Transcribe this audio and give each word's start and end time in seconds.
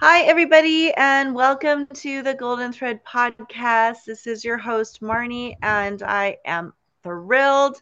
Hi, 0.00 0.22
everybody, 0.22 0.92
and 0.92 1.34
welcome 1.34 1.86
to 1.94 2.22
the 2.22 2.34
Golden 2.34 2.72
Thread 2.72 3.04
podcast. 3.04 4.04
This 4.06 4.26
is 4.26 4.44
your 4.44 4.58
host, 4.58 5.00
Marnie, 5.00 5.56
and 5.62 6.02
I 6.02 6.38
am 6.44 6.72
thrilled 7.02 7.80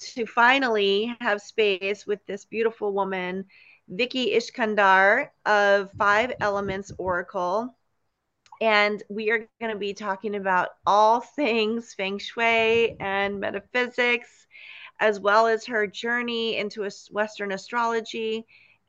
to 0.00 0.26
finally 0.26 1.16
have 1.20 1.40
space 1.40 2.06
with 2.06 2.18
this 2.26 2.44
beautiful 2.44 2.92
woman, 2.92 3.44
Vicki 3.88 4.34
Iskandar 4.34 5.30
of 5.46 5.90
Five 5.92 6.32
Elements 6.40 6.92
Oracle. 6.98 7.74
And 8.60 9.02
we 9.08 9.30
are 9.30 9.48
going 9.60 9.72
to 9.72 9.78
be 9.78 9.94
talking 9.94 10.34
about 10.34 10.70
all 10.86 11.20
things 11.20 11.94
feng 11.94 12.18
shui 12.18 12.96
and 13.00 13.40
metaphysics, 13.40 14.46
as 14.98 15.20
well 15.20 15.46
as 15.46 15.66
her 15.66 15.86
journey 15.86 16.56
into 16.56 16.88
Western 17.10 17.52
astrology 17.52 18.46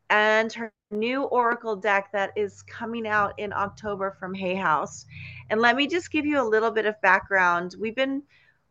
and 0.10 0.52
her 0.54 0.72
new 0.92 1.24
oracle 1.24 1.76
deck 1.76 2.12
that 2.14 2.32
is 2.36 2.62
coming 2.64 3.08
out 3.08 3.34
in 3.38 3.52
October 3.52 4.16
from 4.20 4.34
Hay 4.34 4.56
House. 4.56 5.06
And 5.50 5.60
let 5.60 5.76
me 5.76 5.88
just 5.88 6.12
give 6.12 6.26
you 6.26 6.42
a 6.42 6.48
little 6.48 6.72
bit 6.72 6.86
of 6.86 7.00
background. 7.02 7.76
We've 7.80 7.96
been 7.96 8.24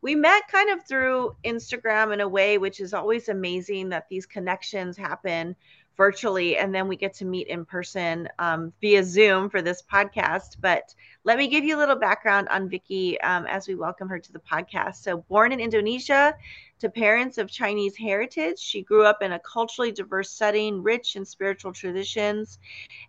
we 0.02 0.14
met 0.14 0.46
kind 0.48 0.70
of 0.70 0.86
through 0.86 1.34
Instagram 1.44 2.12
in 2.12 2.20
a 2.20 2.28
way 2.28 2.58
which 2.58 2.80
is 2.80 2.94
always 2.94 3.28
amazing 3.28 3.88
that 3.88 4.08
these 4.08 4.26
connections 4.26 4.96
happen 4.96 5.56
virtually 5.96 6.58
and 6.58 6.74
then 6.74 6.86
we 6.86 6.96
get 6.96 7.14
to 7.14 7.24
meet 7.24 7.48
in 7.48 7.64
person 7.64 8.28
um, 8.38 8.72
via 8.80 9.02
Zoom 9.02 9.48
for 9.48 9.62
this 9.62 9.82
podcast. 9.82 10.56
But 10.60 10.94
let 11.24 11.38
me 11.38 11.48
give 11.48 11.64
you 11.64 11.76
a 11.76 11.80
little 11.80 11.96
background 11.96 12.48
on 12.48 12.68
Vicki 12.68 13.20
um, 13.22 13.46
as 13.46 13.66
we 13.66 13.74
welcome 13.74 14.08
her 14.08 14.18
to 14.18 14.32
the 14.32 14.38
podcast. 14.38 14.96
So, 14.96 15.18
born 15.28 15.52
in 15.52 15.60
Indonesia 15.60 16.34
to 16.80 16.90
parents 16.90 17.38
of 17.38 17.50
Chinese 17.50 17.96
heritage, 17.96 18.58
she 18.58 18.82
grew 18.82 19.04
up 19.04 19.22
in 19.22 19.32
a 19.32 19.38
culturally 19.38 19.92
diverse 19.92 20.30
setting, 20.30 20.82
rich 20.82 21.16
in 21.16 21.24
spiritual 21.24 21.73
traditions 21.73 22.59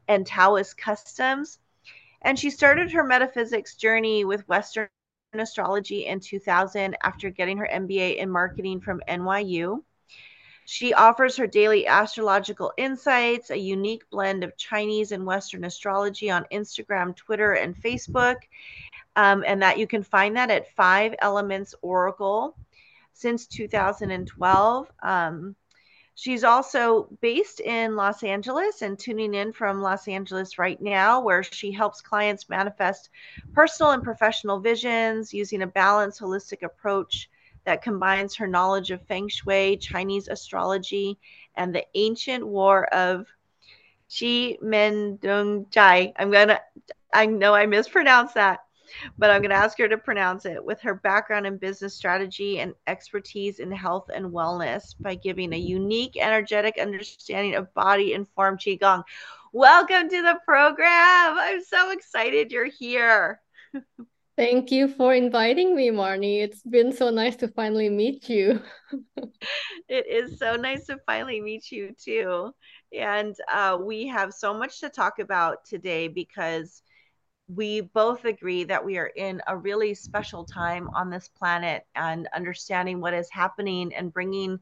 and 0.08 0.26
Taoist 0.26 0.78
customs. 0.78 1.60
And 2.22 2.40
she 2.40 2.50
started 2.50 2.92
her 2.92 3.04
metaphysics 3.04 3.76
journey 3.76 4.26
with 4.26 4.48
Western 4.48 4.90
astrology 5.34 6.06
in 6.06 6.20
2000 6.20 6.96
after 7.04 7.30
getting 7.30 7.58
her 7.58 7.70
MBA 7.72 8.18
in 8.18 8.30
marketing 8.30 8.80
from 8.80 9.02
NYU. 9.08 9.84
She 10.66 10.94
offers 10.94 11.38
her 11.38 11.48
daily 11.48 11.88
astrological 11.88 12.74
insights, 12.78 13.52
a 13.52 13.58
unique 13.58 14.10
blend 14.10 14.44
of 14.44 14.58
Chinese 14.58 15.14
and 15.14 15.26
Western 15.26 15.64
astrology 15.64 16.30
on 16.30 16.46
Instagram, 16.52 17.16
Twitter, 17.16 17.54
and 17.54 17.76
Facebook. 17.76 18.36
Um, 19.16 19.44
and 19.48 19.62
that 19.62 19.80
you 19.80 19.88
can 19.88 20.04
find 20.04 20.36
that 20.36 20.52
at 20.52 20.76
Five 20.76 21.16
Elements 21.20 21.74
Oracle 21.82 22.58
since 23.18 23.48
2012. 23.48 24.92
Um, 25.02 25.56
she's 26.14 26.44
also 26.44 27.10
based 27.20 27.60
in 27.60 27.96
Los 27.96 28.24
Angeles 28.24 28.84
and 28.84 28.98
tuning 28.98 29.34
in 29.34 29.52
from 29.54 29.82
Los 29.82 30.08
Angeles 30.08 30.60
right 30.60 30.80
now, 30.80 31.20
where 31.22 31.42
she 31.42 31.72
helps 31.72 32.00
clients 32.00 32.48
manifest 32.48 33.10
personal 33.54 33.92
and 33.94 34.04
professional 34.04 34.60
visions 34.60 35.34
using 35.34 35.64
a 35.64 35.68
balanced, 35.68 36.22
holistic 36.22 36.62
approach 36.64 37.30
that 37.66 37.82
combines 37.82 38.36
her 38.36 38.48
knowledge 38.48 38.92
of 38.92 39.02
feng 39.08 39.28
shui, 39.28 39.78
Chinese 39.78 40.28
astrology, 40.28 41.18
and 41.56 41.74
the 41.74 41.86
ancient 41.96 42.46
war 42.46 42.86
of 42.94 43.26
Qi 44.10 44.62
Men 44.62 45.18
Dong 45.18 45.66
Jai. 45.72 46.14
I'm 46.18 46.32
gonna, 46.32 46.62
I 47.12 47.26
know 47.26 47.56
I 47.56 47.66
mispronounced 47.66 48.36
that, 48.36 48.60
but 49.18 49.30
I'm 49.30 49.42
gonna 49.42 49.56
ask 49.56 49.78
her 49.80 49.88
to 49.88 49.98
pronounce 49.98 50.46
it 50.46 50.64
with 50.64 50.82
her 50.82 50.96
background 50.96 51.46
in 51.46 51.58
business 51.58 51.96
strategy 51.96 52.60
and 52.60 52.74
expertise 52.88 53.60
in 53.60 53.72
health 53.72 54.10
and 54.14 54.28
wellness 54.28 54.96
by 55.00 55.16
giving 55.16 55.54
a 55.54 55.58
unique 55.58 56.18
energetic 56.20 56.78
understanding 56.80 57.56
of 57.56 57.74
body 57.74 58.14
informed 58.14 58.60
Qigong. 58.60 59.04
Welcome 59.54 60.10
to 60.10 60.22
the 60.22 60.40
program. 60.46 61.38
I'm 61.38 61.64
so 61.64 61.92
excited 61.92 62.52
you're 62.52 62.66
here. 62.66 63.42
Thank 64.38 64.70
you 64.70 64.88
for 64.88 65.16
inviting 65.16 65.76
me, 65.76 65.90
Marnie. 65.90 66.44
It's 66.44 66.62
been 66.62 66.94
so 66.94 67.10
nice 67.10 67.36
to 67.38 67.48
finally 67.48 67.90
meet 67.90 68.30
you. 68.30 68.62
it 69.90 70.06
is 70.06 70.38
so 70.38 70.56
nice 70.56 70.86
to 70.86 71.00
finally 71.08 71.42
meet 71.42 71.72
you, 71.72 71.96
too. 72.00 72.54
And 72.94 73.36
uh, 73.52 73.80
we 73.82 74.06
have 74.06 74.34
so 74.34 74.54
much 74.54 74.80
to 74.82 74.90
talk 74.90 75.18
about 75.18 75.66
today 75.66 76.08
because 76.08 76.84
we 77.48 77.82
both 77.82 78.26
agree 78.26 78.64
that 78.66 78.84
we 78.84 78.98
are 78.98 79.12
in 79.16 79.42
a 79.48 79.58
really 79.58 79.94
special 79.94 80.44
time 80.44 80.90
on 80.94 81.10
this 81.10 81.28
planet 81.28 81.86
and 81.96 82.28
understanding 82.36 83.00
what 83.00 83.14
is 83.14 83.30
happening 83.32 83.94
and 83.96 84.14
bringing 84.14 84.60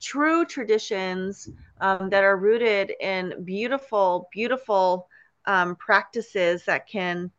true 0.00 0.44
traditions 0.44 1.48
um, 1.80 2.10
that 2.10 2.24
are 2.24 2.36
rooted 2.36 2.92
in 3.00 3.44
beautiful, 3.44 4.28
beautiful 4.32 5.08
um, 5.46 5.76
practices 5.76 6.64
that 6.66 6.86
can 6.88 7.30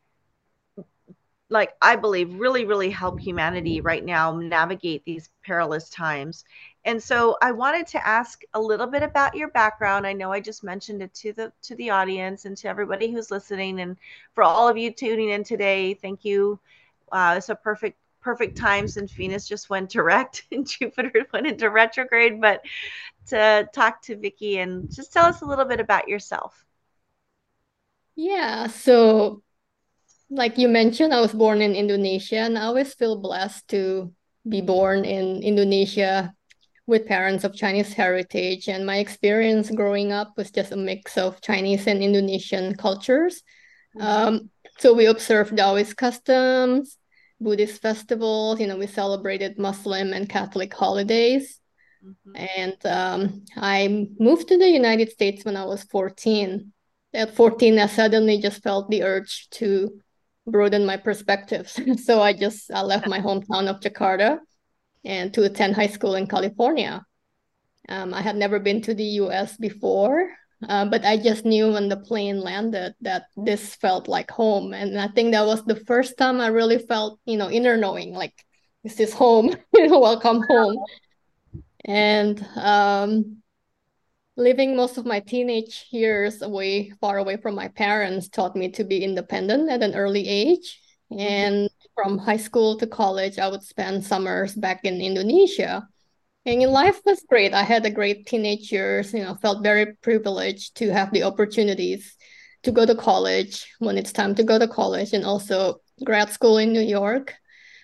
like 1.50 1.74
I 1.82 1.96
believe 1.96 2.34
really 2.36 2.66
really 2.66 2.90
help 2.92 3.20
humanity 3.20 3.82
right 3.82 4.04
now 4.04 4.36
navigate 4.36 5.04
these 5.06 5.30
perilous 5.46 5.90
times. 5.90 6.46
And 6.86 7.02
so 7.02 7.38
I 7.42 7.52
wanted 7.52 7.88
to 7.88 8.08
ask 8.08 8.42
a 8.54 8.62
little 8.62 8.88
bit 8.88 9.04
about 9.04 9.36
your 9.36 9.50
background. 9.50 10.08
I 10.08 10.14
know 10.14 10.32
I 10.32 10.40
just 10.40 10.64
mentioned 10.64 11.02
it 11.04 11.14
to 11.16 11.34
the 11.34 11.52
to 11.64 11.76
the 11.76 11.90
audience 11.90 12.46
and 12.46 12.56
to 12.58 12.70
everybody 12.70 13.12
who's 13.12 13.32
listening 13.32 13.82
and 13.82 13.98
for 14.34 14.44
all 14.44 14.68
of 14.68 14.78
you 14.78 14.92
tuning 14.92 15.30
in 15.30 15.44
today, 15.44 15.94
thank 15.94 16.24
you. 16.24 16.60
Uh, 17.12 17.36
it's 17.38 17.50
a 17.50 17.56
perfect 17.56 17.98
perfect 18.22 18.58
time 18.58 18.88
since 18.88 19.12
Venus 19.12 19.48
just 19.48 19.70
went 19.70 19.90
direct 19.90 20.44
and 20.52 20.68
Jupiter 20.68 21.26
went 21.34 21.48
into 21.48 21.70
retrograde, 21.70 22.40
but 22.40 22.64
to 23.28 23.68
talk 23.74 24.02
to 24.04 24.16
Vicki 24.16 24.60
and 24.60 24.94
just 24.94 25.14
tell 25.14 25.26
us 25.26 25.42
a 25.42 25.46
little 25.46 25.66
bit 25.66 25.80
about 25.80 26.08
yourself. 26.08 26.66
Yeah, 28.16 28.68
so 28.68 29.44
like 30.30 30.58
you 30.58 30.68
mentioned, 30.68 31.14
I 31.14 31.22
was 31.22 31.34
born 31.34 31.62
in 31.62 31.76
Indonesia 31.76 32.38
and 32.38 32.58
I 32.58 32.64
always 32.64 32.94
feel 32.94 33.18
blessed 33.18 33.68
to 33.70 34.14
be 34.48 34.62
born 34.62 35.06
in 35.06 35.42
Indonesia 35.44 36.34
with 36.90 37.06
parents 37.06 37.44
of 37.44 37.56
Chinese 37.56 37.94
heritage. 37.94 38.68
And 38.68 38.86
my 38.86 38.98
experience 38.98 39.70
growing 39.70 40.12
up 40.12 40.34
was 40.36 40.52
just 40.52 40.72
a 40.72 40.76
mix 40.76 41.18
of 41.18 41.40
Chinese 41.42 41.88
and 41.88 42.02
Indonesian 42.02 42.76
cultures. 42.76 43.44
Mm-hmm. 43.96 44.08
Um, 44.08 44.50
so 44.80 44.94
we 44.94 45.06
observed 45.06 45.56
Taoist 45.56 45.96
customs, 45.96 46.98
Buddhist 47.40 47.82
festivals, 47.82 48.60
you 48.60 48.68
know, 48.68 48.78
we 48.78 48.88
celebrated 48.88 49.60
Muslim 49.60 50.14
and 50.14 50.28
Catholic 50.28 50.74
holidays. 50.74 51.60
Mm-hmm. 52.04 52.46
And 52.58 52.86
um, 52.86 53.46
I 53.56 54.08
moved 54.20 54.48
to 54.48 54.58
the 54.58 54.70
United 54.70 55.12
States 55.12 55.46
when 55.46 55.56
I 55.56 55.66
was 55.66 55.84
14. 55.84 56.74
At 57.14 57.36
14, 57.36 57.80
I 57.80 57.88
suddenly 57.88 58.40
just 58.40 58.64
felt 58.64 58.90
the 58.90 59.04
urge 59.04 59.48
to 59.52 60.02
broaden 60.48 60.86
my 60.86 60.98
perspectives. 60.98 61.80
so 62.06 62.22
I 62.22 62.34
just 62.34 62.72
I 62.72 62.82
left 62.82 63.08
my 63.08 63.20
hometown 63.20 63.68
of 63.68 63.80
Jakarta 63.80 64.40
and 65.04 65.34
to 65.34 65.44
attend 65.44 65.76
high 65.76 65.88
school 65.88 66.16
in 66.16 66.28
California. 66.28 67.06
Um, 67.88 68.14
I 68.14 68.22
had 68.22 68.36
never 68.36 68.60
been 68.60 68.82
to 68.84 68.94
the 68.94 69.20
US 69.24 69.58
before, 69.58 70.30
uh, 70.68 70.86
but 70.86 71.06
I 71.06 71.18
just 71.18 71.46
knew 71.46 71.72
when 71.72 71.90
the 71.90 71.98
plane 71.98 72.42
landed 72.42 72.94
that 73.02 73.26
this 73.38 73.76
felt 73.76 74.08
like 74.08 74.30
home. 74.30 74.74
And 74.74 75.00
I 75.00 75.08
think 75.08 75.32
that 75.32 75.46
was 75.46 75.64
the 75.64 75.76
first 75.86 76.18
time 76.18 76.42
I 76.42 76.48
really 76.48 76.78
felt, 76.78 77.20
you 77.26 77.38
know, 77.38 77.50
inner 77.50 77.78
knowing 77.78 78.14
like, 78.14 78.34
this 78.84 79.00
is 79.00 79.14
home, 79.14 79.56
welcome 79.74 80.42
home. 80.48 80.78
And 81.86 82.46
um, 82.56 83.42
living 84.36 84.76
most 84.76 84.98
of 84.98 85.06
my 85.06 85.20
teenage 85.20 85.88
years 85.92 86.42
away, 86.42 86.92
far 87.02 87.18
away 87.18 87.38
from 87.38 87.56
my 87.56 87.68
parents, 87.70 88.30
taught 88.30 88.56
me 88.56 88.70
to 88.72 88.84
be 88.84 89.04
independent 89.04 89.70
at 89.70 89.84
an 89.84 89.96
early 89.96 90.28
age. 90.28 90.82
Mm-hmm. 91.12 91.22
And 91.22 91.70
from 92.02 92.18
high 92.18 92.38
school 92.38 92.78
to 92.78 92.88
college, 92.88 93.40
I 93.40 93.50
would 93.50 93.64
spend 93.64 94.06
summers 94.06 94.56
back 94.56 94.86
in 94.86 95.02
Indonesia. 95.02 95.86
And 96.46 96.62
life 96.62 97.02
was 97.06 97.26
great. 97.28 97.54
I 97.54 97.64
had 97.64 97.86
a 97.86 97.92
great 97.92 98.26
teenage 98.26 98.72
years, 98.72 99.14
you 99.14 99.22
know, 99.22 99.36
felt 99.36 99.64
very 99.64 99.96
privileged 100.02 100.78
to 100.78 100.94
have 100.94 101.12
the 101.12 101.24
opportunities 101.24 102.16
to 102.64 102.72
go 102.72 102.86
to 102.86 102.96
college 102.96 103.68
when 103.80 103.98
it's 103.98 104.14
time 104.14 104.34
to 104.36 104.44
go 104.44 104.58
to 104.58 104.68
college 104.68 105.12
and 105.12 105.26
also 105.26 105.82
grad 106.06 106.30
school 106.30 106.58
in 106.58 106.72
New 106.72 106.82
York. 106.82 107.36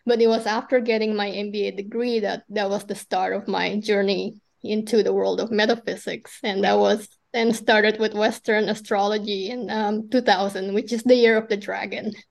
But 0.06 0.22
it 0.22 0.28
was 0.28 0.46
after 0.46 0.80
getting 0.80 1.14
my 1.14 1.30
MBA 1.30 1.76
degree 1.76 2.22
that 2.22 2.44
that 2.50 2.70
was 2.70 2.86
the 2.86 2.96
start 2.96 3.34
of 3.34 3.50
my 3.50 3.80
journey 3.82 4.40
into 4.64 5.04
the 5.04 5.14
world 5.14 5.42
of 5.42 5.52
metaphysics. 5.52 6.40
And 6.42 6.64
that 6.64 6.80
was 6.80 7.10
then 7.34 7.52
started 7.52 8.00
with 8.00 8.14
Western 8.14 8.70
astrology 8.70 9.50
in 9.50 9.70
um, 9.70 10.10
2000, 10.10 10.74
which 10.74 10.94
is 10.94 11.04
the 11.04 11.16
year 11.16 11.36
of 11.36 11.50
the 11.50 11.58
dragon. 11.58 12.14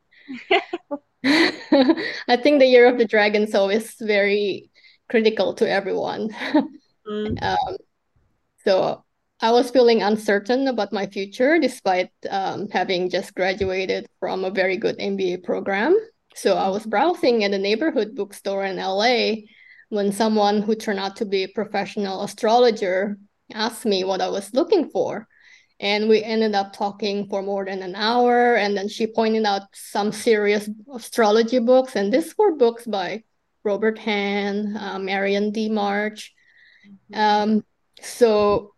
I 2.28 2.36
think 2.36 2.60
the 2.60 2.66
year 2.66 2.86
of 2.86 2.98
the 2.98 3.06
dragon 3.06 3.44
is 3.44 3.54
always 3.54 3.94
very 4.00 4.70
critical 5.08 5.54
to 5.54 5.68
everyone. 5.68 6.30
Mm. 7.06 7.38
Um, 7.42 7.76
so 8.64 9.04
I 9.40 9.50
was 9.50 9.70
feeling 9.70 10.02
uncertain 10.02 10.68
about 10.68 10.92
my 10.92 11.06
future 11.06 11.58
despite 11.58 12.10
um, 12.30 12.68
having 12.70 13.10
just 13.10 13.34
graduated 13.34 14.06
from 14.20 14.44
a 14.44 14.50
very 14.50 14.78
good 14.78 14.98
MBA 14.98 15.44
program. 15.44 15.94
So 16.34 16.56
I 16.56 16.68
was 16.68 16.86
browsing 16.86 17.44
at 17.44 17.52
a 17.52 17.58
neighborhood 17.58 18.14
bookstore 18.14 18.64
in 18.64 18.76
LA 18.76 19.44
when 19.90 20.12
someone 20.12 20.62
who 20.62 20.74
turned 20.74 20.98
out 20.98 21.16
to 21.16 21.26
be 21.26 21.44
a 21.44 21.48
professional 21.48 22.22
astrologer 22.22 23.18
asked 23.52 23.84
me 23.84 24.02
what 24.02 24.22
I 24.22 24.28
was 24.28 24.54
looking 24.54 24.88
for. 24.88 25.28
And 25.80 26.08
we 26.08 26.22
ended 26.22 26.54
up 26.54 26.72
talking 26.72 27.26
for 27.28 27.42
more 27.42 27.64
than 27.64 27.82
an 27.82 27.94
hour 27.96 28.54
and 28.54 28.76
then 28.76 28.88
she 28.88 29.06
pointed 29.06 29.44
out 29.44 29.62
some 29.72 30.12
serious 30.12 30.68
astrology 30.94 31.58
books 31.58 31.96
and 31.96 32.12
these 32.12 32.36
were 32.38 32.54
books 32.54 32.86
by 32.86 33.22
robert 33.64 33.98
Hand 33.98 34.76
uh, 34.76 34.98
marion 34.98 35.50
d 35.50 35.68
march 35.68 36.32
mm-hmm. 37.10 37.20
um, 37.20 37.64
so 38.00 38.74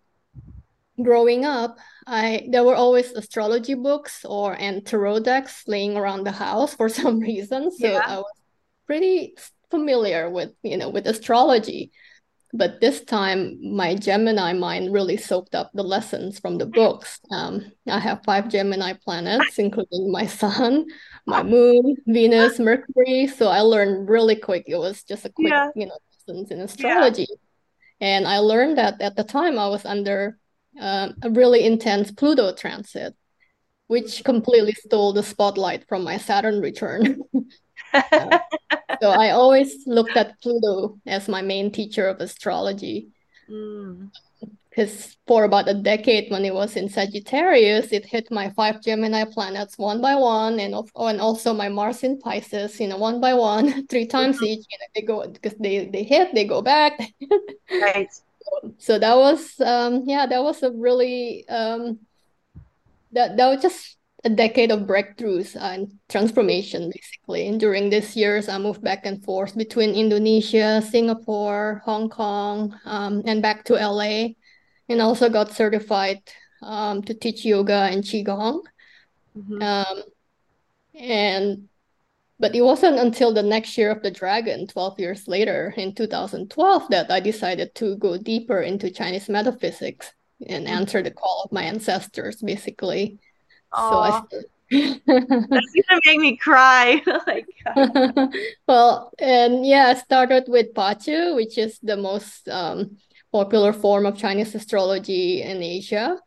growing 1.03 1.45
up 1.45 1.79
i 2.07 2.47
there 2.51 2.65
were 2.65 2.75
always 2.75 3.13
astrology 3.13 3.75
books 3.75 4.25
or 4.25 4.55
and 4.59 4.87
tarot 4.87 5.21
decks 5.21 5.65
laying 5.67 5.97
around 5.97 6.25
the 6.25 6.33
house 6.33 6.75
for 6.75 6.89
some 7.01 7.21
reason 7.21 7.71
so 7.71 7.87
yeah. 7.87 8.03
i 8.07 8.17
was 8.17 8.41
pretty 8.87 9.35
familiar 9.71 10.31
with 10.31 10.53
you 10.63 10.77
know 10.77 10.89
with 10.89 11.07
astrology 11.07 11.93
but 12.53 12.81
this 12.81 13.03
time 13.05 13.59
my 13.75 13.95
gemini 13.95 14.53
mind 14.53 14.93
really 14.93 15.17
soaked 15.17 15.55
up 15.55 15.71
the 15.75 15.83
lessons 15.83 16.39
from 16.39 16.59
the 16.59 16.67
books. 16.67 17.21
Um, 17.31 17.73
i 17.89 17.99
have 17.99 18.23
five 18.25 18.49
gemini 18.49 18.95
planets 19.05 19.59
including 19.59 20.11
my 20.13 20.27
sun 20.27 20.87
my 21.27 21.43
moon 21.43 21.97
venus 22.07 22.59
mercury. 22.59 23.27
So 23.27 23.49
i 23.49 23.61
learned 23.61 24.09
really 24.09 24.37
quick. 24.37 24.65
It 24.67 24.79
was 24.79 25.03
just 25.03 25.25
a 25.25 25.31
quick 25.31 25.49
yeah. 25.49 25.71
you 25.75 25.87
know 25.87 25.99
lessons 26.29 26.51
in 26.51 26.61
astrology. 26.61 27.27
Yeah. 27.29 28.09
and 28.09 28.29
i 28.29 28.39
learned 28.39 28.79
that 28.79 29.01
at 29.01 29.17
the 29.17 29.25
time 29.25 29.59
i 29.59 29.69
was 29.69 29.85
under 29.85 30.39
uh, 30.81 31.09
a 31.23 31.31
really 31.31 31.65
intense 31.65 32.11
pluto 32.11 32.53
transit 32.53 33.15
which 33.87 34.25
completely 34.25 34.73
stole 34.73 35.13
the 35.13 35.23
spotlight 35.23 35.89
from 35.89 36.05
my 36.05 36.19
saturn 36.19 36.61
return 36.61 37.21
so 39.01 39.11
I 39.11 39.31
always 39.31 39.87
looked 39.87 40.17
at 40.17 40.41
Pluto 40.41 40.99
as 41.07 41.29
my 41.29 41.43
main 41.43 41.71
teacher 41.71 42.07
of 42.07 42.21
astrology. 42.21 43.09
Because 43.47 44.93
mm. 44.93 45.17
for 45.27 45.45
about 45.45 45.69
a 45.69 45.75
decade, 45.75 46.31
when 46.31 46.45
it 46.45 46.55
was 46.55 46.77
in 46.77 46.89
Sagittarius, 46.89 47.93
it 47.93 48.05
hit 48.05 48.31
my 48.31 48.51
five 48.51 48.83
Gemini 48.83 49.25
planets 49.25 49.79
one 49.79 50.01
by 50.01 50.15
one, 50.17 50.59
and 50.59 50.75
oh, 50.75 51.07
and 51.07 51.21
also 51.21 51.55
my 51.55 51.69
Mars 51.69 52.03
in 52.03 52.19
Pisces, 52.19 52.81
you 52.81 52.89
know, 52.89 52.99
one 52.99 53.21
by 53.21 53.35
one, 53.35 53.87
three 53.91 54.07
times 54.07 54.37
mm-hmm. 54.37 54.47
each. 54.47 54.67
You 54.71 54.79
know, 54.79 54.87
they 54.95 55.03
go 55.03 55.29
because 55.29 55.55
they 55.61 55.87
they 55.87 56.03
hit, 56.03 56.35
they 56.35 56.45
go 56.45 56.63
back. 56.63 56.99
right. 57.71 58.11
So 58.79 58.99
that 58.99 59.17
was 59.17 59.61
um 59.61 60.03
yeah, 60.07 60.27
that 60.27 60.43
was 60.43 60.63
a 60.63 60.71
really 60.71 61.49
um 61.49 62.01
that 63.13 63.37
that 63.37 63.47
was 63.49 63.63
just 63.63 63.97
a 64.27 64.29
decade 64.29 64.73
of 64.73 64.81
breakthroughs 64.81 65.55
and 65.55 65.93
transformation, 66.09 66.91
basically. 66.91 67.47
And 67.47 67.61
during 67.61 67.91
these 67.91 68.17
years, 68.17 68.49
I 68.49 68.59
moved 68.59 68.83
back 68.83 69.07
and 69.07 69.23
forth 69.23 69.57
between 69.57 69.95
Indonesia, 69.95 70.83
Singapore, 70.83 71.81
Hong 71.85 72.11
Kong, 72.11 72.77
um, 72.85 73.23
and 73.25 73.41
back 73.41 73.65
to 73.67 73.75
LA, 73.75 74.35
and 74.89 75.01
also 75.01 75.29
got 75.29 75.53
certified 75.53 76.23
um, 76.61 77.03
to 77.03 77.15
teach 77.15 77.45
yoga 77.45 77.87
and 77.93 78.03
qigong. 78.03 78.63
Mm-hmm. 79.39 79.63
Um, 79.63 80.03
and 80.99 81.69
but 82.41 82.57
it 82.57 82.63
wasn't 82.63 82.99
until 82.99 83.33
the 83.33 83.45
next 83.45 83.79
year 83.79 83.93
of 83.93 84.03
the 84.03 84.11
dragon, 84.11 84.67
12 84.67 84.99
years 84.99 85.29
later, 85.29 85.73
in 85.77 85.95
2012, 85.95 86.91
that 86.91 87.11
I 87.13 87.21
decided 87.21 87.77
to 87.77 87.97
go 87.97 88.19
deeper 88.19 88.61
into 88.61 88.91
Chinese 88.91 89.29
metaphysics 89.29 90.13
and 90.47 90.67
mm-hmm. 90.67 90.77
answer 90.77 91.01
the 91.01 91.13
call 91.13 91.43
of 91.45 91.53
my 91.53 91.63
ancestors, 91.63 92.43
basically. 92.43 93.21
So 93.77 93.99
I 93.99 94.23
That's 94.71 95.01
gonna 95.07 96.01
make 96.05 96.19
me 96.19 96.37
cry. 96.37 97.01
like, 97.27 97.47
well, 98.67 99.13
and 99.19 99.65
yeah, 99.65 99.89
I 99.89 99.95
started 99.95 100.45
with 100.49 100.75
Bazi, 100.75 101.37
which 101.37 101.57
is 101.57 101.79
the 101.83 101.97
most 101.97 102.49
um, 102.49 102.97
popular 103.31 103.73
form 103.73 104.07
of 104.07 104.19
Chinese 104.19 104.55
astrology 104.57 105.43
in 105.43 105.63
Asia, 105.63 106.19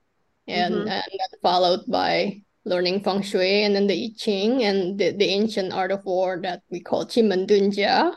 and 0.47 0.73
mm-hmm. 0.73 0.87
and 0.87 1.03
then 1.11 1.39
followed 1.41 1.81
by 1.89 2.41
learning 2.63 3.03
feng 3.03 3.23
shui, 3.23 3.63
and 3.63 3.75
then 3.75 3.87
the 3.87 4.05
I 4.05 4.09
Ching 4.17 4.63
and 4.63 4.97
the, 4.97 5.11
the 5.11 5.25
ancient 5.25 5.73
art 5.73 5.91
of 5.91 6.05
war 6.05 6.39
that 6.41 6.61
we 6.69 6.79
call 6.79 7.05
Qi 7.05 7.27
Men 7.27 7.45
Dun 7.45 7.71
Jia. 7.71 8.15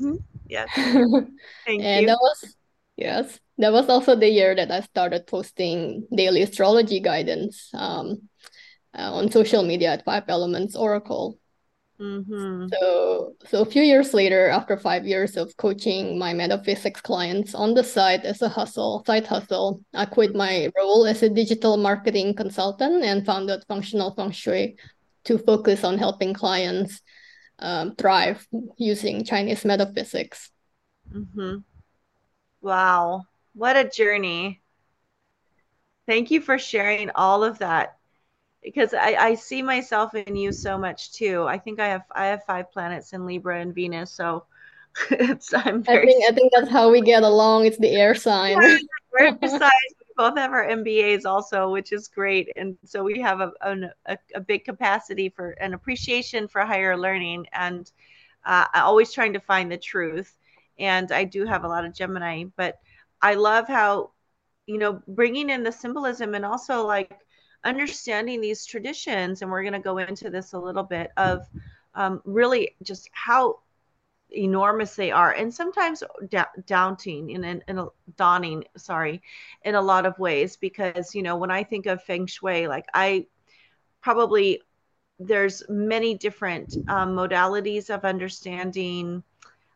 Mm-hmm. 0.00 0.16
Yes. 0.46 0.70
Thank 0.74 1.82
and 1.82 2.02
you. 2.02 2.06
that 2.06 2.18
was 2.20 2.56
yes, 2.96 3.40
that 3.58 3.72
was 3.72 3.88
also 3.88 4.14
the 4.14 4.28
year 4.28 4.54
that 4.54 4.70
I 4.70 4.80
started 4.82 5.26
posting 5.26 6.06
daily 6.14 6.42
astrology 6.42 7.00
guidance. 7.00 7.70
Um, 7.74 8.28
uh, 8.96 9.12
on 9.12 9.30
social 9.30 9.62
media 9.62 9.92
at 9.92 10.04
Five 10.04 10.24
Elements 10.28 10.76
Oracle. 10.76 11.38
Mm-hmm. 12.00 12.66
So, 12.72 13.34
so 13.46 13.62
a 13.62 13.66
few 13.66 13.82
years 13.82 14.12
later, 14.12 14.48
after 14.48 14.76
five 14.76 15.06
years 15.06 15.36
of 15.36 15.56
coaching 15.56 16.18
my 16.18 16.34
metaphysics 16.34 17.00
clients 17.00 17.54
on 17.54 17.74
the 17.74 17.84
side 17.84 18.24
as 18.24 18.42
a 18.42 18.48
hustle, 18.48 19.04
side 19.06 19.26
hustle, 19.26 19.80
I 19.94 20.04
quit 20.04 20.34
my 20.34 20.70
role 20.76 21.06
as 21.06 21.22
a 21.22 21.28
digital 21.28 21.76
marketing 21.76 22.34
consultant 22.34 23.04
and 23.04 23.24
founded 23.24 23.64
Functional 23.68 24.12
Feng 24.14 24.32
Shui 24.32 24.76
to 25.24 25.38
focus 25.38 25.84
on 25.84 25.98
helping 25.98 26.34
clients 26.34 27.00
um, 27.60 27.94
thrive 27.94 28.46
using 28.76 29.24
Chinese 29.24 29.64
metaphysics. 29.64 30.50
Mm-hmm. 31.12 31.58
Wow, 32.60 33.22
what 33.54 33.76
a 33.76 33.88
journey! 33.88 34.60
Thank 36.06 36.30
you 36.30 36.40
for 36.40 36.58
sharing 36.58 37.10
all 37.14 37.44
of 37.44 37.60
that 37.60 37.96
because 38.64 38.94
I, 38.94 39.14
I 39.18 39.34
see 39.34 39.62
myself 39.62 40.14
in 40.14 40.34
you 40.34 40.50
so 40.50 40.78
much 40.78 41.12
too. 41.12 41.44
I 41.44 41.58
think 41.58 41.78
I 41.78 41.88
have 41.88 42.04
I 42.10 42.26
have 42.26 42.44
five 42.44 42.72
planets 42.72 43.12
in 43.12 43.26
Libra 43.26 43.60
and 43.60 43.74
Venus, 43.74 44.10
so 44.10 44.44
it's 45.10 45.52
I'm 45.52 45.82
very 45.82 46.02
I 46.02 46.06
think 46.06 46.24
I 46.24 46.34
think 46.34 46.52
that's 46.54 46.70
how 46.70 46.90
we 46.90 47.02
get 47.02 47.22
along. 47.22 47.66
It's 47.66 47.78
the 47.78 47.90
air 47.90 48.14
sign. 48.14 48.60
sign. 49.46 49.70
We 50.00 50.14
both 50.16 50.36
have 50.36 50.52
our 50.52 50.66
MBAs 50.66 51.26
also, 51.26 51.70
which 51.70 51.92
is 51.92 52.08
great, 52.08 52.50
and 52.56 52.76
so 52.84 53.04
we 53.04 53.20
have 53.20 53.40
a 53.40 53.52
a, 54.06 54.18
a 54.34 54.40
big 54.40 54.64
capacity 54.64 55.28
for 55.28 55.50
an 55.50 55.74
appreciation 55.74 56.48
for 56.48 56.62
higher 56.62 56.96
learning, 56.96 57.46
and 57.52 57.90
uh, 58.46 58.66
always 58.74 59.12
trying 59.12 59.34
to 59.34 59.40
find 59.40 59.70
the 59.70 59.78
truth. 59.78 60.34
And 60.78 61.12
I 61.12 61.24
do 61.24 61.44
have 61.44 61.64
a 61.64 61.68
lot 61.68 61.84
of 61.84 61.94
Gemini, 61.94 62.44
but 62.56 62.80
I 63.20 63.34
love 63.34 63.68
how 63.68 64.12
you 64.66 64.78
know 64.78 65.02
bringing 65.06 65.50
in 65.50 65.62
the 65.62 65.72
symbolism 65.72 66.34
and 66.34 66.46
also 66.46 66.86
like 66.86 67.18
understanding 67.64 68.40
these 68.40 68.64
traditions, 68.66 69.42
and 69.42 69.50
we're 69.50 69.62
going 69.62 69.74
to 69.74 69.78
go 69.78 69.98
into 69.98 70.30
this 70.30 70.52
a 70.52 70.58
little 70.58 70.82
bit 70.82 71.10
of 71.16 71.46
um, 71.94 72.20
really 72.24 72.76
just 72.82 73.08
how 73.12 73.60
enormous 74.30 74.96
they 74.96 75.10
are 75.10 75.32
and 75.32 75.52
sometimes 75.52 76.02
da- 76.28 76.44
daunting 76.66 77.30
in, 77.30 77.44
in, 77.44 77.62
in 77.68 77.78
a 77.78 77.86
dawning 78.16 78.64
sorry 78.76 79.22
in 79.64 79.74
a 79.76 79.80
lot 79.80 80.06
of 80.06 80.18
ways 80.18 80.56
because 80.56 81.14
you 81.14 81.22
know 81.22 81.36
when 81.36 81.50
i 81.50 81.62
think 81.62 81.86
of 81.86 82.02
feng 82.02 82.26
shui 82.26 82.66
like 82.66 82.84
i 82.94 83.24
probably 84.00 84.60
there's 85.20 85.62
many 85.68 86.14
different 86.14 86.76
um, 86.88 87.14
modalities 87.14 87.94
of 87.94 88.04
understanding 88.04 89.22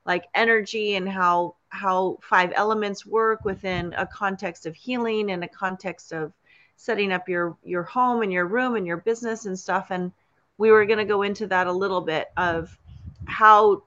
like 0.04 0.24
energy 0.34 0.96
and 0.96 1.08
how 1.08 1.54
how 1.68 2.18
five 2.22 2.50
elements 2.56 3.06
work 3.06 3.44
within 3.44 3.94
a 3.96 4.06
context 4.06 4.66
of 4.66 4.74
healing 4.74 5.30
and 5.30 5.44
a 5.44 5.48
context 5.48 6.12
of 6.12 6.32
setting 6.78 7.12
up 7.12 7.28
your 7.28 7.56
your 7.64 7.82
home 7.82 8.22
and 8.22 8.32
your 8.32 8.46
room 8.46 8.76
and 8.76 8.86
your 8.86 8.98
business 8.98 9.46
and 9.46 9.58
stuff 9.58 9.88
and 9.90 10.12
we 10.58 10.70
were 10.70 10.86
going 10.86 10.98
to 10.98 11.04
go 11.04 11.22
into 11.22 11.44
that 11.48 11.66
a 11.66 11.72
little 11.72 12.00
bit 12.00 12.28
of 12.36 12.78
how 13.26 13.82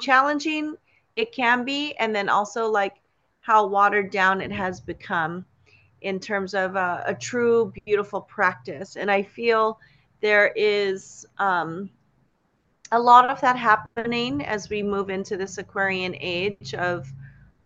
challenging 0.00 0.74
it 1.14 1.30
can 1.30 1.62
be 1.62 1.94
and 1.98 2.16
then 2.16 2.30
also 2.30 2.70
like 2.70 2.96
how 3.40 3.66
watered 3.66 4.10
down 4.10 4.40
it 4.40 4.50
has 4.50 4.80
become 4.80 5.44
in 6.00 6.18
terms 6.18 6.54
of 6.54 6.74
a, 6.74 7.04
a 7.06 7.14
true 7.14 7.70
beautiful 7.84 8.22
practice. 8.22 8.96
And 8.96 9.10
i 9.10 9.22
feel 9.22 9.78
there 10.22 10.52
is 10.56 11.26
um, 11.38 11.90
a 12.92 12.98
lot 12.98 13.28
of 13.28 13.42
that 13.42 13.56
happening 13.56 14.42
as 14.42 14.70
we 14.70 14.82
move 14.82 15.10
into 15.10 15.36
this 15.36 15.58
aquarian 15.58 16.16
age 16.18 16.72
of 16.72 17.12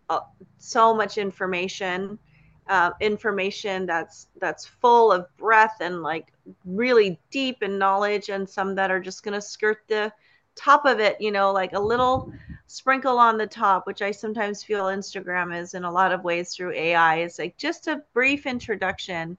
uh, 0.09 0.21
so 0.59 0.93
much 0.93 1.19
information 1.19 2.19
uh, 2.69 2.91
information 3.01 3.87
that's 3.87 4.29
that's 4.41 4.67
full 4.67 5.11
of 5.11 5.27
breath 5.37 5.77
and 5.81 6.03
like 6.03 6.33
really 6.65 7.19
deep 7.31 7.63
in 7.63 7.79
knowledge 7.79 8.29
and 8.29 8.49
some 8.49 8.75
that 8.75 8.91
are 8.91 9.01
just 9.01 9.23
going 9.23 9.35
to 9.35 9.41
skirt 9.41 9.79
the 9.89 10.13
top 10.57 10.85
of 10.85 11.01
it 11.01 11.21
you 11.21 11.31
know 11.31 11.53
like 11.53 11.73
a 11.73 11.81
little 11.81 12.33
sprinkle 12.67 13.19
on 13.19 13.39
the 13.39 13.47
top 13.47 13.87
which 13.87 14.03
i 14.03 14.11
sometimes 14.11 14.63
feel 14.63 14.87
instagram 14.87 15.57
is 15.57 15.75
in 15.75 15.85
a 15.85 15.91
lot 15.91 16.13
of 16.13 16.25
ways 16.25 16.55
through 16.55 16.73
ai 16.73 17.21
is 17.21 17.39
like 17.39 17.57
just 17.57 17.87
a 17.89 18.03
brief 18.13 18.47
introduction 18.47 19.37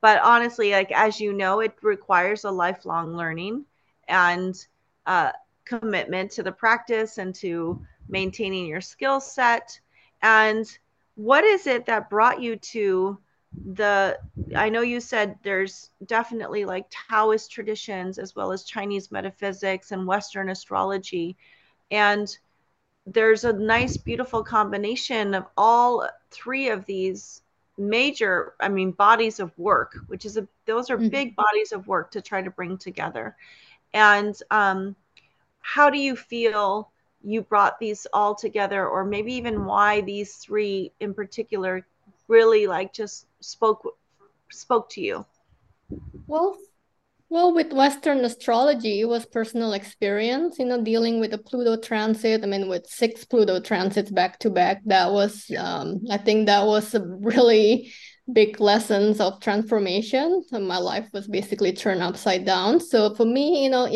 but 0.00 0.20
honestly 0.22 0.70
like 0.72 0.92
as 0.92 1.20
you 1.20 1.32
know 1.32 1.60
it 1.60 1.74
requires 1.82 2.44
a 2.44 2.50
lifelong 2.50 3.16
learning 3.16 3.64
and 4.08 4.66
uh, 5.06 5.32
commitment 5.64 6.30
to 6.32 6.42
the 6.42 6.52
practice 6.52 7.18
and 7.18 7.34
to 7.34 7.80
maintaining 8.08 8.66
your 8.66 8.80
skill 8.80 9.20
set. 9.20 9.78
And 10.22 10.66
what 11.20 11.44
is 11.44 11.66
it 11.66 11.84
that 11.84 12.08
brought 12.08 12.40
you 12.40 12.56
to 12.56 13.18
the 13.74 14.18
i 14.56 14.70
know 14.70 14.80
you 14.80 15.00
said 15.00 15.36
there's 15.42 15.90
definitely 16.06 16.64
like 16.64 16.86
taoist 16.90 17.52
traditions 17.52 18.18
as 18.18 18.34
well 18.34 18.52
as 18.52 18.64
chinese 18.64 19.12
metaphysics 19.12 19.92
and 19.92 20.06
western 20.06 20.48
astrology 20.48 21.36
and 21.90 22.38
there's 23.06 23.44
a 23.44 23.52
nice 23.52 23.98
beautiful 23.98 24.42
combination 24.42 25.34
of 25.34 25.44
all 25.58 26.08
three 26.30 26.70
of 26.70 26.86
these 26.86 27.42
major 27.78 28.54
i 28.60 28.68
mean 28.68 28.90
bodies 28.92 29.40
of 29.40 29.56
work 29.58 29.92
which 30.08 30.24
is 30.24 30.38
a 30.38 30.48
those 30.66 30.90
are 30.90 30.98
Mhm. 30.98 31.10
big 31.10 31.36
bodies 31.36 31.72
of 31.72 31.86
work 31.86 32.10
to 32.12 32.22
try 32.22 32.42
to 32.42 32.50
bring 32.50 32.78
together 32.78 33.36
and 33.94 34.34
um, 34.50 34.96
how 35.60 35.90
do 35.90 35.98
you 35.98 36.16
feel 36.16 36.89
you 37.22 37.42
brought 37.42 37.78
these 37.78 38.06
all 38.12 38.34
together 38.34 38.86
or 38.88 39.04
maybe 39.04 39.32
even 39.34 39.64
why 39.64 40.00
these 40.00 40.36
three 40.36 40.92
in 41.00 41.14
particular 41.14 41.86
really 42.28 42.66
like 42.66 42.92
just 42.92 43.26
spoke 43.40 43.96
spoke 44.50 44.88
to 44.90 45.00
you 45.00 45.24
Well, 46.26 46.56
well, 47.28 47.54
with 47.54 47.72
Western 47.72 48.24
astrology, 48.24 49.00
it 49.00 49.04
was 49.08 49.24
personal 49.24 49.72
experience, 49.72 50.58
you 50.58 50.64
know, 50.64 50.82
dealing 50.82 51.20
with 51.20 51.30
the 51.30 51.38
Pluto 51.38 51.76
transit. 51.76 52.42
I 52.42 52.46
mean, 52.46 52.68
with 52.68 52.86
six 52.86 53.24
Pluto 53.24 53.60
transits 53.60 54.10
back 54.10 54.40
to 54.40 54.50
back, 54.50 54.82
that 54.86 55.12
was, 55.12 55.48
um, 55.56 56.00
I 56.10 56.18
think 56.18 56.46
that 56.46 56.66
was 56.66 56.92
a 56.94 57.04
really 57.06 57.92
big 58.32 58.60
lessons 58.60 59.20
of 59.20 59.40
transformation. 59.40 60.42
And 60.50 60.66
my 60.66 60.78
life 60.78 61.08
was 61.12 61.28
basically 61.28 61.72
turned 61.72 62.02
upside 62.02 62.44
down. 62.44 62.80
So 62.80 63.14
for 63.14 63.24
me, 63.24 63.62
you 63.62 63.70
know, 63.70 63.86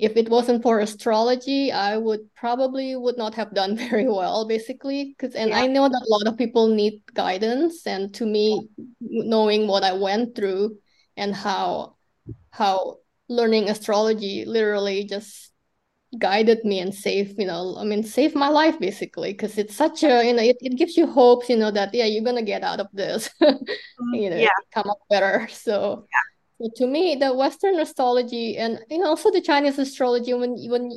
if 0.00 0.16
it 0.16 0.28
wasn't 0.28 0.62
for 0.62 0.80
astrology, 0.80 1.70
I 1.70 1.96
would 1.96 2.32
probably 2.34 2.96
would 2.96 3.18
not 3.18 3.34
have 3.34 3.54
done 3.54 3.76
very 3.90 4.08
well, 4.08 4.46
basically. 4.46 5.14
Because 5.16 5.34
and 5.34 5.52
I 5.54 5.66
know 5.66 5.88
that 5.88 6.06
a 6.06 6.12
lot 6.12 6.26
of 6.26 6.38
people 6.38 6.68
need 6.68 7.02
guidance, 7.14 7.86
and 7.86 8.12
to 8.14 8.26
me, 8.26 8.68
knowing 9.00 9.66
what 9.66 9.84
I 9.84 9.92
went 9.92 10.34
through 10.34 10.78
and 11.16 11.34
how 11.34 11.96
how 12.50 12.98
learning 13.28 13.68
astrology 13.70 14.44
literally 14.44 15.04
just 15.04 15.52
guided 16.18 16.64
me 16.64 16.80
and 16.80 16.92
saved, 16.92 17.38
you 17.38 17.46
know, 17.46 17.76
I 17.78 17.84
mean, 17.84 18.02
saved 18.02 18.34
my 18.34 18.48
life 18.48 18.80
basically, 18.80 19.32
because 19.32 19.56
it's 19.58 19.76
such 19.76 20.02
a, 20.02 20.24
you 20.24 20.32
know, 20.32 20.42
it, 20.42 20.56
it 20.60 20.76
gives 20.76 20.96
you 20.96 21.06
hopes, 21.06 21.48
you 21.48 21.56
know, 21.56 21.70
that 21.70 21.94
yeah, 21.94 22.06
you're 22.06 22.24
gonna 22.24 22.42
get 22.42 22.62
out 22.64 22.80
of 22.80 22.88
this, 22.92 23.30
mm-hmm. 23.42 24.14
you 24.14 24.30
know, 24.30 24.36
yeah 24.36 24.48
come 24.72 24.90
up 24.90 24.98
better. 25.08 25.46
So 25.52 26.06
so 26.60 26.68
to 26.76 26.86
me, 26.86 27.16
the 27.16 27.34
Western 27.34 27.80
astrology 27.80 28.58
and 28.58 28.80
you 28.90 28.98
know 28.98 29.06
also 29.06 29.30
the 29.30 29.40
Chinese 29.40 29.78
astrology, 29.78 30.34
when 30.34 30.56
when 30.68 30.90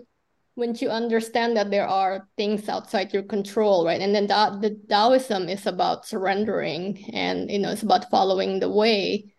when 0.55 0.75
you 0.75 0.89
understand 0.89 1.57
that 1.57 1.71
there 1.71 1.87
are 1.87 2.27
things 2.37 2.67
outside 2.69 3.13
your 3.13 3.23
control, 3.23 3.85
right? 3.85 4.01
And 4.01 4.13
then 4.13 4.27
that 4.27 4.61
the 4.61 4.77
Taoism 4.89 5.49
is 5.49 5.65
about 5.65 6.05
surrendering 6.05 7.09
and 7.13 7.49
you 7.49 7.59
know 7.59 7.71
it's 7.71 7.83
about 7.83 8.09
following 8.11 8.59
the 8.59 8.69
way. 8.69 9.33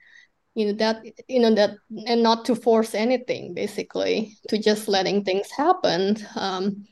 You 0.55 0.67
know 0.69 0.73
that 0.75 1.05
you 1.29 1.41
know 1.41 1.55
that 1.55 1.73
and 2.07 2.23
not 2.23 2.47
to 2.47 2.57
force 2.57 2.95
anything, 2.95 3.53
basically, 3.55 4.39
to 4.49 4.57
just 4.59 4.89
letting 4.89 5.25
things 5.25 5.51
happen. 5.51 6.17
Um, 6.37 6.87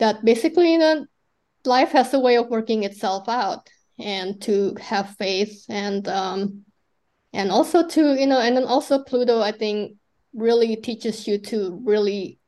that 0.00 0.24
basically, 0.24 0.72
you 0.72 0.78
know, 0.78 1.06
life 1.64 1.92
has 1.92 2.12
a 2.12 2.20
way 2.20 2.36
of 2.36 2.48
working 2.48 2.84
itself 2.84 3.28
out, 3.28 3.70
and 3.98 4.42
to 4.42 4.76
have 4.80 5.16
faith 5.16 5.64
and 5.70 6.06
um 6.08 6.65
and 7.36 7.52
also 7.52 7.86
to 7.86 8.18
you 8.18 8.26
know 8.26 8.40
and 8.40 8.56
then 8.56 8.64
also 8.64 9.02
pluto 9.04 9.40
i 9.40 9.52
think 9.52 9.96
really 10.34 10.76
teaches 10.76 11.28
you 11.28 11.38
to 11.38 11.80
really 11.84 12.38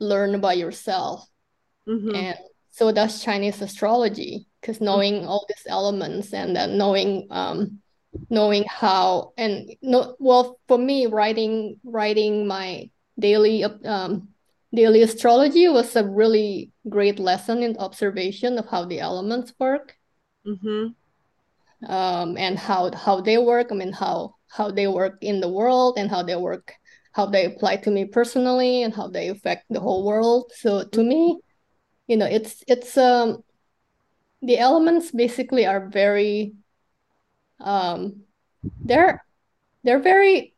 learn 0.00 0.34
about 0.34 0.56
yourself. 0.58 1.28
Hmm 1.86 2.14
and 2.14 2.38
so 2.70 2.92
does 2.92 3.22
chinese 3.22 3.60
astrology 3.60 4.46
because 4.60 4.80
knowing 4.80 5.26
all 5.26 5.44
these 5.48 5.66
elements 5.66 6.32
and 6.32 6.54
then 6.54 6.78
knowing 6.78 7.26
um 7.30 7.80
knowing 8.30 8.64
how 8.64 9.32
and 9.36 9.70
no 9.82 10.16
well 10.18 10.58
for 10.68 10.78
me 10.78 11.06
writing 11.06 11.78
writing 11.84 12.46
my 12.46 12.88
daily 13.18 13.64
um 13.64 14.28
daily 14.72 15.02
astrology 15.02 15.68
was 15.68 15.96
a 15.96 16.06
really 16.06 16.70
great 16.88 17.18
lesson 17.18 17.62
in 17.62 17.76
observation 17.78 18.58
of 18.58 18.68
how 18.68 18.84
the 18.84 19.00
elements 19.00 19.52
work. 19.58 19.96
Hmm 20.44 20.94
um, 21.88 22.36
and 22.36 22.58
how 22.58 22.90
how 22.92 23.20
they 23.20 23.38
work. 23.38 23.68
I 23.70 23.74
mean, 23.74 23.92
how 23.92 24.34
how 24.48 24.70
they 24.70 24.86
work 24.88 25.18
in 25.22 25.40
the 25.40 25.48
world 25.48 25.98
and 25.98 26.10
how 26.10 26.22
they 26.22 26.36
work, 26.36 26.74
how 27.12 27.26
they 27.26 27.44
apply 27.46 27.76
to 27.78 27.90
me 27.90 28.04
personally, 28.06 28.82
and 28.82 28.94
how 28.94 29.08
they 29.08 29.28
affect 29.28 29.64
the 29.70 29.80
whole 29.80 30.04
world. 30.04 30.52
So 30.56 30.84
to 30.84 31.02
me, 31.02 31.38
you 32.06 32.16
know, 32.16 32.26
it's 32.26 32.62
it's 32.68 32.96
um 32.98 33.42
the 34.42 34.58
elements 34.58 35.10
basically 35.10 35.66
are 35.66 35.88
very 35.88 36.54
um 37.60 38.22
they're 38.84 39.24
they're 39.84 40.00
very 40.00 40.54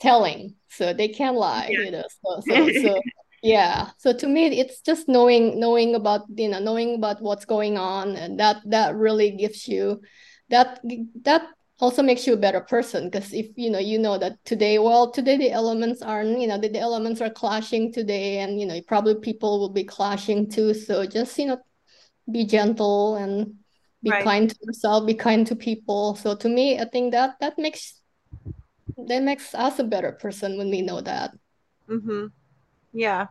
telling, 0.00 0.54
so 0.68 0.92
they 0.92 1.08
can't 1.08 1.36
lie, 1.36 1.68
Yeah. 1.70 1.84
you 1.84 1.90
know. 1.92 2.04
So 2.24 2.40
so 2.40 2.70
so 2.72 3.02
yeah. 3.42 3.90
So 3.98 4.12
to 4.12 4.26
me, 4.26 4.46
it's 4.60 4.80
just 4.80 5.08
knowing 5.08 5.58
knowing 5.60 5.94
about 5.94 6.22
you 6.34 6.48
know 6.48 6.58
knowing 6.58 6.96
about 6.96 7.22
what's 7.22 7.44
going 7.44 7.78
on, 7.78 8.16
and 8.16 8.38
that 8.40 8.58
that 8.66 8.94
really 8.96 9.30
gives 9.32 9.68
you 9.68 10.00
that 10.50 10.80
that 11.22 11.42
also 11.80 12.02
makes 12.02 12.26
you 12.26 12.32
a 12.32 12.36
better 12.38 12.60
person 12.60 13.04
because 13.10 13.32
if 13.34 13.48
you 13.56 13.68
know 13.70 13.78
you 13.78 13.98
know 13.98 14.16
that 14.16 14.42
today 14.46 14.78
well 14.78 15.10
today 15.10 15.36
the 15.36 15.50
elements 15.50 16.00
are 16.02 16.24
you 16.24 16.46
know 16.46 16.58
the, 16.58 16.68
the 16.68 16.78
elements 16.78 17.20
are 17.20 17.28
clashing 17.30 17.92
today 17.92 18.38
and 18.38 18.58
you 18.58 18.64
know 18.66 18.80
probably 18.88 19.14
people 19.16 19.60
will 19.60 19.68
be 19.68 19.84
clashing 19.84 20.48
too 20.48 20.72
so 20.72 21.04
just 21.04 21.38
you 21.38 21.46
know 21.46 21.58
be 22.30 22.44
gentle 22.44 23.16
and 23.16 23.54
be 24.02 24.12
Right. 24.12 24.24
kind 24.24 24.50
to 24.50 24.56
yourself 24.62 25.06
be 25.06 25.14
kind 25.14 25.46
to 25.46 25.56
people 25.56 26.14
so 26.16 26.34
to 26.34 26.48
me 26.48 26.78
i 26.78 26.84
think 26.86 27.12
that 27.12 27.36
that 27.40 27.58
makes 27.58 28.00
that 28.96 29.22
makes 29.22 29.54
us 29.54 29.78
a 29.78 29.84
better 29.84 30.12
person 30.12 30.56
when 30.58 30.70
we 30.70 30.82
know 30.82 31.00
that 31.00 31.32
hmm 31.88 32.26
Yeah. 32.96 33.26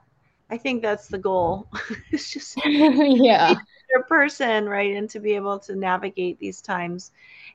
I 0.51 0.57
think 0.57 0.83
that's 0.83 1.07
the 1.07 1.17
goal. 1.17 1.67
it's 2.11 2.31
just 2.31 2.55
yeah 2.65 3.55
a 3.97 4.03
person, 4.03 4.69
right? 4.69 4.95
And 4.95 5.09
to 5.09 5.19
be 5.19 5.33
able 5.33 5.57
to 5.59 5.75
navigate 5.75 6.39
these 6.39 6.61
times. 6.61 7.11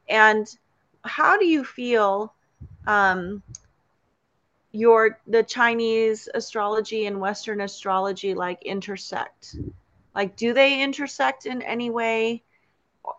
And 0.08 0.46
how 1.04 1.38
do 1.38 1.46
you 1.46 1.64
feel 1.64 2.34
um, 2.88 3.42
your 4.72 5.20
the 5.28 5.44
Chinese 5.44 6.28
astrology 6.34 7.06
and 7.06 7.20
Western 7.20 7.60
astrology 7.60 8.34
like 8.34 8.60
intersect? 8.64 9.56
Like, 10.14 10.36
do 10.36 10.52
they 10.52 10.82
intersect 10.82 11.46
in 11.46 11.62
any 11.62 11.90
way? 11.90 12.42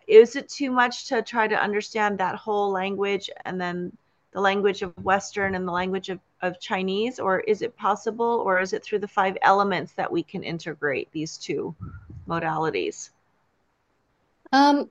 Is 0.07 0.35
it 0.35 0.49
too 0.49 0.69
much 0.69 1.07
to 1.07 1.21
try 1.21 1.47
to 1.47 1.55
understand 1.55 2.17
that 2.17 2.35
whole 2.35 2.71
language 2.71 3.29
and 3.45 3.59
then 3.59 3.95
the 4.33 4.41
language 4.41 4.81
of 4.81 4.91
Western 5.03 5.55
and 5.55 5.65
the 5.65 5.71
language 5.71 6.09
of, 6.09 6.19
of 6.41 6.59
Chinese? 6.59 7.19
Or 7.19 7.39
is 7.41 7.61
it 7.61 7.75
possible, 7.77 8.43
or 8.45 8.59
is 8.59 8.73
it 8.73 8.83
through 8.83 8.99
the 8.99 9.07
five 9.07 9.37
elements 9.41 9.93
that 9.93 10.11
we 10.11 10.23
can 10.23 10.43
integrate 10.43 11.11
these 11.11 11.37
two 11.37 11.75
modalities? 12.27 13.09
um 14.51 14.89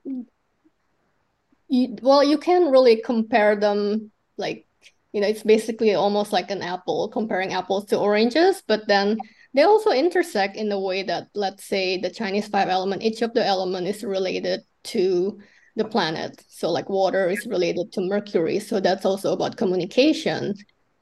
you, 1.67 1.95
well 2.01 2.23
you 2.23 2.37
can 2.37 2.71
really 2.71 3.01
compare 3.01 3.55
them 3.55 4.11
like 4.37 4.65
you 5.13 5.21
know 5.21 5.27
it's 5.27 5.43
basically 5.43 5.93
almost 5.93 6.31
like 6.31 6.51
an 6.51 6.61
apple 6.61 7.07
comparing 7.09 7.53
apples 7.53 7.85
to 7.85 7.97
oranges 7.97 8.61
but 8.67 8.87
then 8.87 9.17
they 9.53 9.63
also 9.63 9.91
intersect 9.91 10.55
in 10.55 10.69
the 10.69 10.79
way 10.79 11.03
that 11.03 11.27
let's 11.33 11.63
say 11.63 11.99
the 11.99 12.09
chinese 12.09 12.47
five 12.47 12.69
element 12.69 13.01
each 13.01 13.21
of 13.21 13.33
the 13.33 13.45
element 13.45 13.87
is 13.87 14.03
related 14.03 14.61
to 14.83 15.39
the 15.75 15.85
planet 15.85 16.43
so 16.49 16.69
like 16.69 16.89
water 16.89 17.29
is 17.29 17.45
related 17.45 17.91
to 17.93 18.01
mercury 18.01 18.59
so 18.59 18.79
that's 18.79 19.05
also 19.05 19.31
about 19.31 19.55
communication 19.57 20.53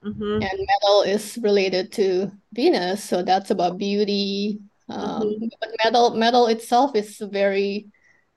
Mm-hmm. 0.04 0.42
and 0.42 0.68
metal 0.72 1.02
is 1.04 1.38
related 1.44 1.92
to 1.92 2.32
venus 2.54 3.04
so 3.04 3.22
that's 3.22 3.52
about 3.52 3.78
beauty 3.78 4.60
um, 4.88 5.24
Mhm. 5.24 5.50
but 5.60 5.70
metal 5.84 6.16
metal 6.16 6.48
itself 6.48 6.96
is 6.96 7.18
very 7.20 7.88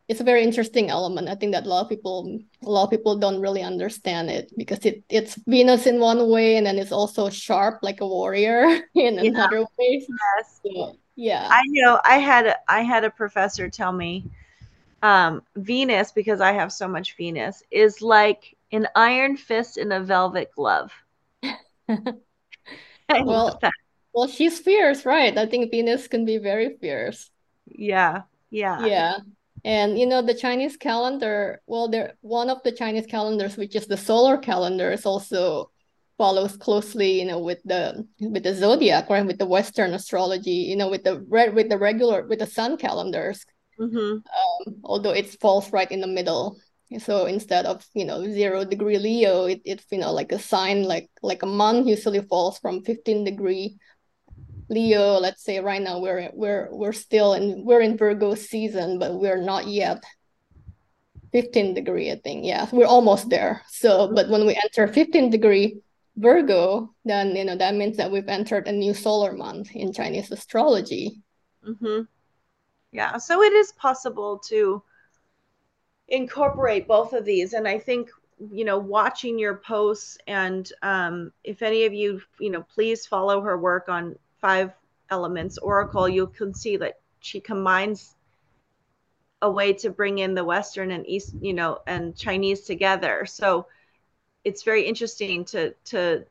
it's 0.09 0.21
a 0.21 0.25
very 0.25 0.42
interesting 0.42 0.90
element. 0.90 1.28
I 1.28 1.37
think 1.37 1.52
that 1.54 1.64
a 1.64 1.69
lot 1.69 1.83
of 1.85 1.88
people 1.88 2.40
a 2.62 2.69
lot 2.69 2.85
of 2.85 2.90
people 2.90 3.16
don't 3.16 3.40
really 3.40 3.62
understand 3.62 4.28
it 4.28 4.50
because 4.59 4.85
it 4.85 5.04
it's 5.09 5.37
Venus 5.47 5.87
in 5.87 6.00
one 6.00 6.28
way 6.28 6.57
and 6.57 6.66
then 6.66 6.76
it's 6.78 6.92
also 6.92 7.31
sharp 7.31 7.78
like 7.83 8.00
a 8.02 8.07
warrior 8.07 8.64
in 8.95 9.14
Yeah. 9.16 9.31
another 9.31 9.62
way. 9.78 10.04
Yes. 10.04 10.61
So, 10.66 10.99
yeah. 11.14 11.49
I 11.50 11.62
know 11.69 12.00
I 12.04 12.19
had 12.19 12.57
I 12.69 12.83
had 12.83 13.04
a 13.04 13.11
professor 13.11 13.71
tell 13.71 13.92
me 13.92 14.25
um, 15.02 15.42
Venus 15.57 16.12
because 16.12 16.40
I 16.42 16.52
have 16.52 16.73
so 16.73 16.88
much 16.88 17.16
Venus 17.16 17.62
is 17.71 18.02
like 18.02 18.57
an 18.73 18.88
iron 18.95 19.37
fist 19.37 19.78
in 19.78 19.92
a 19.92 20.00
velvet 20.00 20.50
glove. 20.54 20.92
Well- 23.08 23.58
Well, 24.14 24.28
she's 24.28 24.58
fierce, 24.60 25.06
right? 25.06 25.36
I 25.38 25.46
think 25.46 25.70
Venus 25.70 26.06
can 26.06 26.26
be 26.26 26.36
very 26.36 26.76
fierce. 26.76 27.30
Yeah, 27.66 28.22
yeah, 28.50 28.84
Yeah. 28.86 29.18
And 29.64 29.98
you 29.98 30.06
know, 30.06 30.20
the 30.22 30.34
Chinese 30.34 30.76
calendar, 30.76 31.62
well, 31.66 31.88
there 31.88 32.14
one 32.20 32.50
of 32.50 32.62
the 32.62 32.72
Chinese 32.72 33.06
calendars, 33.06 33.56
which 33.56 33.74
is 33.76 33.86
the 33.86 33.96
solar 33.96 34.36
calendar, 34.36 34.92
is 34.92 35.06
also 35.06 35.70
follows 36.18 36.56
closely, 36.58 37.20
you 37.20 37.24
know, 37.26 37.38
with 37.38 37.62
the 37.64 38.06
with 38.20 38.42
the 38.42 38.54
zodiac, 38.54 39.08
right? 39.08 39.24
With 39.24 39.38
the 39.38 39.46
Western 39.46 39.94
astrology, 39.94 40.68
you 40.68 40.76
know, 40.76 40.90
with 40.90 41.04
the 41.04 41.20
red 41.28 41.54
with 41.54 41.70
the 41.70 41.78
regular 41.78 42.26
with 42.26 42.40
the 42.40 42.46
sun 42.46 42.76
calendars, 42.76 43.46
hmm 43.78 44.18
although 44.84 45.10
it 45.10 45.40
falls 45.40 45.72
right 45.72 45.90
in 45.90 46.00
the 46.00 46.06
middle. 46.06 46.58
So 46.99 47.26
instead 47.26 47.66
of, 47.66 47.84
you 47.94 48.04
know, 48.04 48.25
zero 48.25 48.64
degree 48.64 48.99
Leo, 48.99 49.46
it, 49.46 49.62
it's, 49.64 49.84
you 49.90 49.99
know, 49.99 50.12
like 50.12 50.32
a 50.32 50.38
sign, 50.38 50.84
like 50.84 51.11
like 51.22 51.42
a 51.42 51.46
month 51.46 51.87
usually 51.87 52.20
falls 52.20 52.58
from 52.58 52.82
15 52.82 53.25
degree 53.25 53.76
Leo, 54.68 55.18
let's 55.18 55.44
say 55.44 55.61
right 55.61 55.82
now 55.82 56.00
we're 56.00 56.30
we're 56.32 56.68
we're 56.72 56.92
still 56.92 57.34
in 57.34 57.64
we're 57.64 57.82
in 57.82 57.96
Virgo 57.99 58.34
season, 58.34 58.99
but 58.99 59.14
we're 59.14 59.40
not 59.40 59.66
yet 59.66 60.02
15 61.32 61.75
degree, 61.75 62.11
I 62.11 62.16
think. 62.16 62.44
Yeah, 62.46 62.66
we're 62.72 62.87
almost 62.87 63.28
there. 63.28 63.62
So, 63.68 64.11
but 64.14 64.28
when 64.28 64.46
we 64.46 64.54
enter 64.54 64.88
15 64.88 65.30
degree 65.30 65.80
Virgo, 66.16 66.94
then 67.04 67.37
you 67.37 67.44
know 67.44 67.56
that 67.56 67.75
means 67.75 67.96
that 67.96 68.11
we've 68.11 68.28
entered 68.28 68.66
a 68.66 68.72
new 68.72 68.94
solar 68.94 69.32
month 69.32 69.75
in 69.75 69.92
Chinese 69.92 70.30
astrology. 70.30 71.20
Mm-hmm. 71.66 72.02
Yeah, 72.92 73.16
so 73.18 73.42
it 73.42 73.52
is 73.52 73.72
possible 73.72 74.38
to 74.49 74.82
incorporate 76.09 76.88
both 76.88 77.12
of 77.12 77.25
these, 77.25 77.52
and 77.52 77.66
I 77.66 77.78
think 77.78 78.11
you 78.50 78.64
know 78.64 78.78
watching 78.78 79.38
your 79.38 79.56
posts 79.56 80.18
and 80.26 80.73
um, 80.82 81.32
if 81.44 81.62
any 81.62 81.85
of 81.85 81.92
you 81.94 82.21
you 82.40 82.50
know 82.50 82.62
please 82.75 83.06
follow 83.06 83.40
her 83.40 83.56
work 83.56 83.88
on 83.88 84.18
five 84.40 84.73
elements 85.11 85.59
oracle 85.59 86.09
you 86.09 86.26
can 86.26 86.52
see 86.52 86.76
that 86.76 86.99
she 87.21 87.38
combines 87.38 88.16
a 89.42 89.50
way 89.50 89.73
to 89.73 89.90
bring 89.90 90.18
in 90.18 90.35
the 90.35 90.44
western 90.44 90.92
and 90.92 91.06
east 91.06 91.35
you 91.40 91.52
know 91.52 91.80
and 91.87 92.16
chinese 92.16 92.62
together. 92.62 93.26
So 93.26 93.66
it's 94.44 94.62
very 94.62 94.85
interesting 94.85 95.44
to 95.47 95.75
to 95.87 96.25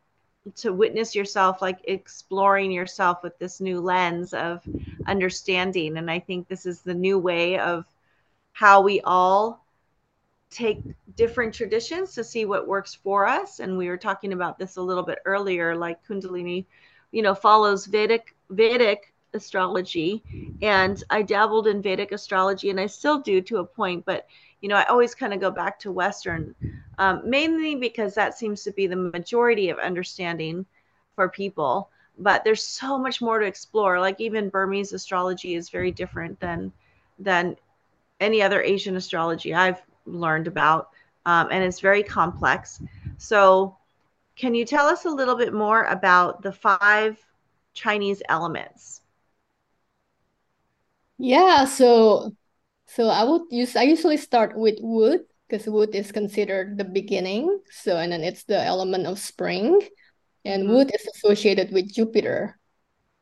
to 0.55 0.73
witness 0.73 1.13
yourself 1.13 1.61
like 1.61 1.79
exploring 1.83 2.71
yourself 2.71 3.21
with 3.21 3.37
this 3.37 3.61
new 3.61 3.79
lens 3.79 4.33
of 4.33 4.63
understanding. 5.05 5.97
And 5.97 6.09
i 6.09 6.19
think 6.19 6.47
this 6.47 6.65
is 6.65 6.81
the 6.81 6.95
new 6.95 7.19
way 7.19 7.59
of 7.59 7.85
how 8.53 8.81
we 8.81 9.01
all 9.01 9.65
take 10.49 10.81
different 11.15 11.53
traditions 11.53 12.13
to 12.13 12.23
see 12.23 12.45
what 12.45 12.67
works 12.67 12.93
for 12.95 13.25
us. 13.25 13.59
And 13.59 13.77
we 13.77 13.87
were 13.87 13.97
talking 13.97 14.33
about 14.33 14.59
this 14.59 14.75
a 14.75 14.81
little 14.81 15.03
bit 15.03 15.19
earlier 15.25 15.75
like 15.75 16.05
kundalini 16.05 16.65
you 17.11 17.21
know 17.21 17.35
follows 17.35 17.85
vedic 17.85 18.35
vedic 18.49 19.13
astrology. 19.33 20.21
And 20.61 21.01
i 21.09 21.21
dabbled 21.21 21.67
in 21.67 21.81
vedic 21.81 22.11
astrology 22.11 22.69
and 22.69 22.79
i 22.79 22.85
still 22.85 23.19
do 23.19 23.41
to 23.41 23.57
a 23.57 23.65
point 23.65 24.05
but 24.05 24.27
you 24.61 24.67
know 24.69 24.75
i 24.75 24.83
always 24.85 25.15
kind 25.15 25.33
of 25.33 25.39
go 25.39 25.51
back 25.51 25.79
to 25.79 25.91
western 25.91 26.53
um, 26.97 27.21
mainly 27.27 27.75
because 27.75 28.13
that 28.15 28.37
seems 28.37 28.63
to 28.63 28.71
be 28.71 28.87
the 28.87 28.95
majority 28.95 29.69
of 29.69 29.79
understanding 29.79 30.65
for 31.15 31.29
people. 31.29 31.89
But 32.19 32.43
there's 32.43 32.63
so 32.63 32.97
much 32.97 33.21
more 33.21 33.39
to 33.39 33.45
explore. 33.45 33.99
Like 33.99 34.19
even 34.21 34.49
burmese 34.49 34.93
astrology 34.93 35.55
is 35.55 35.69
very 35.69 35.91
different 35.91 36.39
than 36.39 36.71
than 37.17 37.55
any 38.21 38.41
other 38.41 38.61
asian 38.61 38.95
astrology 38.95 39.53
i've 39.53 39.81
learned 40.05 40.47
about 40.47 40.89
um, 41.25 41.49
and 41.51 41.63
it's 41.63 41.79
very 41.79 42.03
complex 42.03 42.81
so 43.17 43.75
can 44.35 44.55
you 44.55 44.65
tell 44.65 44.87
us 44.87 45.05
a 45.05 45.09
little 45.09 45.35
bit 45.35 45.53
more 45.53 45.83
about 45.85 46.41
the 46.41 46.51
five 46.51 47.17
chinese 47.73 48.21
elements 48.29 49.01
yeah 51.17 51.65
so 51.65 52.33
so 52.87 53.07
i 53.07 53.23
would 53.23 53.43
use 53.49 53.75
i 53.75 53.83
usually 53.83 54.17
start 54.17 54.57
with 54.57 54.77
wood 54.81 55.21
because 55.51 55.67
wood 55.67 55.93
is 55.93 56.11
considered 56.11 56.77
the 56.77 56.85
beginning. 56.85 57.59
So, 57.69 57.97
and 57.97 58.11
then 58.11 58.23
it's 58.23 58.43
the 58.45 58.63
element 58.63 59.05
of 59.05 59.19
spring, 59.19 59.81
and 60.45 60.63
mm-hmm. 60.63 60.73
wood 60.73 60.91
is 60.95 61.05
associated 61.13 61.71
with 61.71 61.93
Jupiter. 61.93 62.57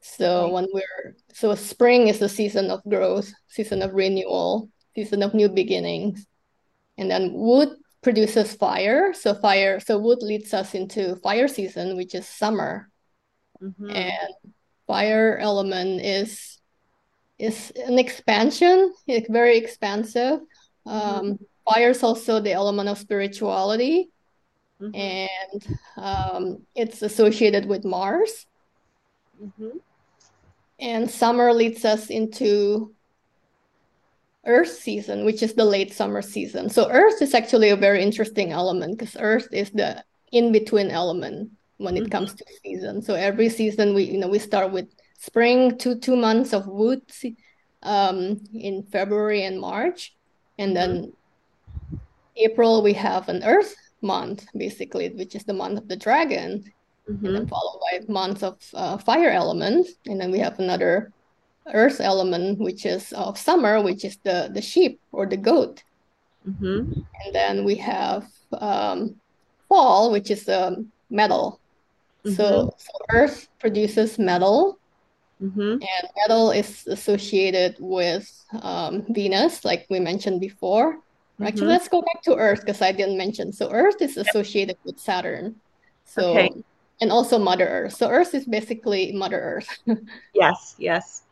So 0.01 0.47
when 0.53 0.67
we're 0.71 1.17
so 1.33 1.55
spring 1.55 2.07
is 2.07 2.19
the 2.19 2.29
season 2.29 2.71
of 2.71 2.83
growth, 2.87 3.33
season 3.47 3.81
of 3.81 3.93
renewal, 3.93 4.69
season 4.99 5.23
of 5.23 5.33
new 5.33 5.49
beginnings, 5.49 6.25
and 6.97 7.09
then 7.09 7.33
wood 7.33 7.69
produces 8.01 8.53
fire. 8.53 9.13
So 9.13 9.33
fire, 9.33 9.79
so 9.79 9.97
wood 9.97 10.21
leads 10.21 10.53
us 10.53 10.73
into 10.73 11.15
fire 11.17 11.47
season, 11.47 11.95
which 11.97 12.15
is 12.15 12.27
summer, 12.27 12.89
mm-hmm. 13.61 13.89
and 13.89 14.33
fire 14.87 15.37
element 15.37 16.01
is 16.01 16.59
is 17.37 17.71
an 17.87 17.97
expansion. 17.99 18.93
It's 19.07 19.29
very 19.29 19.57
expansive. 19.57 20.41
Mm-hmm. 20.85 20.89
Um, 20.89 21.39
fire 21.65 21.91
is 21.91 22.03
also 22.03 22.39
the 22.39 22.51
element 22.51 22.89
of 22.89 22.97
spirituality 22.97 24.09
mm-hmm. 24.81 24.95
and 24.95 25.77
um, 25.97 26.65
it's 26.75 27.01
associated 27.01 27.65
with 27.65 27.85
mars 27.85 28.45
mm-hmm. 29.41 29.77
and 30.79 31.09
summer 31.09 31.53
leads 31.53 31.85
us 31.85 32.09
into 32.09 32.93
earth 34.45 34.71
season 34.71 35.25
which 35.25 35.43
is 35.43 35.53
the 35.53 35.65
late 35.65 35.93
summer 35.93 36.21
season 36.21 36.69
so 36.69 36.89
earth 36.89 37.21
is 37.21 37.33
actually 37.33 37.69
a 37.69 37.75
very 37.75 38.01
interesting 38.01 38.51
element 38.51 38.97
because 38.97 39.15
earth 39.19 39.47
is 39.51 39.69
the 39.71 40.03
in-between 40.31 40.89
element 40.89 41.51
when 41.77 41.97
it 41.97 42.01
mm-hmm. 42.01 42.09
comes 42.09 42.33
to 42.33 42.45
season 42.63 43.01
so 43.01 43.13
every 43.15 43.49
season 43.49 43.93
we 43.93 44.03
you 44.03 44.17
know 44.17 44.27
we 44.27 44.39
start 44.39 44.71
with 44.71 44.87
spring 45.17 45.77
two 45.77 45.97
two 45.99 46.15
months 46.15 46.53
of 46.53 46.67
wood 46.67 47.01
um, 47.83 48.39
in 48.53 48.83
february 48.83 49.43
and 49.43 49.59
march 49.59 50.15
and 50.57 50.75
then 50.75 50.89
mm-hmm. 50.97 51.09
April, 52.39 52.81
we 52.81 52.93
have 52.93 53.29
an 53.29 53.43
Earth 53.43 53.75
month, 54.01 54.45
basically, 54.55 55.09
which 55.09 55.35
is 55.35 55.43
the 55.43 55.53
month 55.53 55.77
of 55.77 55.87
the 55.87 55.95
dragon, 55.95 56.63
mm-hmm. 57.09 57.25
and 57.25 57.35
then 57.35 57.47
followed 57.47 57.79
by 57.91 57.99
months 58.11 58.43
of 58.43 58.57
uh, 58.73 58.97
fire 58.97 59.29
element, 59.29 59.87
and 60.05 60.19
then 60.19 60.31
we 60.31 60.39
have 60.39 60.59
another 60.59 61.11
Earth 61.73 61.99
element, 61.99 62.59
which 62.59 62.85
is 62.85 63.13
of 63.13 63.37
summer, 63.37 63.81
which 63.81 64.05
is 64.05 64.17
the 64.23 64.49
the 64.53 64.61
sheep 64.61 64.99
or 65.11 65.25
the 65.25 65.37
goat, 65.37 65.83
mm-hmm. 66.47 66.93
and 66.93 67.35
then 67.35 67.63
we 67.63 67.75
have 67.75 68.27
um, 68.53 69.15
fall, 69.67 70.11
which 70.11 70.31
is 70.31 70.47
um, 70.49 70.91
metal. 71.09 71.59
Mm-hmm. 72.25 72.35
So, 72.35 72.75
so, 72.77 72.91
Earth 73.11 73.47
produces 73.59 74.19
metal, 74.19 74.77
mm-hmm. 75.41 75.79
and 75.79 76.03
metal 76.17 76.51
is 76.51 76.85
associated 76.87 77.77
with 77.79 78.27
um, 78.61 79.05
Venus, 79.09 79.63
like 79.63 79.85
we 79.89 79.99
mentioned 79.99 80.41
before. 80.41 80.99
Actually, 81.41 81.61
mm-hmm. 81.61 81.69
let's 81.69 81.87
go 81.87 82.01
back 82.01 82.21
to 82.23 82.35
Earth 82.35 82.59
because 82.59 82.81
I 82.81 82.91
didn't 82.91 83.17
mention. 83.17 83.53
So 83.53 83.71
Earth 83.71 84.01
is 84.01 84.17
associated 84.17 84.75
yep. 84.75 84.85
with 84.85 84.99
Saturn. 84.99 85.55
So 86.03 86.31
okay. 86.31 86.51
and 86.99 87.11
also 87.11 87.39
Mother 87.39 87.65
Earth. 87.65 87.93
So 87.93 88.09
Earth 88.09 88.33
is 88.33 88.45
basically 88.45 89.13
Mother 89.13 89.39
Earth. 89.39 89.69
yes, 90.33 90.75
yes. 90.77 91.23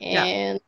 And 0.00 0.60
yeah. 0.60 0.66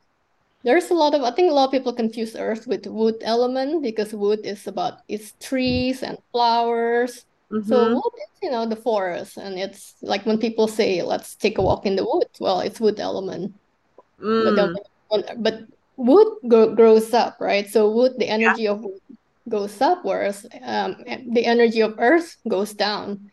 there's 0.62 0.90
a 0.90 0.94
lot 0.94 1.14
of 1.14 1.22
I 1.22 1.30
think 1.30 1.50
a 1.50 1.54
lot 1.54 1.66
of 1.66 1.70
people 1.70 1.92
confuse 1.92 2.36
Earth 2.36 2.66
with 2.66 2.86
wood 2.86 3.16
element 3.22 3.82
because 3.82 4.12
wood 4.12 4.40
is 4.44 4.66
about 4.66 5.00
it's 5.08 5.32
trees 5.40 6.02
and 6.02 6.18
flowers. 6.32 7.24
Mm-hmm. 7.50 7.68
So 7.68 7.94
wood 7.94 8.14
is, 8.16 8.42
you 8.42 8.50
know, 8.50 8.66
the 8.66 8.76
forest. 8.76 9.36
And 9.36 9.58
it's 9.58 9.94
like 10.00 10.24
when 10.24 10.38
people 10.38 10.68
say, 10.68 11.02
let's 11.02 11.36
take 11.36 11.58
a 11.58 11.62
walk 11.62 11.84
in 11.84 11.96
the 11.96 12.04
woods, 12.04 12.40
well, 12.40 12.60
it's 12.60 12.80
wood 12.80 12.98
element. 12.98 13.52
Mm. 14.20 14.76
But, 15.10 15.42
but 15.42 15.60
wood 15.96 16.28
go- 16.48 16.74
grows 16.74 17.12
up, 17.12 17.36
right? 17.40 17.68
So 17.68 17.90
wood, 17.90 18.14
the 18.16 18.28
energy 18.28 18.62
yeah. 18.62 18.70
of 18.70 18.80
wood 18.80 19.00
goes 19.48 19.80
up, 19.80 20.04
whereas 20.04 20.46
um, 20.62 20.96
the 21.04 21.44
energy 21.44 21.80
of 21.82 21.96
earth 21.98 22.36
goes 22.48 22.72
down. 22.72 23.30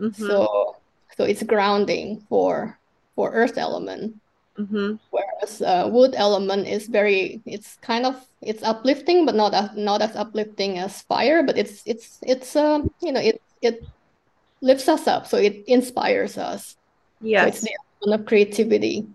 Mm-hmm. 0.00 0.26
So 0.26 0.76
so 1.16 1.24
it's 1.24 1.42
grounding 1.42 2.24
for 2.28 2.78
for 3.14 3.30
earth 3.32 3.58
element. 3.58 4.16
Mm-hmm. 4.60 4.94
Whereas 5.10 5.62
uh, 5.62 5.88
wood 5.90 6.14
element 6.16 6.68
is 6.68 6.86
very, 6.86 7.40
it's 7.46 7.76
kind 7.80 8.04
of 8.04 8.26
it's 8.42 8.62
uplifting, 8.62 9.26
but 9.26 9.34
not 9.34 9.54
as 9.54 9.70
not 9.76 10.02
as 10.02 10.16
uplifting 10.16 10.78
as 10.78 11.02
fire. 11.02 11.42
But 11.42 11.56
it's 11.58 11.82
it's 11.86 12.18
it's 12.22 12.56
um 12.56 12.90
you 13.00 13.12
know 13.12 13.20
it 13.20 13.40
it 13.62 13.84
lifts 14.60 14.88
us 14.88 15.06
up, 15.06 15.26
so 15.26 15.36
it 15.36 15.64
inspires 15.66 16.36
us. 16.38 16.76
Yes, 17.20 17.42
so 17.42 17.48
it's 17.48 17.60
the 17.62 17.76
element 18.02 18.20
of 18.20 18.26
creativity. 18.26 19.06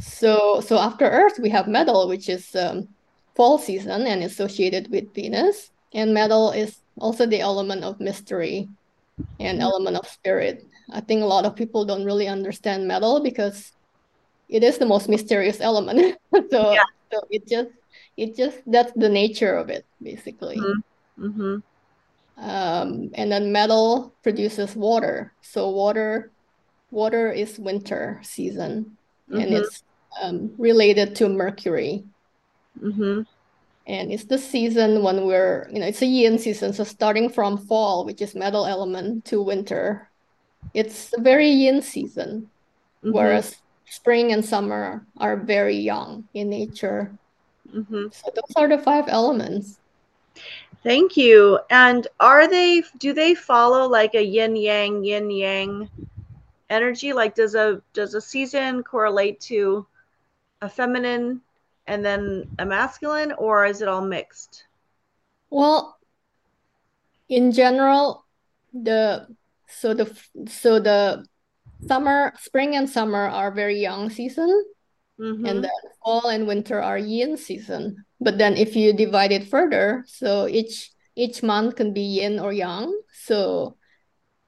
So 0.00 0.60
so 0.60 0.78
after 0.78 1.08
Earth, 1.08 1.38
we 1.40 1.50
have 1.50 1.68
metal, 1.68 2.08
which 2.08 2.28
is 2.28 2.54
um, 2.56 2.88
fall 3.34 3.58
season 3.58 4.06
and 4.06 4.22
associated 4.22 4.90
with 4.90 5.14
Venus. 5.14 5.70
And 5.94 6.14
metal 6.14 6.50
is 6.52 6.80
also 6.98 7.26
the 7.26 7.40
element 7.40 7.84
of 7.84 8.00
mystery 8.00 8.68
and 9.40 9.58
mm-hmm. 9.58 9.62
element 9.62 9.96
of 9.96 10.08
spirit. 10.08 10.64
I 10.92 11.00
think 11.00 11.22
a 11.22 11.26
lot 11.26 11.44
of 11.44 11.56
people 11.56 11.84
don't 11.84 12.04
really 12.04 12.28
understand 12.28 12.88
metal 12.88 13.20
because 13.20 13.72
it 14.52 14.62
is 14.62 14.78
the 14.78 14.86
most 14.86 15.08
mysterious 15.08 15.60
element. 15.60 16.18
so, 16.50 16.72
yeah. 16.72 16.84
so 17.10 17.20
it 17.30 17.48
just 17.48 17.70
it 18.16 18.36
just 18.36 18.60
that's 18.66 18.92
the 18.92 19.08
nature 19.08 19.56
of 19.56 19.70
it 19.70 19.86
basically. 20.02 20.58
Mm-hmm. 20.58 21.26
Mm-hmm. 21.26 21.56
Um, 22.36 23.10
and 23.14 23.32
then 23.32 23.52
metal 23.52 24.12
produces 24.22 24.76
water. 24.76 25.32
So 25.40 25.70
water 25.70 26.30
water 26.90 27.32
is 27.32 27.58
winter 27.58 28.20
season 28.22 28.96
mm-hmm. 29.30 29.40
and 29.40 29.54
it's 29.54 29.82
um, 30.20 30.52
related 30.58 31.16
to 31.16 31.28
Mercury. 31.28 32.04
Mm-hmm. 32.80 33.22
And 33.86 34.12
it's 34.12 34.26
the 34.26 34.38
season 34.38 35.02
when 35.02 35.26
we're, 35.26 35.68
you 35.72 35.80
know, 35.80 35.86
it's 35.86 36.02
a 36.02 36.06
yin 36.06 36.38
season. 36.38 36.72
So 36.72 36.84
starting 36.84 37.28
from 37.28 37.58
fall, 37.58 38.04
which 38.04 38.22
is 38.22 38.34
metal 38.34 38.64
element, 38.64 39.24
to 39.26 39.42
winter, 39.42 40.08
it's 40.72 41.12
a 41.18 41.20
very 41.20 41.48
yin 41.48 41.82
season. 41.82 42.48
Mm-hmm. 43.02 43.12
Whereas 43.16 43.61
spring 43.92 44.32
and 44.32 44.42
summer 44.42 45.04
are 45.18 45.36
very 45.36 45.76
yang 45.76 46.24
in 46.32 46.48
nature. 46.48 47.12
Mm-hmm. 47.68 48.08
So 48.10 48.32
those 48.34 48.56
are 48.56 48.66
the 48.66 48.78
five 48.78 49.04
elements. 49.08 49.78
Thank 50.82 51.14
you. 51.14 51.60
And 51.68 52.08
are 52.18 52.48
they, 52.48 52.84
do 52.96 53.12
they 53.12 53.34
follow 53.34 53.86
like 53.86 54.14
a 54.14 54.24
yin 54.24 54.56
yang, 54.56 55.04
yin 55.04 55.30
yang 55.30 55.90
energy? 56.70 57.12
Like 57.12 57.34
does 57.34 57.54
a 57.54 57.82
does 57.92 58.14
a 58.14 58.20
season 58.20 58.82
correlate 58.82 59.38
to 59.52 59.86
a 60.62 60.68
feminine 60.68 61.42
and 61.86 62.02
then 62.02 62.48
a 62.58 62.64
masculine, 62.64 63.32
or 63.32 63.66
is 63.66 63.82
it 63.82 63.88
all 63.88 64.00
mixed? 64.00 64.64
Well, 65.50 65.98
in 67.28 67.52
general, 67.52 68.24
the 68.72 69.28
so 69.68 69.92
the 69.92 70.16
so 70.48 70.80
the 70.80 71.26
summer, 71.86 72.32
spring 72.38 72.76
and 72.76 72.88
summer 72.88 73.26
are 73.26 73.50
very 73.50 73.80
yang 73.80 74.10
season, 74.10 74.50
Mhm. 75.18 75.48
and 75.48 75.64
then 75.64 75.80
fall 76.04 76.28
and 76.28 76.46
winter 76.46 76.80
are 76.80 76.98
yin 76.98 77.36
season. 77.36 78.04
But 78.20 78.38
then 78.38 78.56
if 78.56 78.76
you 78.76 78.92
divide 78.92 79.32
it 79.32 79.48
further, 79.48 80.04
so 80.06 80.46
each 80.48 80.90
each 81.14 81.42
month 81.42 81.76
can 81.76 81.92
be 81.92 82.22
yin 82.22 82.40
or 82.40 82.52
yang. 82.52 82.88
So 83.12 83.76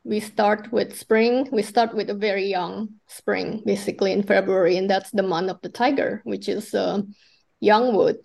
we 0.04 0.20
start 0.20 0.72
with 0.72 0.96
spring. 0.96 1.48
We 1.52 1.62
start 1.62 1.94
with 1.94 2.08
a 2.10 2.14
very 2.14 2.48
yang 2.48 3.00
spring, 3.06 3.62
basically 3.64 4.12
in 4.12 4.22
February, 4.22 4.76
and 4.76 4.88
that's 4.88 5.10
the 5.10 5.22
month 5.22 5.50
of 5.50 5.60
the 5.60 5.68
tiger, 5.68 6.22
which 6.24 6.48
is 6.48 6.74
uh, 6.74 7.02
yang 7.60 7.94
wood, 7.94 8.20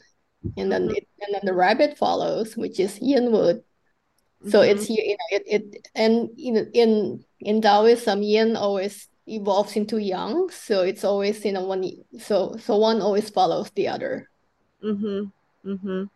and 0.58 0.72
then 0.72 0.88
Mhm. 0.88 0.98
it, 0.98 1.08
and 1.20 1.34
then 1.36 1.42
the 1.44 1.54
rabbit 1.54 1.98
follows, 1.98 2.56
which 2.56 2.80
is 2.80 3.00
yin 3.00 3.32
wood. 3.32 3.64
So 4.48 4.62
Mhm. 4.62 4.70
it's 4.72 4.90
you 4.90 5.04
know 5.04 5.28
it 5.32 5.44
it 5.48 5.64
and 5.96 6.30
in 6.40 6.72
in 6.74 7.26
in 7.42 7.62
Taoism, 7.62 8.22
yin 8.22 8.56
always 8.56 9.08
evolves 9.28 9.76
into 9.76 9.98
yang. 9.98 10.50
So 10.50 10.82
it's 10.82 11.04
always 11.04 11.44
you 11.46 11.54
know 11.54 11.64
one 11.66 11.86
so 12.20 12.58
so 12.58 12.78
one 12.78 13.02
always 13.02 13.30
follows 13.30 13.70
the 13.76 13.88
other. 13.88 14.30
Mhm. 14.84 15.32
Mhm. 15.66 16.10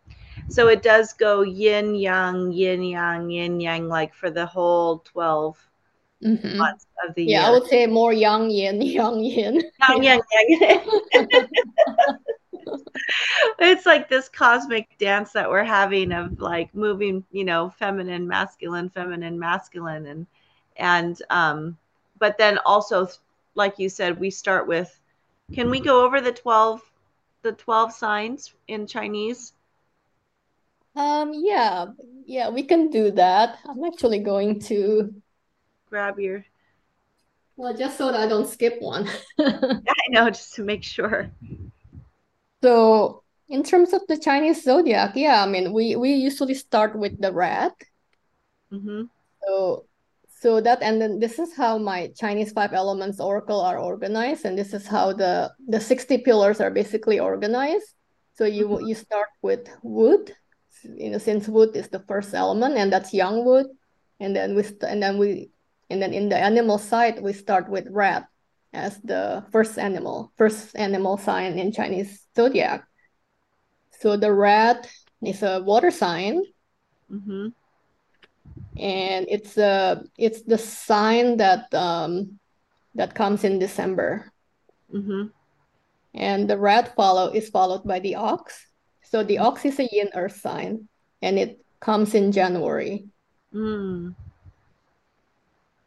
So 0.50 0.68
it 0.68 0.82
does 0.82 1.14
go 1.14 1.42
yin 1.44 1.96
yang, 1.96 2.52
yin 2.52 2.82
yang, 2.84 3.30
yin 3.30 3.60
yang, 3.60 3.88
like 3.88 4.14
for 4.14 4.30
the 4.32 4.46
whole 4.46 5.00
twelve 5.00 5.58
Mhm. 6.24 6.56
months 6.56 6.88
of 7.08 7.14
the 7.16 7.24
year. 7.24 7.40
Yeah, 7.42 7.48
I 7.48 7.52
would 7.52 7.68
say 7.68 7.86
more 7.86 8.14
yang 8.14 8.50
yin, 8.50 8.82
yang 8.98 9.20
yin. 9.24 9.62
Yang 9.90 10.04
yang 10.04 10.22
yang. 10.48 10.82
it's 13.60 13.86
like 13.86 14.08
this 14.08 14.30
cosmic 14.30 14.88
dance 14.98 15.32
that 15.34 15.50
we're 15.50 15.64
having 15.64 16.12
of 16.14 16.40
like 16.40 16.74
moving, 16.74 17.24
you 17.32 17.44
know, 17.44 17.70
feminine, 17.78 18.28
masculine, 18.28 18.90
feminine, 18.90 19.38
masculine, 19.38 20.06
and 20.08 20.26
and 20.78 21.22
um, 21.30 21.78
but 22.20 22.38
then 22.38 22.58
also, 22.66 23.08
like 23.56 23.80
you 23.80 23.90
said, 23.90 24.20
we 24.20 24.30
start 24.30 24.68
with. 24.68 25.00
Can 25.54 25.70
we 25.70 25.80
go 25.80 26.06
over 26.06 26.22
the 26.22 26.32
twelve, 26.34 26.82
the 27.44 27.54
twelve 27.54 27.94
signs 27.94 28.54
in 28.68 28.88
Chinese? 28.88 29.54
Um, 30.96 31.34
yeah, 31.36 31.88
yeah, 32.26 32.50
we 32.50 32.64
can 32.64 32.90
do 32.90 33.12
that. 33.12 33.60
I'm 33.66 33.84
actually 33.84 34.20
going 34.20 34.60
to, 34.62 35.14
Grab 35.90 36.20
your. 36.20 36.46
well, 37.56 37.74
just 37.76 37.98
so 37.98 38.12
that 38.12 38.20
I 38.20 38.28
don't 38.28 38.48
skip 38.48 38.82
one. 38.82 39.08
I 39.40 39.94
know, 40.10 40.30
just 40.30 40.54
to 40.56 40.64
make 40.64 40.84
sure. 40.84 41.32
So 42.64 43.24
in 43.48 43.62
terms 43.64 43.94
of 43.94 44.02
the 44.08 44.18
Chinese 44.18 44.64
zodiac, 44.64 45.16
yeah, 45.16 45.44
I 45.44 45.48
mean, 45.48 45.72
we 45.74 45.96
we 45.96 46.14
usually 46.14 46.56
start 46.56 46.96
with 46.98 47.20
the 47.22 47.32
rat. 47.32 47.74
hmm 48.72 49.04
So 49.46 49.86
so 50.44 50.60
that 50.60 50.82
and 50.82 51.02
then 51.02 51.20
this 51.20 51.40
is 51.40 51.56
how 51.56 51.78
my 51.78 52.12
Chinese 52.20 52.52
five 52.52 52.74
elements 52.74 53.22
oracle 53.22 53.62
are 53.62 53.80
organized, 53.80 54.44
and 54.44 54.58
this 54.58 54.74
is 54.74 54.86
how 54.86 55.14
the 55.14 55.50
the 55.70 55.80
60 55.80 56.18
pillars 56.18 56.60
are 56.60 56.70
basically 56.70 57.18
organized. 57.18 57.96
So 58.34 58.44
you 58.44 58.86
you 58.86 58.94
start 58.94 59.30
with 59.42 59.70
wood, 59.84 60.36
you 60.84 61.12
know, 61.12 61.18
since 61.18 61.48
wood 61.48 61.78
is 61.78 61.88
the 61.88 62.04
first 62.10 62.34
element, 62.34 62.76
and 62.76 62.92
that's 62.92 63.14
yang 63.14 63.46
wood, 63.46 63.68
and 64.20 64.36
then 64.36 64.54
we 64.54 64.64
st- 64.64 64.84
and 64.84 65.02
then 65.02 65.18
we 65.18 65.50
and 65.90 66.02
then 66.02 66.14
in 66.14 66.28
the 66.28 66.38
animal 66.38 66.78
side 66.78 67.24
we 67.24 67.32
start 67.32 67.70
with 67.70 67.88
rat 67.90 68.28
as 68.74 69.00
the 69.00 69.46
first 69.50 69.80
animal, 69.80 70.34
first 70.36 70.76
animal 70.76 71.16
sign 71.16 71.58
in 71.58 71.72
Chinese 71.72 72.28
zodiac. 72.36 72.84
So 74.02 74.18
the 74.18 74.34
rat 74.34 74.92
is 75.24 75.42
a 75.42 75.64
water 75.64 75.92
sign 75.92 76.44
hmm 77.08 77.56
and 78.78 79.26
it's 79.30 79.58
a 79.58 80.04
it's 80.18 80.42
the 80.44 80.58
sign 80.58 81.38
that 81.38 81.74
um 81.74 82.40
that 82.96 83.16
comes 83.16 83.44
in 83.44 83.60
December. 83.60 84.32
hmm 84.92 85.28
And 86.14 86.50
the 86.50 86.58
rat 86.58 86.96
follow 86.96 87.34
is 87.34 87.50
followed 87.50 87.84
by 87.86 88.00
the 88.00 88.16
ox. 88.16 88.68
So 89.02 89.24
the 89.24 89.40
ox 89.40 89.66
is 89.66 89.80
a 89.80 89.90
yin 89.92 90.10
earth 90.14 90.38
sign 90.38 90.88
and 91.22 91.40
it 91.40 91.60
comes 91.80 92.14
in 92.14 92.32
January. 92.32 93.06
Mm. 93.54 94.16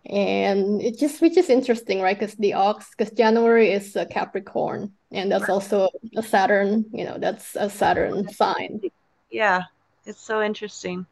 And 0.07 0.81
it 0.83 0.99
just 0.99 1.21
which 1.21 1.37
is 1.37 1.51
interesting, 1.51 2.01
right? 2.01 2.19
Because 2.19 2.37
the 2.37 2.55
ox, 2.55 2.91
because 2.91 3.13
January 3.13 3.73
is 3.73 3.97
a 3.97 4.07
Capricorn, 4.07 4.93
and 5.11 5.31
that's 5.31 5.49
also 5.49 5.89
a 6.17 6.23
Saturn, 6.23 6.85
you 6.93 7.05
know, 7.05 7.19
that's 7.19 7.57
a 7.57 7.69
Saturn 7.69 8.29
sign. 8.29 8.81
Yeah, 9.31 9.63
it's 10.05 10.21
so 10.21 10.43
interesting. 10.43 11.07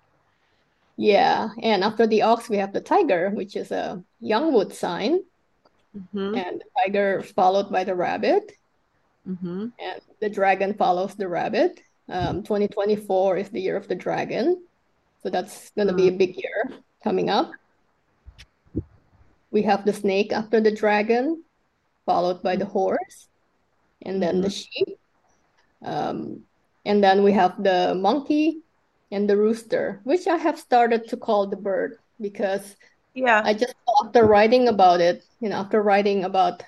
Yeah. 0.97 1.49
And 1.63 1.83
after 1.85 2.07
the 2.07 2.23
ox, 2.23 2.49
we 2.49 2.59
have 2.59 2.73
the 2.73 2.81
tiger, 2.81 3.31
which 3.31 3.57
is 3.57 3.71
a 3.71 4.03
yang 4.21 4.53
wood 4.53 4.75
sign, 4.75 5.21
hmm 6.13 6.35
and 6.35 6.61
the 6.61 6.67
tiger 6.79 7.23
followed 7.23 7.71
by 7.71 7.85
the 7.85 7.95
rabbit, 7.95 8.53
hmm 9.27 9.69
and 9.79 10.01
the 10.21 10.29
dragon 10.31 10.75
follows 10.75 11.15
the 11.15 11.29
rabbit. 11.29 11.81
Um, 12.09 12.43
2024 12.43 13.39
is 13.39 13.49
the 13.51 13.61
year 13.61 13.77
of 13.77 13.89
the 13.89 13.95
dragon. 13.95 14.63
So 15.23 15.31
that's 15.31 15.71
going 15.71 15.89
to 15.89 15.95
be 15.95 16.09
a 16.09 16.13
big 16.13 16.37
year 16.37 16.71
coming 17.03 17.31
up. 17.31 17.51
We 19.51 19.63
have 19.63 19.87
the 19.87 19.93
snake 19.95 20.33
after 20.33 20.61
the 20.61 20.71
dragon, 20.73 21.45
followed 22.05 22.43
by 22.43 22.57
the 22.57 22.67
horse, 22.67 23.29
and 24.03 24.23
then 24.23 24.43
the 24.43 24.51
sheep. 24.51 24.99
Um, 25.83 26.45
and 26.85 27.03
then 27.03 27.23
we 27.23 27.33
have 27.33 27.63
the 27.63 27.95
monkey 27.95 28.64
and 29.15 29.31
the 29.31 29.37
rooster, 29.39 30.01
which 30.05 30.27
I 30.29 30.37
have 30.39 30.59
started 30.59 31.09
to 31.11 31.19
call 31.19 31.49
the 31.49 31.57
bird 31.57 31.99
because 32.21 32.77
Yeah. 33.15 33.43
I 33.45 33.55
just 33.55 33.75
after 34.05 34.27
writing 34.27 34.69
about 34.69 35.01
it, 35.01 35.25
you 35.41 35.51
know, 35.51 35.57
after 35.59 35.83
writing 35.83 36.25
about 36.25 36.65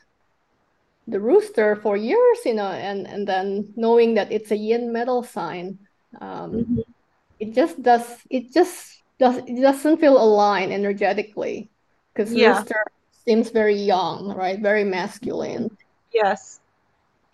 the 1.07 1.21
rooster 1.21 1.77
for 1.77 1.97
years, 1.97 2.39
you 2.45 2.55
know, 2.55 2.67
and 2.71 3.07
and 3.07 3.27
then 3.29 3.73
knowing 3.77 4.15
that 4.15 4.33
it's 4.33 4.51
a 4.51 4.57
yin 4.57 4.93
metal 4.93 5.23
sign, 5.23 5.79
um, 6.21 6.53
Mhm. 6.61 6.85
it 7.41 7.55
just 7.55 7.83
does 7.83 8.07
it 8.31 8.53
just 8.53 9.03
does 9.19 9.39
it 9.39 9.61
doesn't 9.63 9.99
feel 10.01 10.19
aligned 10.23 10.73
energetically 10.73 11.71
because 12.15 12.35
Yeah. 12.35 12.37
rooster 12.37 12.85
seems 13.27 13.51
very 13.51 13.77
yang, 13.77 14.29
right? 14.35 14.61
Very 14.61 14.85
masculine. 14.85 15.71
Yes. 16.13 16.61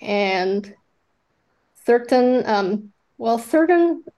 and 0.01 0.75
certain 1.85 2.44
um 2.46 2.92
well 3.18 3.38
certain 3.38 4.05
ast- 4.07 4.12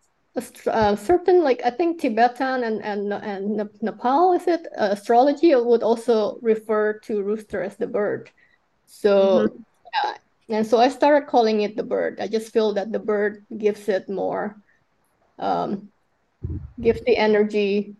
uh, 0.66 0.96
certain 0.96 1.42
like 1.44 1.60
I 1.64 1.70
think 1.70 2.00
Tibetan 2.00 2.64
and 2.64 2.82
and 2.82 3.12
and 3.12 3.70
Nepal 3.82 4.32
is 4.32 4.46
it? 4.46 4.66
Uh, 4.76 4.88
astrology 4.92 5.54
would 5.54 5.82
also 5.82 6.38
refer 6.42 6.98
to 7.00 7.22
rooster 7.22 7.62
as 7.62 7.76
the 7.76 7.86
bird. 7.86 8.30
So 8.86 9.48
yeah, 9.92 10.14
and 10.56 10.66
so 10.66 10.78
I 10.78 10.88
started 10.88 11.28
calling 11.28 11.60
it 11.60 11.76
the 11.76 11.84
bird. 11.84 12.20
I 12.20 12.26
just 12.28 12.52
feel 12.52 12.74
that 12.74 12.90
the 12.90 12.98
bird 12.98 13.44
gives 13.56 13.88
it 13.88 14.08
more 14.08 14.56
um 15.38 15.88
gives 16.80 17.00
the 17.04 17.16
energy 17.16 17.94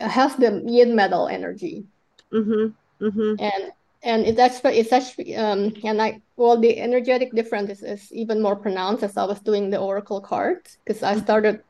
has 0.00 0.34
the 0.36 0.62
yin 0.66 0.96
metal 0.96 1.28
energy. 1.28 1.86
Hmm 2.32 2.68
hmm 3.00 3.34
and 3.38 3.72
and 4.02 4.26
it's 4.26 4.38
actually 4.38 4.78
it's 4.78 4.92
actually 4.92 5.36
um 5.36 5.72
and 5.84 6.00
I 6.02 6.20
well 6.36 6.60
the 6.60 6.78
energetic 6.78 7.32
difference 7.32 7.70
is, 7.70 7.82
is 7.82 8.12
even 8.12 8.42
more 8.42 8.56
pronounced 8.56 9.02
as 9.02 9.16
I 9.16 9.24
was 9.24 9.40
doing 9.40 9.70
the 9.70 9.78
oracle 9.78 10.20
cards 10.20 10.78
because 10.84 11.02
I 11.02 11.16
started 11.16 11.62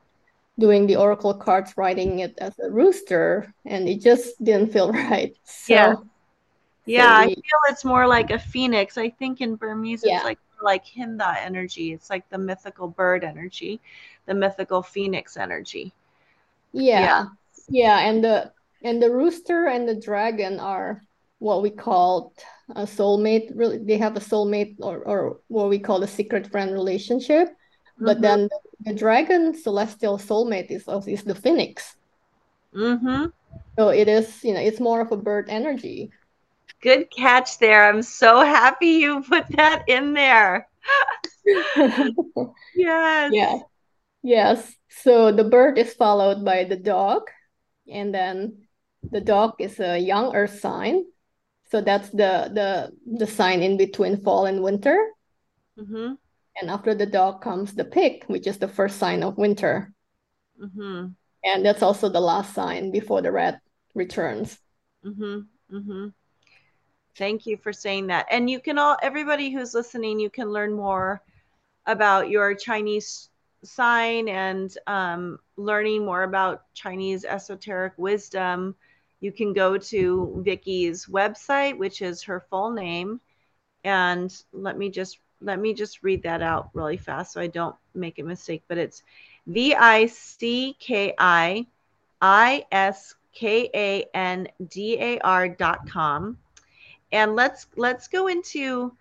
doing 0.58 0.86
the 0.86 0.96
oracle 0.96 1.34
cards 1.34 1.74
writing 1.76 2.20
it 2.20 2.34
as 2.38 2.58
a 2.58 2.70
rooster 2.70 3.54
and 3.64 3.88
it 3.88 4.00
just 4.00 4.42
didn't 4.42 4.72
feel 4.72 4.92
right 5.10 5.36
so 5.44 5.74
Yeah. 5.74 5.94
Yeah, 6.86 7.06
I 7.10 7.26
we- 7.26 7.34
feel 7.34 7.60
it's 7.70 7.84
more 7.84 8.06
like 8.06 8.30
a 8.30 8.38
phoenix. 8.38 8.98
I 8.98 9.10
think 9.10 9.40
in 9.40 9.56
Burmese 9.56 10.04
Yeah. 10.04 10.16
it's 10.16 10.24
like 10.24 10.38
like 10.62 10.84
Hintha 10.86 11.36
energy. 11.38 11.92
It's 11.92 12.10
like 12.10 12.28
the 12.30 12.38
mythical 12.38 12.88
bird 12.88 13.24
energy, 13.24 13.80
the 14.26 14.34
mythical 14.34 14.82
phoenix 14.82 15.36
energy. 15.36 15.92
yeah 16.72 17.26
yeah 17.68 17.98
and 18.00 18.22
the 18.22 18.52
and 18.82 19.02
the 19.02 19.10
rooster 19.10 19.66
and 19.66 19.88
the 19.88 19.94
dragon 20.00 20.60
are 20.60 21.02
what 21.38 21.62
we 21.62 21.70
call 21.70 22.32
a 22.76 22.82
soulmate 22.82 23.50
really 23.54 23.78
they 23.78 23.96
have 23.96 24.16
a 24.16 24.20
soulmate 24.20 24.76
or 24.80 24.98
or 24.98 25.40
what 25.48 25.68
we 25.68 25.78
call 25.78 26.02
a 26.02 26.08
secret 26.08 26.50
friend 26.50 26.72
relationship 26.72 27.48
but 28.00 28.20
Mhm. 28.20 28.22
then 28.22 28.48
the 28.48 28.58
dragon 28.94 29.54
celestial 29.54 30.18
soulmate 30.18 30.70
is 30.70 30.86
is 31.06 31.24
the 31.24 31.34
phoenix 31.34 31.96
Mm-hmm. 32.74 33.26
So 33.78 33.88
it 33.88 34.08
is, 34.08 34.42
you 34.44 34.54
know, 34.54 34.60
it's 34.60 34.80
more 34.80 35.00
of 35.00 35.12
a 35.12 35.16
bird 35.16 35.46
energy. 35.48 36.10
Good 36.80 37.10
catch 37.10 37.58
there. 37.58 37.88
I'm 37.88 38.02
so 38.02 38.40
happy 38.40 39.02
you 39.02 39.22
put 39.22 39.48
that 39.56 39.84
in 39.88 40.14
there. 40.14 40.68
Yes. 42.74 43.32
Yeah. 43.34 43.58
Yes. 44.22 44.74
So 45.02 45.32
the 45.32 45.44
bird 45.44 45.78
is 45.78 45.94
followed 45.94 46.44
by 46.44 46.64
the 46.64 46.76
dog, 46.76 47.22
and 47.90 48.14
then 48.14 48.68
the 49.02 49.20
dog 49.20 49.54
is 49.58 49.80
a 49.80 49.98
yang 49.98 50.34
earth 50.34 50.60
sign. 50.60 51.04
So 51.70 51.80
that's 51.80 52.10
the 52.10 52.52
the 52.52 52.92
the 53.06 53.26
sign 53.26 53.62
in 53.62 53.76
between 53.76 54.22
fall 54.22 54.46
and 54.46 54.62
winter. 54.62 54.96
Mm-hmm. 55.78 56.14
And 56.60 56.70
after 56.70 56.94
the 56.94 57.06
dog 57.06 57.40
comes 57.40 57.74
the 57.74 57.84
pig, 57.84 58.24
which 58.26 58.46
is 58.46 58.58
the 58.58 58.68
first 58.68 58.98
sign 58.98 59.22
of 59.22 59.38
winter. 59.38 59.92
Mm-hmm. 60.60 61.06
And 61.44 61.64
that's 61.64 61.82
also 61.82 62.08
the 62.08 62.20
last 62.20 62.54
sign 62.54 62.90
before 62.90 63.22
the 63.22 63.30
rat 63.30 63.60
returns. 63.94 64.58
Mm-hmm. 65.04 65.76
Mm-hmm. 65.76 66.08
Thank 67.16 67.46
you 67.46 67.56
for 67.56 67.72
saying 67.72 68.08
that. 68.08 68.26
And 68.30 68.48
you 68.48 68.60
can 68.60 68.78
all, 68.78 68.96
everybody 69.02 69.50
who's 69.50 69.74
listening, 69.74 70.18
you 70.18 70.30
can 70.30 70.50
learn 70.50 70.72
more 70.72 71.22
about 71.86 72.28
your 72.28 72.54
Chinese 72.54 73.28
sign 73.64 74.28
and 74.28 74.72
um, 74.86 75.38
learning 75.56 76.04
more 76.04 76.22
about 76.22 76.62
Chinese 76.74 77.24
esoteric 77.24 77.94
wisdom. 77.96 78.74
You 79.20 79.32
can 79.32 79.52
go 79.52 79.78
to 79.78 80.42
Vicki's 80.46 81.06
website, 81.06 81.76
which 81.76 82.02
is 82.02 82.22
her 82.24 82.44
full 82.50 82.70
name. 82.70 83.20
And 83.84 84.34
let 84.52 84.78
me 84.78 84.90
just 84.90 85.18
let 85.40 85.58
me 85.58 85.74
just 85.74 86.02
read 86.02 86.22
that 86.22 86.42
out 86.42 86.70
really 86.74 86.96
fast 86.96 87.32
so 87.32 87.40
I 87.40 87.46
don't 87.46 87.76
make 87.94 88.18
a 88.18 88.22
mistake. 88.22 88.62
But 88.68 88.78
it's 88.78 89.02
V 89.46 89.74
I 89.74 90.06
C 90.06 90.76
K 90.78 91.14
I 91.18 91.66
I 92.20 92.66
S 92.72 93.14
K 93.32 93.70
A 93.74 94.04
N 94.14 94.48
D 94.68 94.98
A 95.00 95.18
R 95.20 95.48
dot 95.48 95.88
com 95.88 96.38
and 97.12 97.34
let's 97.34 97.66
let's 97.76 98.08
go 98.08 98.26
into 98.26 98.92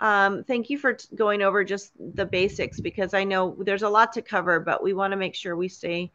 um, 0.00 0.42
thank 0.42 0.68
you 0.68 0.78
for 0.78 0.94
t- 0.94 1.06
going 1.14 1.42
over 1.42 1.62
just 1.62 1.92
the 2.14 2.26
basics 2.26 2.80
because 2.80 3.14
I 3.14 3.22
know 3.22 3.56
there's 3.60 3.84
a 3.84 3.88
lot 3.88 4.12
to 4.14 4.22
cover, 4.22 4.58
but 4.58 4.82
we 4.82 4.94
want 4.94 5.12
to 5.12 5.16
make 5.16 5.36
sure 5.36 5.54
we 5.54 5.68
stay 5.68 6.10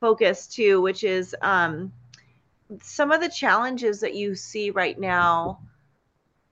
focused 0.00 0.54
too, 0.54 0.80
which 0.80 1.04
is 1.04 1.36
um, 1.42 1.92
some 2.80 3.12
of 3.12 3.20
the 3.20 3.28
challenges 3.28 4.00
that 4.00 4.14
you 4.14 4.34
see 4.34 4.70
right 4.70 4.98
now, 4.98 5.60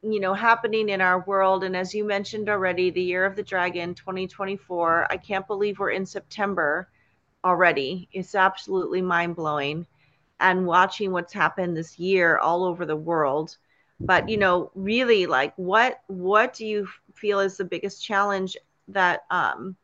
you 0.02 0.20
know, 0.20 0.34
happening 0.34 0.88
in 0.88 1.00
our 1.00 1.20
world. 1.20 1.64
And 1.64 1.76
as 1.76 1.94
you 1.94 2.04
mentioned 2.04 2.48
already, 2.48 2.90
the 2.90 3.02
year 3.02 3.24
of 3.24 3.36
the 3.36 3.42
dragon 3.42 3.94
2024, 3.94 5.06
I 5.10 5.16
can't 5.16 5.46
believe 5.46 5.78
we're 5.78 5.90
in 5.90 6.06
September 6.06 6.88
already. 7.44 8.08
It's 8.12 8.34
absolutely 8.34 9.02
mind 9.02 9.36
blowing. 9.36 9.86
And 10.38 10.66
watching 10.66 11.12
what's 11.12 11.32
happened 11.32 11.76
this 11.76 11.98
year 11.98 12.38
all 12.38 12.64
over 12.64 12.84
the 12.84 12.96
world 12.96 13.56
but 14.00 14.28
you 14.28 14.36
know 14.36 14.70
really 14.74 15.26
like 15.26 15.52
what 15.56 16.00
what 16.06 16.54
do 16.54 16.66
you 16.66 16.86
feel 17.14 17.40
is 17.40 17.56
the 17.56 17.64
biggest 17.64 18.04
challenge 18.04 18.56
that 18.88 19.22
um 19.30 19.76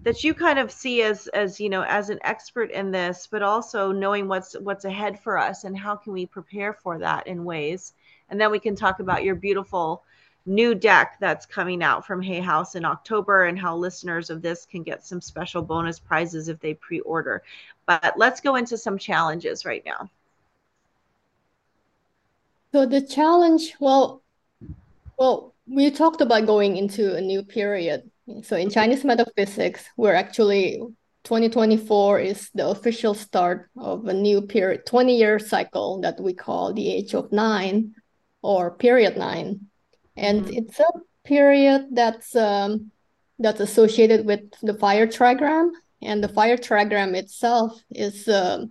that 0.00 0.24
you 0.24 0.32
kind 0.32 0.58
of 0.58 0.72
see 0.72 1.02
as 1.02 1.26
as 1.28 1.60
you 1.60 1.68
know 1.68 1.82
as 1.82 2.08
an 2.08 2.18
expert 2.22 2.70
in 2.70 2.90
this 2.90 3.28
but 3.30 3.42
also 3.42 3.92
knowing 3.92 4.26
what's 4.26 4.54
what's 4.60 4.86
ahead 4.86 5.20
for 5.20 5.36
us 5.36 5.64
and 5.64 5.76
how 5.76 5.94
can 5.94 6.12
we 6.12 6.24
prepare 6.24 6.72
for 6.72 6.98
that 6.98 7.26
in 7.26 7.44
ways 7.44 7.92
and 8.30 8.40
then 8.40 8.50
we 8.50 8.58
can 8.58 8.74
talk 8.74 9.00
about 9.00 9.22
your 9.22 9.34
beautiful 9.34 10.02
new 10.46 10.74
deck 10.74 11.16
that's 11.20 11.44
coming 11.44 11.82
out 11.82 12.06
from 12.06 12.22
hay 12.22 12.40
house 12.40 12.74
in 12.74 12.84
october 12.84 13.44
and 13.44 13.58
how 13.58 13.76
listeners 13.76 14.30
of 14.30 14.40
this 14.40 14.64
can 14.64 14.82
get 14.82 15.04
some 15.04 15.20
special 15.20 15.60
bonus 15.60 15.98
prizes 15.98 16.48
if 16.48 16.58
they 16.60 16.72
pre-order 16.74 17.42
but 17.86 18.14
let's 18.16 18.40
go 18.40 18.56
into 18.56 18.78
some 18.78 18.96
challenges 18.96 19.64
right 19.64 19.84
now 19.84 20.08
so 22.72 22.86
the 22.86 23.02
challenge, 23.02 23.74
well, 23.80 24.22
well, 25.18 25.52
we 25.66 25.90
talked 25.90 26.22
about 26.22 26.46
going 26.46 26.78
into 26.78 27.14
a 27.14 27.20
new 27.20 27.42
period. 27.42 28.10
So 28.42 28.56
in 28.56 28.70
Chinese 28.70 29.04
metaphysics, 29.04 29.84
we're 29.96 30.14
actually 30.14 30.80
2024 31.24 32.20
is 32.20 32.50
the 32.54 32.66
official 32.68 33.14
start 33.14 33.70
of 33.76 34.06
a 34.06 34.14
new 34.14 34.42
period, 34.42 34.86
20 34.86 35.16
year 35.16 35.38
cycle 35.38 36.00
that 36.00 36.20
we 36.20 36.34
call 36.34 36.72
the 36.72 36.90
age 36.90 37.14
of 37.14 37.30
nine 37.30 37.94
or 38.42 38.72
period 38.72 39.16
nine. 39.16 39.68
And 40.16 40.44
mm-hmm. 40.44 40.54
it's 40.54 40.80
a 40.80 40.90
period 41.24 41.88
that's 41.92 42.34
um, 42.34 42.90
that's 43.38 43.60
associated 43.60 44.26
with 44.26 44.40
the 44.62 44.74
fire 44.74 45.06
trigram. 45.06 45.70
And 46.00 46.22
the 46.22 46.28
fire 46.28 46.56
trigram 46.56 47.14
itself 47.14 47.80
is 47.90 48.26
uh, 48.26 48.66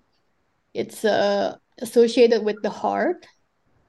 it's 0.73 1.05
uh, 1.05 1.55
associated 1.79 2.43
with 2.43 2.61
the 2.61 2.69
heart 2.69 3.25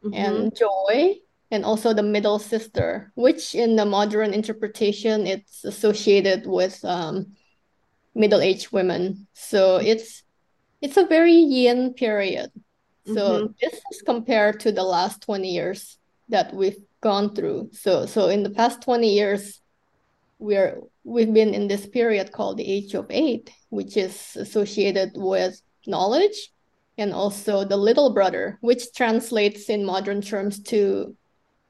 mm-hmm. 0.05 0.15
and 0.15 0.57
joy 0.57 1.17
and 1.53 1.65
also 1.65 1.93
the 1.93 2.03
middle 2.03 2.39
sister 2.41 3.13
which 3.15 3.55
in 3.55 3.77
the 3.77 3.85
modern 3.85 4.33
interpretation 4.33 5.27
it's 5.27 5.65
associated 5.65 6.47
with 6.47 6.85
um, 6.85 7.37
middle-aged 8.15 8.73
women. 8.73 9.27
So 9.33 9.77
it's 9.77 10.23
it's 10.81 10.97
a 10.97 11.07
very 11.07 11.35
yin 11.35 11.95
period. 11.95 12.51
So 13.07 13.15
mm-hmm. 13.15 13.53
this 13.61 13.75
is 13.93 14.03
compared 14.03 14.61
to 14.61 14.73
the 14.73 14.83
last 14.83 15.23
20 15.23 15.49
years 15.49 15.99
that 16.29 16.53
we've 16.53 16.83
gone 17.01 17.35
through. 17.35 17.71
So 17.73 18.07
so 18.07 18.29
in 18.29 18.43
the 18.43 18.51
past 18.51 18.83
20 18.83 19.09
years 19.09 19.61
we're 20.39 20.81
we've 21.05 21.33
been 21.33 21.55
in 21.55 21.69
this 21.69 21.87
period 21.87 22.33
called 22.33 22.57
the 22.57 22.67
age 22.67 22.95
of 22.95 23.07
eight 23.11 23.51
which 23.69 23.97
is 23.97 24.37
associated 24.37 25.13
with 25.15 25.61
knowledge 25.87 26.53
and 26.99 27.13
also 27.13 27.65
the 27.65 27.77
little 27.77 28.13
brother, 28.13 28.59
which 28.61 28.93
translates 28.95 29.71
in 29.71 29.85
modern 29.85 30.21
terms 30.21 30.61
to 30.63 31.17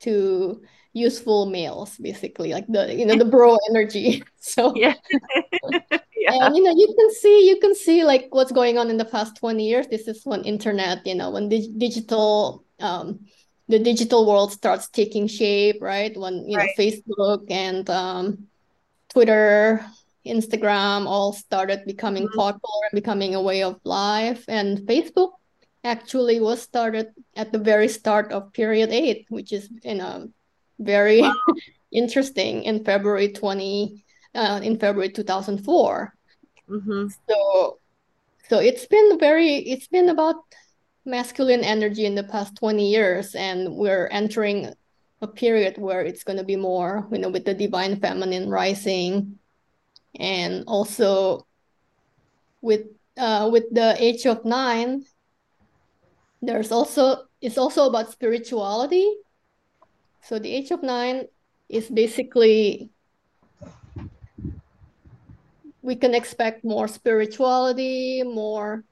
to 0.03 0.63
useful 0.93 1.47
males, 1.47 1.97
basically, 1.97 2.53
like 2.53 2.67
the 2.69 2.95
you 2.95 3.07
know 3.07 3.17
the 3.17 3.25
bro 3.25 3.57
energy. 3.71 4.23
So 4.45 4.75
yeah. 4.75 4.95
yeah. 5.71 6.47
And 6.47 6.57
you 6.57 6.65
know, 6.65 6.75
you 6.75 6.95
can 6.99 7.15
see 7.15 7.49
you 7.49 7.61
can 7.61 7.75
see 7.77 8.03
like 8.03 8.27
what's 8.31 8.51
going 8.51 8.77
on 8.77 8.91
in 8.91 8.97
the 8.97 9.05
past 9.05 9.37
20 9.37 9.65
years. 9.65 9.87
This 9.87 10.09
is 10.09 10.23
when 10.25 10.43
internet, 10.43 11.07
you 11.07 11.15
know, 11.15 11.31
when 11.31 11.49
dig- 11.49 11.79
digital 11.79 12.65
um 12.81 13.21
the 13.69 13.79
digital 13.79 14.27
world 14.27 14.53
starts 14.53 14.89
taking 14.89 15.29
shape, 15.29 15.81
right? 15.81 16.17
When 16.17 16.49
you 16.49 16.57
right. 16.57 16.71
know 16.77 16.85
Facebook 16.85 17.47
and 17.51 17.89
um 17.89 18.49
Twitter 19.11 19.87
Instagram 20.27 21.07
all 21.07 21.33
started 21.33 21.85
becoming 21.87 22.25
mm-hmm. 22.25 22.39
popular 22.39 22.83
and 22.91 22.97
becoming 22.97 23.35
a 23.35 23.43
way 23.43 23.63
of 23.63 23.81
life. 23.85 24.45
And 24.49 24.79
Facebook 24.79 25.33
actually 25.85 26.41
was 26.41 26.63
started 26.63 27.09
at 27.37 27.53
the 27.53 27.59
very 27.59 27.89
start 27.89 28.33
of 28.33 28.53
period 28.53 28.91
eight, 28.91 29.27
which 29.29 29.53
is 29.53 29.69
you 29.83 29.95
know 29.95 30.29
very 30.79 31.23
wow. 31.23 31.35
interesting 31.93 32.65
in 32.65 32.85
February 32.85 33.33
20 33.33 34.05
uh, 34.35 34.61
in 34.63 34.79
February 34.79 35.11
2004. 35.11 36.15
Mm-hmm. 36.69 37.07
So 37.29 37.79
so 38.49 38.59
it's 38.59 38.87
been 38.87 39.19
very 39.19 39.57
it's 39.57 39.89
been 39.89 40.09
about 40.09 40.37
masculine 41.05 41.65
energy 41.65 42.07
in 42.07 42.15
the 42.15 42.25
past 42.25 42.57
20 42.57 42.89
years 42.89 43.35
and 43.35 43.75
we're 43.75 44.07
entering 44.09 44.73
a 45.21 45.27
period 45.27 45.77
where 45.77 46.03
it's 46.03 46.23
going 46.23 46.39
to 46.39 46.45
be 46.45 46.57
more 46.57 47.07
you 47.11 47.19
know 47.19 47.29
with 47.29 47.45
the 47.45 47.55
divine 47.55 47.99
feminine 47.99 48.49
rising 48.49 49.39
and 50.19 50.65
also 50.67 51.47
with 52.61 52.87
uh, 53.19 53.49
with 53.53 53.65
the 53.73 53.97
age 53.99 54.27
of 54.27 54.45
nine 54.45 55.05
there's 56.43 56.73
also 56.73 57.25
it's 57.41 57.57
also 57.57 57.87
about 57.87 58.11
spirituality. 58.11 59.07
So 60.25 60.39
the 60.39 60.53
age 60.53 60.71
of 60.71 60.83
nine 60.83 61.27
is 61.69 61.89
basically 61.89 62.91
we 65.81 65.97
can 65.97 66.15
expect 66.15 66.65
more 66.65 66.87
spirituality 66.87 68.23
more 68.23 68.85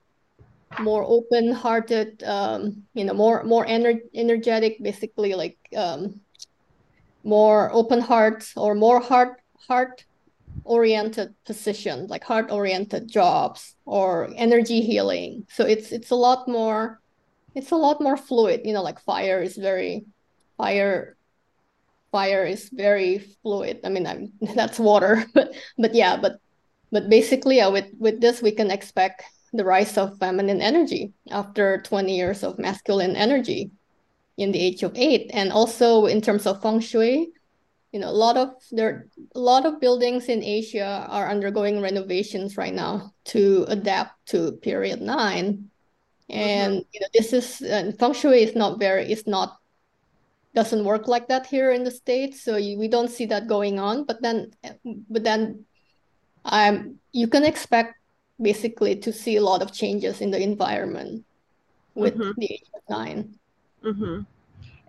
more 0.79 1.05
open 1.05 1.53
hearted 1.53 2.23
um, 2.23 2.85
you 2.95 3.05
know 3.05 3.15
more 3.15 3.43
more 3.45 3.67
ener- 3.67 4.07
energetic 4.15 4.83
basically 4.83 5.35
like 5.35 5.59
um, 5.77 6.21
more 7.25 7.71
open 7.73 8.01
hearts 8.01 8.53
or 8.57 8.75
more 8.75 9.01
heart 9.01 9.41
heart 9.69 10.05
oriented 10.65 11.35
position 11.45 12.07
like 12.07 12.23
heart 12.23 12.51
oriented 12.51 13.09
jobs 13.09 13.75
or 13.85 14.31
energy 14.37 14.81
healing. 14.81 15.47
So 15.51 15.65
it's 15.65 15.91
it's 15.91 16.11
a 16.11 16.17
lot 16.17 16.47
more 16.47 17.01
it's 17.55 17.71
a 17.71 17.77
lot 17.77 18.01
more 18.01 18.17
fluid 18.17 18.63
you 18.65 18.73
know 18.73 18.83
like 18.83 19.01
fire 19.01 19.43
is 19.43 19.57
very 19.57 20.05
fire 20.57 21.17
fire 22.11 22.45
is 22.45 22.69
very 22.71 23.19
fluid. 23.43 23.81
I 23.85 23.89
mean 23.89 24.07
I'm, 24.07 24.33
that's 24.55 24.79
water 24.79 25.25
but 25.35 25.55
but 25.79 25.95
yeah 25.95 26.17
but 26.17 26.41
but 26.93 27.09
basically 27.09 27.57
yeah, 27.57 27.69
with 27.69 27.87
with 27.99 28.21
this 28.21 28.43
we 28.43 28.53
can 28.53 28.71
expect 28.71 29.25
the 29.53 29.65
rise 29.65 29.99
of 29.99 30.19
feminine 30.19 30.61
energy 30.61 31.13
after 31.31 31.83
20 31.83 32.15
years 32.15 32.45
of 32.45 32.59
masculine 32.59 33.17
energy 33.17 33.71
in 34.37 34.53
the 34.53 34.61
age 34.61 34.83
of 34.85 34.97
eight. 34.97 35.31
And 35.35 35.51
also 35.53 36.07
in 36.07 36.21
terms 36.21 36.47
of 36.47 36.63
feng 36.63 36.81
shui 36.81 37.33
you 37.93 37.99
know 37.99 38.09
a 38.09 38.15
lot 38.15 38.37
of 38.37 38.51
there 38.71 39.09
a 39.35 39.39
lot 39.41 39.67
of 39.67 39.81
buildings 39.81 40.27
in 40.27 40.45
asia 40.45 41.07
are 41.11 41.29
undergoing 41.29 41.83
renovations 41.83 42.57
right 42.57 42.73
now 42.73 43.13
to 43.25 43.65
adapt 43.67 44.15
to 44.27 44.53
period 44.63 45.01
nine 45.01 45.69
and 46.31 46.73
mm-hmm. 46.75 46.88
you 46.93 47.01
know 47.01 47.07
this 47.14 47.33
is 47.33 47.62
uh, 47.62 47.93
feng 47.99 48.12
shui 48.12 48.43
is 48.43 48.55
not 48.55 48.79
very 48.79 49.11
it's 49.11 49.27
not 49.27 49.59
doesn't 50.55 50.85
work 50.85 51.07
like 51.07 51.29
that 51.29 51.47
here 51.47 51.71
in 51.71 51.85
the 51.85 51.90
states 51.90 52.43
so 52.43 52.57
you, 52.57 52.79
we 52.79 52.88
don't 52.88 53.11
see 53.11 53.27
that 53.27 53.47
going 53.47 53.79
on 53.79 54.05
but 54.05 54.21
then 54.21 54.51
but 55.09 55.23
then 55.23 55.64
um 56.47 56.99
you 57.12 57.29
can 57.29 57.45
expect 57.45 57.95
basically 58.40 58.97
to 58.97 59.12
see 59.12 59.37
a 59.37 59.43
lot 59.43 59.62
of 59.62 59.73
changes 59.73 60.21
in 60.21 60.31
the 60.31 60.40
environment 60.40 61.25
with 61.95 62.14
mm-hmm. 62.14 62.33
the 62.38 62.53
age 62.53 62.71
of 62.75 62.83
9 62.88 63.35
mm-hmm. 63.85 64.21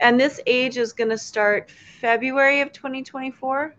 And 0.03 0.19
this 0.19 0.39
age 0.47 0.77
is 0.77 0.93
going 0.93 1.11
to 1.11 1.17
start 1.17 1.69
February 1.69 2.61
of 2.61 2.71
2024? 2.73 3.75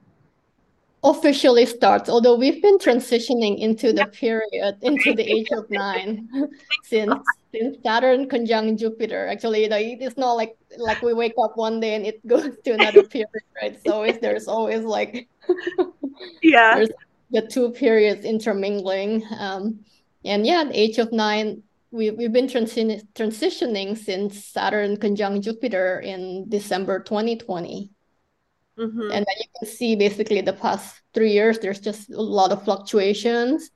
officially 1.05 1.67
starts, 1.67 2.09
although 2.09 2.37
we've 2.37 2.63
been 2.63 2.79
transitioning 2.79 3.59
into 3.59 3.93
the 3.93 4.07
period, 4.07 4.77
into 4.83 5.15
the 5.15 5.23
age 5.23 5.49
of 5.53 5.69
nine 5.71 6.29
since 6.85 7.13
since 7.55 7.77
Saturn 7.83 8.29
conjunct 8.29 8.81
Jupiter. 8.81 9.27
Actually, 9.27 9.63
you 9.63 9.69
know, 9.69 9.79
it's 9.79 10.17
not 10.17 10.35
like 10.35 10.57
like 10.79 11.03
we 11.03 11.15
wake 11.15 11.35
up 11.43 11.57
one 11.57 11.81
day 11.81 11.95
and 11.95 12.07
it 12.07 12.27
goes 12.33 12.57
to 12.65 12.73
another 12.73 13.05
period, 13.05 13.29
right? 13.61 13.79
So 13.85 13.93
always 13.93 14.19
there's 14.19 14.49
always 14.49 14.85
like 14.85 15.29
yeah, 16.43 16.77
there's 16.77 16.91
the 17.31 17.43
two 17.43 17.71
periods 17.71 18.25
intermingling. 18.25 19.25
Um, 19.39 19.81
and 20.25 20.47
yeah, 20.47 20.65
the 20.65 20.79
age 20.79 20.99
of 20.99 21.13
nine, 21.13 21.63
we 21.91 22.11
we've 22.11 22.33
been 22.33 22.47
transi- 22.47 23.03
transitioning 23.15 23.97
since 23.97 24.45
Saturn 24.45 24.97
conjunct 24.97 25.45
Jupiter 25.45 26.01
in 26.01 26.49
December 26.49 27.01
2020. 27.01 27.91
Mm-hmm. 28.79 29.01
And 29.01 29.13
then 29.13 29.37
you 29.39 29.45
can 29.59 29.69
see 29.69 29.97
basically 29.97 30.41
the 30.41 30.55
past 30.55 31.03
three 31.13 31.33
years, 31.33 31.59
there's 31.59 31.81
just 31.81 32.11
a 32.11 32.21
lot 32.21 32.53
of 32.53 32.65
fluctuations, 32.65 33.71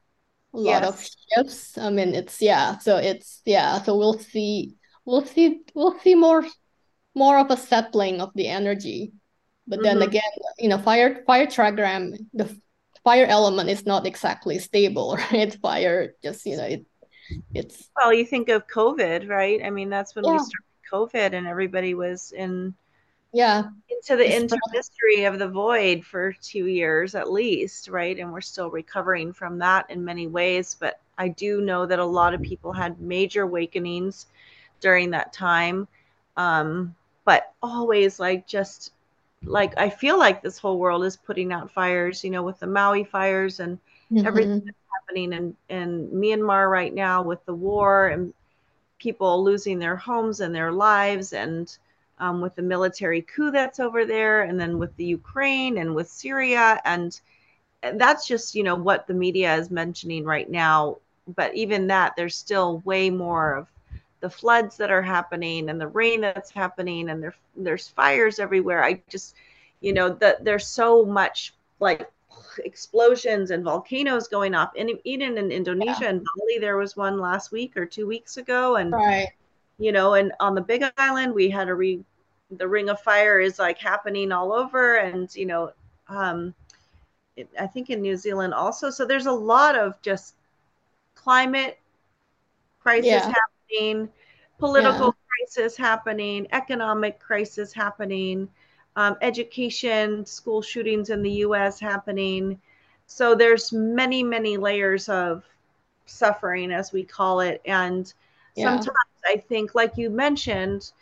a 0.57 0.59
lot 0.59 0.83
yes. 0.83 0.89
of 0.89 1.09
shifts. 1.29 1.79
I 1.79 1.91
mean, 1.91 2.15
it's 2.15 2.41
yeah. 2.41 2.79
So 2.79 2.97
it's 2.97 3.43
yeah. 3.45 3.83
So 3.83 3.97
we'll 3.97 4.19
see. 4.19 4.77
We'll 5.05 5.25
see. 5.25 5.61
We'll 5.75 5.99
see 6.01 6.15
more, 6.15 6.45
more 7.15 7.39
of 7.39 7.51
a 7.51 7.57
settling 7.57 8.21
of 8.21 8.33
the 8.35 8.49
energy. 8.49 9.13
But 9.69 9.83
then 9.83 9.97
mm-hmm. 9.97 10.09
again, 10.09 10.33
you 10.59 10.69
know, 10.69 10.79
fire 10.79 11.23
fire 11.27 11.47
trigram, 11.47 12.17
the 12.33 12.49
fire 13.05 13.27
element 13.27 13.69
is 13.69 13.85
not 13.85 14.07
exactly 14.07 14.59
stable, 14.59 15.19
right? 15.33 15.53
Fire 15.61 16.15
just 16.23 16.47
you 16.47 16.57
know 16.57 16.65
it, 16.65 16.87
it's. 17.53 17.91
Well, 17.97 18.15
you 18.15 18.25
think 18.25 18.49
of 18.49 18.67
COVID, 18.67 19.29
right? 19.29 19.61
I 19.63 19.71
mean, 19.71 19.91
that's 19.91 20.15
when 20.15 20.25
yeah. 20.25 20.33
we 20.33 20.39
started 20.39 20.91
COVID, 20.93 21.37
and 21.37 21.47
everybody 21.47 21.95
was 21.95 22.33
in 22.33 22.75
yeah. 23.33 23.65
Into 23.91 24.17
the 24.17 24.25
intermystery 24.25 25.29
of 25.29 25.39
the 25.39 25.49
void 25.49 26.05
for 26.05 26.33
two 26.33 26.67
years 26.67 27.15
at 27.15 27.31
least 27.31 27.89
right? 27.89 28.19
And 28.19 28.33
we're 28.33 28.41
still 28.41 28.71
recovering 28.71 29.33
from 29.33 29.59
that 29.59 29.91
in 29.91 30.05
many 30.05 30.27
ways 30.27 30.77
but 30.79 31.01
i 31.19 31.29
do 31.29 31.61
know 31.61 31.87
that 31.87 31.99
a 31.99 32.05
lot 32.05 32.35
of 32.35 32.43
people 32.43 32.73
had 32.73 33.01
major 33.01 33.43
awakenings 33.43 34.27
during 34.81 35.11
that 35.11 35.33
time. 35.33 35.89
Um, 36.37 36.95
but 37.27 37.53
always 37.63 38.19
like 38.19 38.47
just 38.47 38.93
like 39.43 39.77
i 39.79 39.91
feel 39.91 40.19
like 40.19 40.41
this 40.41 40.59
whole 40.59 40.79
world 40.79 41.05
is 41.05 41.17
putting 41.17 41.53
out 41.53 41.71
fires 41.71 42.25
you 42.25 42.31
know 42.31 42.43
with 42.43 42.59
the 42.59 42.67
maui 42.67 43.05
fires 43.05 43.61
and 43.61 43.79
mm-hmm. 44.11 44.27
everything 44.27 44.63
that's 44.65 44.79
happening 44.95 45.33
in 45.33 45.57
in 45.69 46.09
myanmar 46.09 46.71
right 46.71 46.95
now 46.95 47.23
with 47.23 47.45
the 47.45 47.55
war 47.55 48.09
and 48.09 48.33
people 48.99 49.45
losing 49.45 49.79
their 49.79 49.97
homes 49.97 50.41
and 50.41 50.55
their 50.55 50.73
lives 50.73 51.35
and 51.35 51.77
um, 52.19 52.41
with 52.41 52.55
the 52.55 52.63
military 52.63 53.23
coup 53.23 53.51
that's 53.51 53.81
over 53.81 54.05
there, 54.05 54.43
and 54.43 54.59
then 54.59 54.79
with 54.79 54.95
the 54.97 55.05
Ukraine 55.05 55.79
and 55.79 55.95
with 55.95 56.09
Syria. 56.09 56.81
And 56.85 57.19
that's 57.95 58.27
just, 58.27 58.55
you 58.55 58.63
know, 58.63 58.75
what 58.75 59.07
the 59.07 59.15
media 59.15 59.55
is 59.57 59.71
mentioning 59.71 60.25
right 60.25 60.51
now. 60.51 60.99
But 61.35 61.55
even 61.55 61.87
that, 61.89 62.15
there's 62.17 62.37
still 62.37 62.79
way 62.85 63.11
more 63.11 63.55
of 63.55 63.67
the 64.21 64.31
floods 64.31 64.77
that 64.79 64.91
are 64.91 65.03
happening 65.03 65.69
and 65.69 65.81
the 65.81 65.89
rain 65.89 66.21
that's 66.21 66.51
happening, 66.51 67.11
and 67.11 67.23
there, 67.23 67.35
there's 67.57 67.89
fires 67.89 68.39
everywhere. 68.39 68.83
I 68.83 69.03
just, 69.09 69.35
you 69.81 69.93
know, 69.93 70.09
that 70.11 70.45
there's 70.45 70.67
so 70.67 71.05
much 71.05 71.55
like 71.81 72.11
explosions 72.65 73.51
and 73.51 73.63
volcanoes 73.63 74.29
going 74.29 74.55
off. 74.55 74.73
And 74.79 74.91
even 75.05 75.37
in 75.37 75.51
Indonesia 75.51 75.99
yeah. 76.03 76.09
and 76.09 76.25
Bali, 76.25 76.59
there 76.61 76.79
was 76.79 76.97
one 76.97 77.19
last 77.19 77.53
week 77.53 77.77
or 77.77 77.85
two 77.85 78.07
weeks 78.07 78.39
ago. 78.39 78.77
And 78.77 78.93
right 78.93 79.29
you 79.79 79.93
know, 79.93 80.15
and 80.15 80.33
on 80.41 80.55
the 80.55 80.61
Big 80.61 80.85
Island, 80.97 81.35
we 81.35 81.51
had 81.51 81.69
a 81.69 81.75
re 81.75 82.05
the 82.51 82.69
Ring 82.69 82.89
of 82.89 83.01
Fire 83.01 83.41
is 83.41 83.59
like 83.59 83.79
happening 83.79 84.33
all 84.33 84.53
over, 84.53 84.97
and 84.97 85.35
you 85.35 85.47
know, 85.47 85.73
um, 86.09 86.55
it, 87.37 87.49
I 87.61 87.67
think 87.67 87.91
in 87.91 88.01
New 88.01 88.17
Zealand 88.17 88.55
also. 88.55 88.91
So 88.91 89.05
there's 89.05 89.27
a 89.27 89.33
lot 89.33 89.77
of 89.77 90.01
just 90.03 90.35
climate 91.15 91.79
crisis 92.81 93.07
yeah. 93.07 93.33
happening, 93.33 94.09
political 94.59 95.07
yeah. 95.07 95.47
crisis 95.51 95.77
happening, 95.77 96.47
economic 96.53 97.19
crisis 97.19 97.73
happening, 97.73 98.49
um, 98.95 99.17
education, 99.21 100.25
school 100.25 100.63
shootings 100.63 101.11
in 101.11 101.23
the 101.23 101.31
U.S. 101.31 101.81
happening. 101.81 102.61
So 103.07 103.35
there's 103.35 103.73
many, 103.73 104.23
many 104.23 104.57
layers 104.57 105.09
of 105.09 105.45
suffering, 106.07 106.73
as 106.73 106.93
we 106.93 107.05
call 107.05 107.41
it, 107.41 107.61
and 107.65 108.13
yeah. 108.57 108.65
sometimes 108.65 108.97
I 109.27 109.37
think, 109.37 109.75
like 109.75 109.97
you 109.97 110.11
mentioned, 110.11 110.93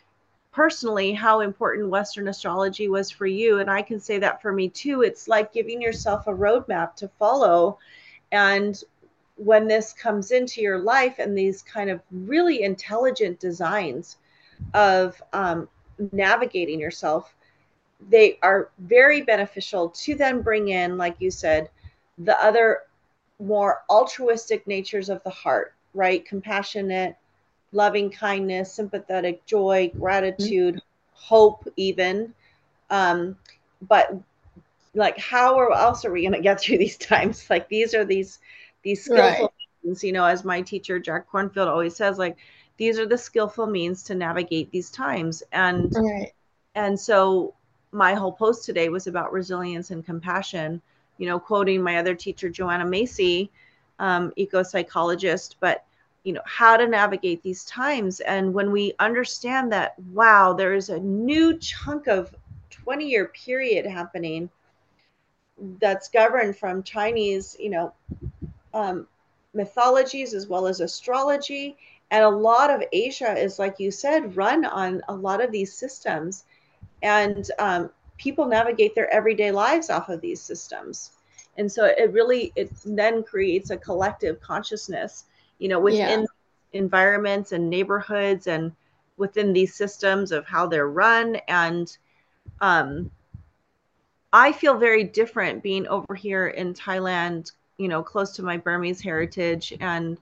personally, 0.51 1.13
how 1.13 1.41
important 1.41 1.89
Western 1.89 2.27
astrology 2.27 2.87
was 2.87 3.11
for 3.11 3.25
you. 3.25 3.59
And 3.59 3.69
I 3.69 3.81
can 3.81 3.99
say 3.99 4.19
that 4.19 4.41
for 4.41 4.53
me 4.53 4.69
too. 4.69 5.01
It's 5.01 5.27
like 5.27 5.51
giving 5.51 5.81
yourself 5.81 6.27
a 6.27 6.31
roadmap 6.31 6.95
to 6.95 7.09
follow. 7.19 7.77
And 8.31 8.81
when 9.35 9.67
this 9.67 9.91
comes 9.91 10.31
into 10.31 10.61
your 10.61 10.79
life 10.79 11.19
and 11.19 11.37
these 11.37 11.61
kind 11.61 11.89
of 11.89 12.01
really 12.11 12.63
intelligent 12.63 13.39
designs 13.39 14.17
of 14.73 15.21
um, 15.33 15.67
navigating 16.11 16.79
yourself, 16.79 17.35
they 18.09 18.37
are 18.41 18.69
very 18.79 19.21
beneficial 19.21 19.89
to 19.89 20.15
then 20.15 20.41
bring 20.41 20.69
in, 20.69 20.97
like 20.97 21.15
you 21.19 21.31
said, 21.31 21.69
the 22.17 22.41
other 22.43 22.83
more 23.39 23.83
altruistic 23.89 24.65
natures 24.67 25.09
of 25.09 25.21
the 25.23 25.29
heart, 25.29 25.73
right? 25.93 26.25
Compassionate, 26.25 27.17
loving 27.75 28.09
kindness, 28.09 28.73
sympathetic, 28.73 29.45
joy, 29.45 29.91
gratitude, 29.99 30.75
mm-hmm. 30.75 31.11
hope, 31.11 31.67
even. 31.75 32.33
Um, 32.89 33.35
but 33.81 34.15
like, 34.93 35.19
how 35.19 35.55
or 35.55 35.73
else 35.73 36.05
are 36.05 36.11
we 36.11 36.21
going 36.21 36.33
to 36.39 36.41
get 36.41 36.59
through 36.59 36.79
these 36.79 36.97
times? 36.97 37.45
Like, 37.49 37.69
these 37.69 37.93
are 37.93 38.05
these 38.05 38.39
these 38.81 39.03
skillful 39.03 39.45
right. 39.45 39.51
means, 39.83 40.03
you 40.03 40.13
know, 40.13 40.25
as 40.25 40.45
my 40.45 40.61
teacher 40.61 40.99
Jack 40.99 41.29
Kornfield 41.29 41.67
always 41.67 41.95
says, 41.95 42.17
like, 42.17 42.37
these 42.77 42.99
are 42.99 43.07
the 43.07 43.17
skillful 43.17 43.67
means 43.67 44.03
to 44.03 44.15
navigate 44.15 44.71
these 44.71 44.89
times. 44.89 45.43
And 45.51 45.91
right. 45.95 46.31
and 46.73 46.99
so 46.99 47.53
my 47.91 48.13
whole 48.13 48.31
post 48.31 48.65
today 48.65 48.89
was 48.89 49.07
about 49.07 49.33
resilience 49.33 49.91
and 49.91 50.05
compassion. 50.05 50.81
You 51.17 51.27
know, 51.27 51.39
quoting 51.39 51.81
my 51.81 51.97
other 51.97 52.15
teacher 52.15 52.49
Joanna 52.49 52.85
Macy, 52.85 53.49
um, 53.99 54.33
eco 54.35 54.63
psychologist, 54.63 55.55
but 55.59 55.85
you 56.25 56.33
know 56.33 56.41
how 56.45 56.75
to 56.75 56.87
navigate 56.87 57.41
these 57.43 57.63
times. 57.65 58.19
And 58.19 58.53
when 58.53 58.71
we 58.71 58.93
understand 58.99 59.71
that 59.71 59.93
wow 60.11 60.53
there 60.53 60.73
is 60.73 60.89
a 60.89 60.99
new 60.99 61.57
chunk 61.59 62.07
of 62.07 62.35
20 62.71 63.07
year 63.07 63.27
period 63.27 63.85
happening 63.85 64.49
that's 65.79 66.09
governed 66.09 66.57
from 66.57 66.83
chinese 66.83 67.55
you 67.57 67.69
know 67.69 67.93
um, 68.73 69.07
mythologies 69.53 70.33
as 70.33 70.47
well 70.47 70.67
as 70.67 70.81
astrology. 70.81 71.77
And 72.11 72.23
a 72.23 72.29
lot 72.29 72.69
of 72.69 72.83
asia 72.91 73.37
is 73.37 73.59
like 73.59 73.79
you 73.79 73.91
said 73.91 74.35
run 74.35 74.65
on 74.65 75.01
a 75.07 75.15
lot 75.15 75.43
of 75.43 75.51
these 75.51 75.73
systems. 75.73 76.43
And 77.03 77.49
um, 77.59 77.91
people 78.17 78.47
navigate 78.47 78.95
their 78.95 79.11
everyday 79.13 79.51
lives 79.51 79.91
off 79.91 80.09
of 80.09 80.21
these 80.21 80.41
systems. 80.41 81.11
And 81.57 81.71
so 81.71 81.85
it 81.85 82.11
really 82.11 82.51
it 82.55 82.71
then 82.83 83.23
creates 83.23 83.69
a 83.69 83.77
collective 83.77 84.41
consciousness 84.41 85.25
you 85.59 85.67
know, 85.67 85.79
within 85.79 86.21
yeah. 86.21 86.25
environments 86.73 87.51
and 87.51 87.69
neighborhoods 87.69 88.47
and 88.47 88.71
within 89.17 89.53
these 89.53 89.73
systems 89.73 90.31
of 90.31 90.45
how 90.45 90.67
they're 90.67 90.89
run. 90.89 91.37
And 91.47 91.95
um, 92.61 93.11
I 94.33 94.51
feel 94.51 94.77
very 94.77 95.03
different 95.03 95.63
being 95.63 95.87
over 95.87 96.15
here 96.15 96.47
in 96.47 96.73
Thailand, 96.73 97.51
you 97.77 97.87
know, 97.87 98.03
close 98.03 98.33
to 98.33 98.43
my 98.43 98.57
Burmese 98.57 99.01
heritage 99.01 99.73
and 99.79 100.17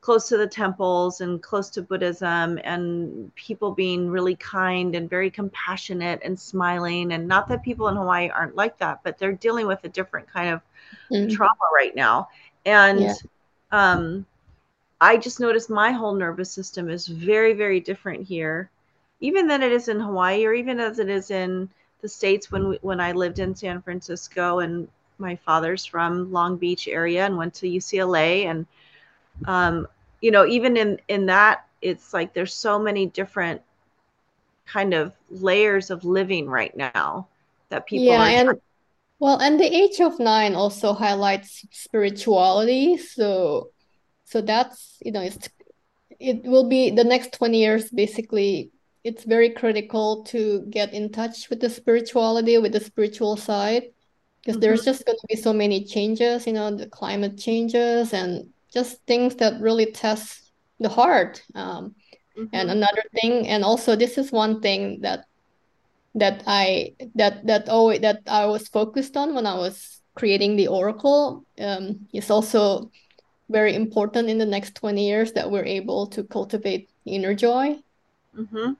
close 0.00 0.28
to 0.28 0.36
the 0.36 0.46
temples 0.46 1.22
and 1.22 1.42
close 1.42 1.70
to 1.70 1.80
Buddhism 1.80 2.58
and 2.62 3.34
people 3.36 3.70
being 3.70 4.10
really 4.10 4.36
kind 4.36 4.94
and 4.94 5.08
very 5.08 5.30
compassionate 5.30 6.20
and 6.22 6.38
smiling. 6.38 7.12
And 7.12 7.26
not 7.26 7.48
that 7.48 7.62
people 7.62 7.88
in 7.88 7.96
Hawaii 7.96 8.28
aren't 8.28 8.54
like 8.54 8.76
that, 8.78 9.00
but 9.02 9.16
they're 9.16 9.32
dealing 9.32 9.66
with 9.66 9.82
a 9.84 9.88
different 9.88 10.30
kind 10.30 10.50
of 10.50 10.60
mm-hmm. 11.10 11.34
trauma 11.34 11.54
right 11.74 11.96
now. 11.96 12.28
And 12.66 13.00
yeah. 13.00 13.14
um, 13.72 14.26
I 15.04 15.18
just 15.18 15.38
noticed 15.38 15.68
my 15.68 15.90
whole 15.92 16.14
nervous 16.14 16.50
system 16.50 16.88
is 16.88 17.06
very, 17.06 17.52
very 17.52 17.78
different 17.78 18.26
here, 18.26 18.70
even 19.20 19.46
than 19.46 19.62
it 19.62 19.70
is 19.70 19.88
in 19.88 20.00
Hawaii, 20.00 20.46
or 20.46 20.54
even 20.54 20.80
as 20.80 20.98
it 20.98 21.10
is 21.10 21.30
in 21.30 21.68
the 22.00 22.08
states 22.08 22.50
when 22.50 22.68
we, 22.68 22.78
when 22.80 23.00
I 23.00 23.12
lived 23.12 23.38
in 23.38 23.54
San 23.54 23.82
Francisco 23.82 24.60
and 24.60 24.88
my 25.18 25.36
father's 25.36 25.84
from 25.84 26.32
Long 26.32 26.56
Beach 26.56 26.88
area 26.88 27.26
and 27.26 27.36
went 27.36 27.52
to 27.54 27.66
UCLA 27.68 28.46
and 28.46 28.66
um, 29.44 29.86
you 30.22 30.30
know 30.30 30.46
even 30.46 30.76
in 30.76 30.98
in 31.08 31.26
that 31.26 31.66
it's 31.82 32.14
like 32.14 32.32
there's 32.32 32.54
so 32.54 32.78
many 32.78 33.04
different 33.06 33.60
kind 34.66 34.94
of 34.94 35.12
layers 35.30 35.90
of 35.90 36.04
living 36.04 36.48
right 36.48 36.74
now 36.76 37.28
that 37.68 37.86
people 37.86 38.06
yeah 38.06 38.24
and 38.24 38.58
well 39.18 39.38
and 39.38 39.60
the 39.60 39.76
age 39.82 40.00
of 40.00 40.18
nine 40.18 40.54
also 40.54 40.94
highlights 40.94 41.66
spirituality. 41.70 42.96
So 42.96 43.70
so 44.24 44.40
that's 44.40 44.98
you 45.04 45.12
know 45.12 45.20
it's 45.20 45.48
it 46.20 46.42
will 46.44 46.68
be 46.68 46.90
the 46.90 47.04
next 47.04 47.32
20 47.34 47.58
years 47.58 47.90
basically 47.90 48.70
it's 49.04 49.24
very 49.24 49.50
critical 49.50 50.24
to 50.24 50.64
get 50.70 50.94
in 50.94 51.12
touch 51.12 51.50
with 51.50 51.60
the 51.60 51.68
spirituality 51.68 52.56
with 52.58 52.72
the 52.72 52.80
spiritual 52.80 53.36
side 53.36 53.84
because 54.44 54.60
there's 54.60 54.80
mm-hmm. 54.80 54.90
just 54.90 55.06
going 55.06 55.18
to 55.18 55.26
be 55.28 55.36
so 55.36 55.52
many 55.52 55.84
changes, 55.84 56.46
you 56.46 56.52
know, 56.52 56.74
the 56.74 56.86
climate 56.86 57.38
changes 57.38 58.12
and 58.12 58.50
just 58.72 59.02
things 59.06 59.36
that 59.36 59.60
really 59.60 59.86
test 59.86 60.50
the 60.80 60.88
heart. 60.88 61.42
Um, 61.54 61.94
mm-hmm. 62.36 62.46
And 62.52 62.70
another 62.70 63.02
thing, 63.14 63.48
and 63.48 63.64
also 63.64 63.96
this 63.96 64.18
is 64.18 64.30
one 64.32 64.60
thing 64.60 65.00
that 65.00 65.24
that 66.16 66.44
I 66.46 66.92
that 67.14 67.46
that 67.46 67.68
always 67.68 68.00
that 68.00 68.20
I 68.26 68.46
was 68.46 68.68
focused 68.68 69.16
on 69.16 69.34
when 69.34 69.46
I 69.46 69.54
was 69.54 70.00
creating 70.14 70.56
the 70.56 70.68
oracle. 70.68 71.44
Um, 71.58 72.06
is 72.12 72.30
also 72.30 72.90
very 73.48 73.74
important 73.74 74.28
in 74.28 74.38
the 74.38 74.46
next 74.46 74.74
20 74.74 75.06
years 75.06 75.32
that 75.32 75.50
we're 75.50 75.64
able 75.64 76.06
to 76.08 76.24
cultivate 76.24 76.88
inner 77.04 77.34
joy. 77.34 77.78
Mm-hmm. 78.36 78.72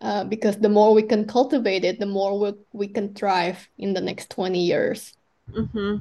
Uh, 0.00 0.24
because 0.24 0.56
the 0.56 0.68
more 0.68 0.94
we 0.94 1.02
can 1.02 1.26
cultivate 1.26 1.84
it, 1.84 1.98
the 1.98 2.06
more 2.06 2.38
we, 2.38 2.52
we 2.72 2.88
can 2.88 3.12
thrive 3.12 3.68
in 3.76 3.92
the 3.92 4.00
next 4.00 4.30
20 4.30 4.58
years. 4.58 5.12
Mm-hmm. 5.52 5.96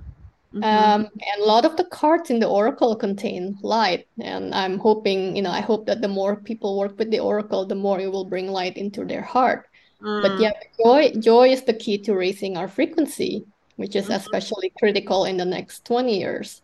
Mm-hmm. 0.53 0.63
Um, 0.63 1.01
and 1.01 1.41
a 1.41 1.45
lot 1.45 1.65
of 1.65 1.75
the 1.75 1.83
cards 1.83 2.29
in 2.29 2.39
the 2.39 2.47
oracle 2.47 2.95
contain 2.95 3.57
light. 3.61 4.07
And 4.19 4.55
I'm 4.55 4.79
hoping, 4.79 5.35
you 5.35 5.41
know, 5.41 5.51
I 5.51 5.59
hope 5.59 5.85
that 5.87 6.01
the 6.01 6.07
more 6.07 6.37
people 6.37 6.77
work 6.77 6.97
with 6.97 7.11
the 7.11 7.19
oracle, 7.19 7.65
the 7.65 7.75
more 7.75 7.99
it 7.99 8.11
will 8.11 8.25
bring 8.25 8.47
light 8.47 8.77
into 8.77 9.05
their 9.05 9.21
heart. 9.21 9.67
Mm. 10.01 10.21
But 10.21 10.39
yeah, 10.39 10.53
joy, 10.83 11.11
joy 11.19 11.49
is 11.49 11.63
the 11.63 11.73
key 11.73 11.97
to 11.99 12.15
raising 12.15 12.57
our 12.57 12.67
frequency, 12.67 13.45
which 13.75 13.95
is 13.95 14.05
mm-hmm. 14.05 14.13
especially 14.13 14.71
critical 14.79 15.25
in 15.25 15.37
the 15.37 15.45
next 15.45 15.85
20 15.85 16.17
years. 16.17 16.61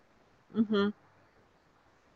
Mm-hmm. 0.56 0.90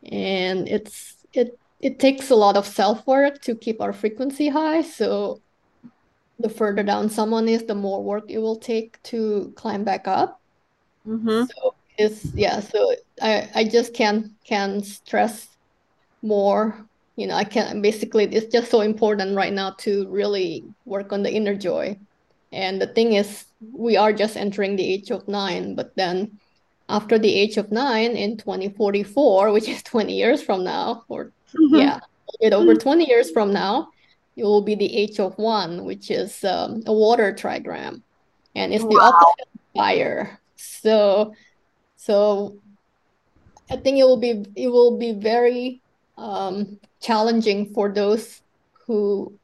And 0.04 0.68
it's 0.68 1.16
it 1.32 1.58
it 1.80 1.98
takes 1.98 2.30
a 2.30 2.36
lot 2.36 2.56
of 2.56 2.66
self 2.66 3.06
work 3.06 3.40
to 3.42 3.54
keep 3.54 3.80
our 3.80 3.92
frequency 3.92 4.48
high. 4.48 4.82
So 4.82 5.40
the 6.38 6.48
further 6.48 6.82
down 6.82 7.10
someone 7.10 7.48
is, 7.48 7.64
the 7.64 7.74
more 7.74 8.02
work 8.02 8.24
it 8.28 8.38
will 8.38 8.56
take 8.56 9.02
to 9.04 9.52
climb 9.56 9.84
back 9.84 10.08
up. 10.08 10.40
Mm-hmm. 11.06 11.44
So 11.44 11.74
it's 11.98 12.24
yeah. 12.34 12.60
So 12.60 12.94
I 13.20 13.48
I 13.54 13.64
just 13.64 13.94
can't 13.94 14.32
can 14.44 14.82
stress 14.82 15.48
more. 16.22 16.86
You 17.16 17.26
know, 17.26 17.34
I 17.34 17.44
can't 17.44 17.82
basically. 17.82 18.24
It's 18.24 18.52
just 18.52 18.70
so 18.70 18.80
important 18.80 19.36
right 19.36 19.52
now 19.52 19.72
to 19.78 20.08
really 20.08 20.64
work 20.84 21.12
on 21.12 21.22
the 21.22 21.32
inner 21.32 21.54
joy. 21.54 21.98
And 22.52 22.80
the 22.80 22.86
thing 22.86 23.12
is, 23.12 23.44
we 23.72 23.96
are 23.96 24.12
just 24.12 24.36
entering 24.36 24.76
the 24.76 24.84
age 24.84 25.10
of 25.10 25.28
nine, 25.28 25.74
but 25.74 25.94
then 25.94 26.40
after 26.90 27.18
the 27.18 27.34
age 27.34 27.56
of 27.56 27.72
nine 27.72 28.12
in 28.16 28.36
2044, 28.36 29.52
which 29.52 29.68
is 29.68 29.82
20 29.82 30.12
years 30.12 30.42
from 30.42 30.64
now, 30.64 31.04
or 31.08 31.32
Mm-hmm. 31.54 31.76
Yeah, 31.76 32.00
it 32.40 32.52
over 32.52 32.74
20 32.74 33.08
years 33.08 33.30
from 33.30 33.52
now, 33.52 33.88
it 34.36 34.44
will 34.44 34.62
be 34.62 34.74
the 34.74 34.96
age 34.96 35.18
of 35.18 35.36
one, 35.38 35.84
which 35.84 36.10
is 36.10 36.44
um, 36.44 36.82
a 36.86 36.92
water 36.92 37.32
trigram, 37.32 38.02
and 38.54 38.72
it's 38.72 38.84
wow. 38.84 38.90
the 38.90 39.00
opposite 39.00 39.48
of 39.54 39.60
fire. 39.74 40.40
So, 40.56 41.34
so 41.96 42.58
I 43.70 43.76
think 43.76 43.98
it 43.98 44.04
will 44.04 44.18
be 44.20 44.44
it 44.54 44.68
will 44.68 44.98
be 44.98 45.12
very 45.12 45.82
um, 46.16 46.78
challenging 47.00 47.72
for 47.74 47.92
those 47.92 48.42
who 48.86 49.38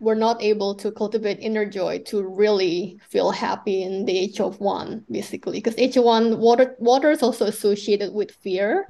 were 0.00 0.14
not 0.14 0.40
able 0.42 0.74
to 0.76 0.92
cultivate 0.92 1.38
inner 1.40 1.66
joy 1.66 1.98
to 2.06 2.22
really 2.22 2.98
feel 3.08 3.30
happy 3.30 3.82
in 3.82 4.04
the 4.04 4.16
age 4.16 4.40
of 4.40 4.60
one, 4.60 5.04
basically, 5.10 5.58
because 5.58 5.74
age 5.76 5.96
of 5.96 6.04
one 6.04 6.38
water 6.38 6.76
water 6.78 7.10
is 7.10 7.22
also 7.22 7.46
associated 7.46 8.12
with 8.12 8.30
fear 8.30 8.88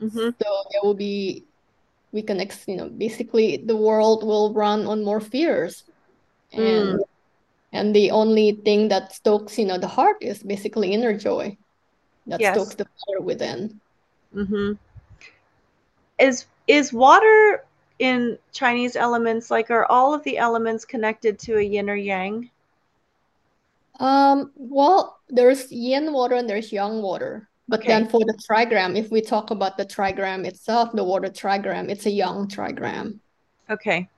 Mm-hmm. 0.00 0.30
So 0.42 0.64
there 0.70 0.80
will 0.82 0.94
be, 0.94 1.44
we 2.12 2.22
can, 2.22 2.40
ex, 2.40 2.64
you 2.66 2.76
know, 2.76 2.88
basically 2.88 3.58
the 3.58 3.76
world 3.76 4.24
will 4.24 4.52
run 4.52 4.86
on 4.86 5.04
more 5.04 5.20
fears, 5.20 5.84
and 6.52 6.98
mm. 6.98 7.04
and 7.72 7.94
the 7.94 8.10
only 8.10 8.52
thing 8.64 8.88
that 8.88 9.12
stokes, 9.12 9.58
you 9.58 9.66
know, 9.66 9.78
the 9.78 9.88
heart 9.88 10.18
is 10.20 10.42
basically 10.42 10.92
inner 10.92 11.16
joy, 11.16 11.56
that 12.26 12.40
yes. 12.40 12.54
stokes 12.54 12.74
the 12.74 12.84
fire 12.84 13.20
within. 13.20 13.80
Mm-hmm. 14.34 14.72
Is 16.18 16.46
is 16.66 16.92
water 16.92 17.64
in 18.04 18.38
Chinese 18.52 18.96
elements 18.96 19.50
like 19.50 19.70
are 19.70 19.86
all 19.86 20.12
of 20.12 20.22
the 20.24 20.36
elements 20.36 20.84
connected 20.84 21.38
to 21.38 21.56
a 21.56 21.62
yin 21.62 21.88
or 21.88 21.96
yang? 21.96 22.50
Um, 23.98 24.52
well, 24.56 25.20
there's 25.30 25.72
yin 25.72 26.12
water 26.12 26.34
and 26.34 26.48
there's 26.48 26.70
yang 26.70 27.00
water. 27.00 27.48
But 27.66 27.80
okay. 27.80 27.88
then 27.88 28.08
for 28.08 28.20
the 28.20 28.38
trigram, 28.46 28.94
if 28.94 29.10
we 29.10 29.22
talk 29.22 29.50
about 29.50 29.78
the 29.78 29.86
trigram 29.86 30.44
itself, 30.44 30.92
the 30.92 31.02
water 31.02 31.28
trigram, 31.28 31.88
it's 31.88 32.04
a 32.04 32.10
yang 32.10 32.46
trigram. 32.46 33.18
Okay. 33.70 34.08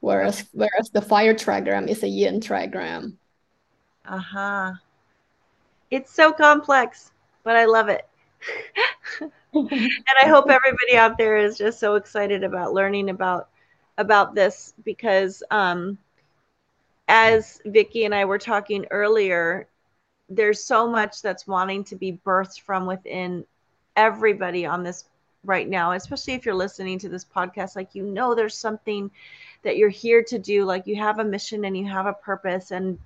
Whereas 0.00 0.44
whereas 0.52 0.90
the 0.90 1.00
fire 1.00 1.34
trigram 1.34 1.88
is 1.88 2.02
a 2.02 2.08
yin 2.08 2.40
trigram. 2.40 3.14
Uh-huh. 4.04 4.72
It's 5.92 6.12
so 6.12 6.32
complex, 6.32 7.12
but 7.44 7.54
I 7.54 7.66
love 7.66 7.88
it. 7.88 8.08
And 9.54 9.70
I 10.22 10.28
hope 10.28 10.50
everybody 10.50 10.96
out 10.96 11.18
there 11.18 11.36
is 11.36 11.56
just 11.58 11.78
so 11.78 11.94
excited 11.94 12.44
about 12.44 12.72
learning 12.72 13.10
about 13.10 13.48
about 13.98 14.34
this 14.34 14.74
because 14.84 15.42
um 15.50 15.98
as 17.08 17.60
Vicki 17.64 18.04
and 18.04 18.14
I 18.14 18.24
were 18.24 18.38
talking 18.38 18.86
earlier, 18.90 19.68
there's 20.28 20.62
so 20.62 20.88
much 20.88 21.22
that's 21.22 21.46
wanting 21.46 21.84
to 21.84 21.96
be 21.96 22.20
birthed 22.26 22.60
from 22.60 22.86
within 22.86 23.44
everybody 23.96 24.66
on 24.66 24.82
this 24.82 25.04
right 25.44 25.68
now, 25.68 25.92
especially 25.92 26.34
if 26.34 26.44
you're 26.44 26.54
listening 26.54 26.98
to 27.00 27.08
this 27.08 27.24
podcast. 27.24 27.76
Like, 27.76 27.94
you 27.94 28.02
know, 28.02 28.34
there's 28.34 28.56
something 28.56 29.10
that 29.62 29.76
you're 29.76 29.88
here 29.88 30.22
to 30.24 30.38
do. 30.38 30.64
Like, 30.64 30.86
you 30.86 30.96
have 30.96 31.18
a 31.18 31.24
mission 31.24 31.64
and 31.64 31.76
you 31.76 31.86
have 31.86 32.06
a 32.06 32.12
purpose. 32.12 32.70
And, 32.70 32.98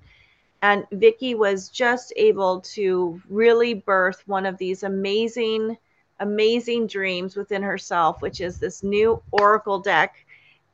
and 0.61 0.85
Vicki 0.91 1.33
was 1.35 1.69
just 1.69 2.13
able 2.15 2.61
to 2.61 3.21
really 3.29 3.73
birth 3.73 4.23
one 4.27 4.45
of 4.45 4.57
these 4.57 4.83
amazing, 4.83 5.77
amazing 6.19 6.87
dreams 6.87 7.35
within 7.35 7.63
herself, 7.63 8.21
which 8.21 8.41
is 8.41 8.59
this 8.59 8.83
new 8.83 9.21
Oracle 9.31 9.79
deck. 9.79 10.25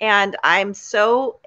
And 0.01 0.35
I'm 0.43 0.73
so 0.73 1.39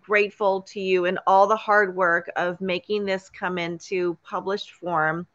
grateful 0.00 0.62
to 0.62 0.80
you 0.80 1.04
and 1.04 1.18
all 1.26 1.46
the 1.46 1.56
hard 1.56 1.94
work 1.94 2.30
of 2.36 2.60
making 2.60 3.04
this 3.04 3.28
come 3.28 3.58
into 3.58 4.16
published 4.24 4.72
form. 4.72 5.26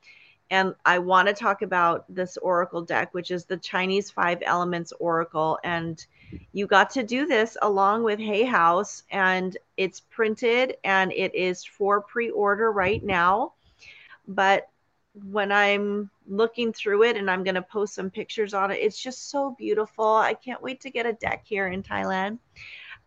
And 0.51 0.73
I 0.83 0.97
want 0.97 1.27
to 1.27 1.33
talk 1.35 1.61
about 1.61 2.05
this 2.09 2.35
Oracle 2.37 2.81
deck, 2.81 3.13
which 3.13 3.29
is 3.29 3.45
the 3.45 3.57
Chinese 3.57 4.09
Five 4.09 4.39
Elements 4.43 4.91
Oracle. 4.99 5.59
And 5.63 6.03
you 6.51 6.67
got 6.67 6.89
to 6.91 7.03
do 7.03 7.25
this 7.25 7.57
along 7.61 8.03
with 8.03 8.19
Hay 8.19 8.43
House, 8.43 9.03
and 9.11 9.57
it's 9.77 9.99
printed 9.99 10.77
and 10.83 11.11
it 11.11 11.33
is 11.35 11.63
for 11.63 12.01
pre 12.01 12.29
order 12.29 12.71
right 12.71 13.03
now. 13.03 13.53
But 14.27 14.69
when 15.13 15.51
I'm 15.51 16.09
looking 16.27 16.71
through 16.73 17.03
it 17.03 17.17
and 17.17 17.29
I'm 17.29 17.43
going 17.43 17.55
to 17.55 17.61
post 17.61 17.95
some 17.95 18.09
pictures 18.09 18.53
on 18.53 18.71
it, 18.71 18.75
it's 18.75 19.01
just 19.01 19.29
so 19.29 19.55
beautiful. 19.57 20.05
I 20.05 20.33
can't 20.33 20.61
wait 20.61 20.81
to 20.81 20.89
get 20.89 21.05
a 21.05 21.13
deck 21.13 21.43
here 21.45 21.67
in 21.67 21.83
Thailand. 21.83 22.39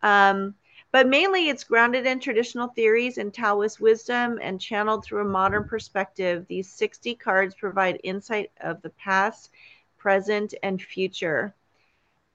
Um, 0.02 0.54
but 0.90 1.08
mainly 1.08 1.48
it's 1.48 1.64
grounded 1.64 2.04
in 2.04 2.20
traditional 2.20 2.68
theories 2.68 3.16
and 3.16 3.32
Taoist 3.32 3.80
wisdom 3.80 4.38
and 4.42 4.60
channeled 4.60 5.04
through 5.04 5.22
a 5.22 5.24
modern 5.24 5.64
perspective. 5.64 6.44
These 6.48 6.70
60 6.70 7.14
cards 7.14 7.54
provide 7.54 7.98
insight 8.04 8.50
of 8.60 8.82
the 8.82 8.90
past, 8.90 9.50
present, 9.96 10.54
and 10.62 10.82
future. 10.82 11.54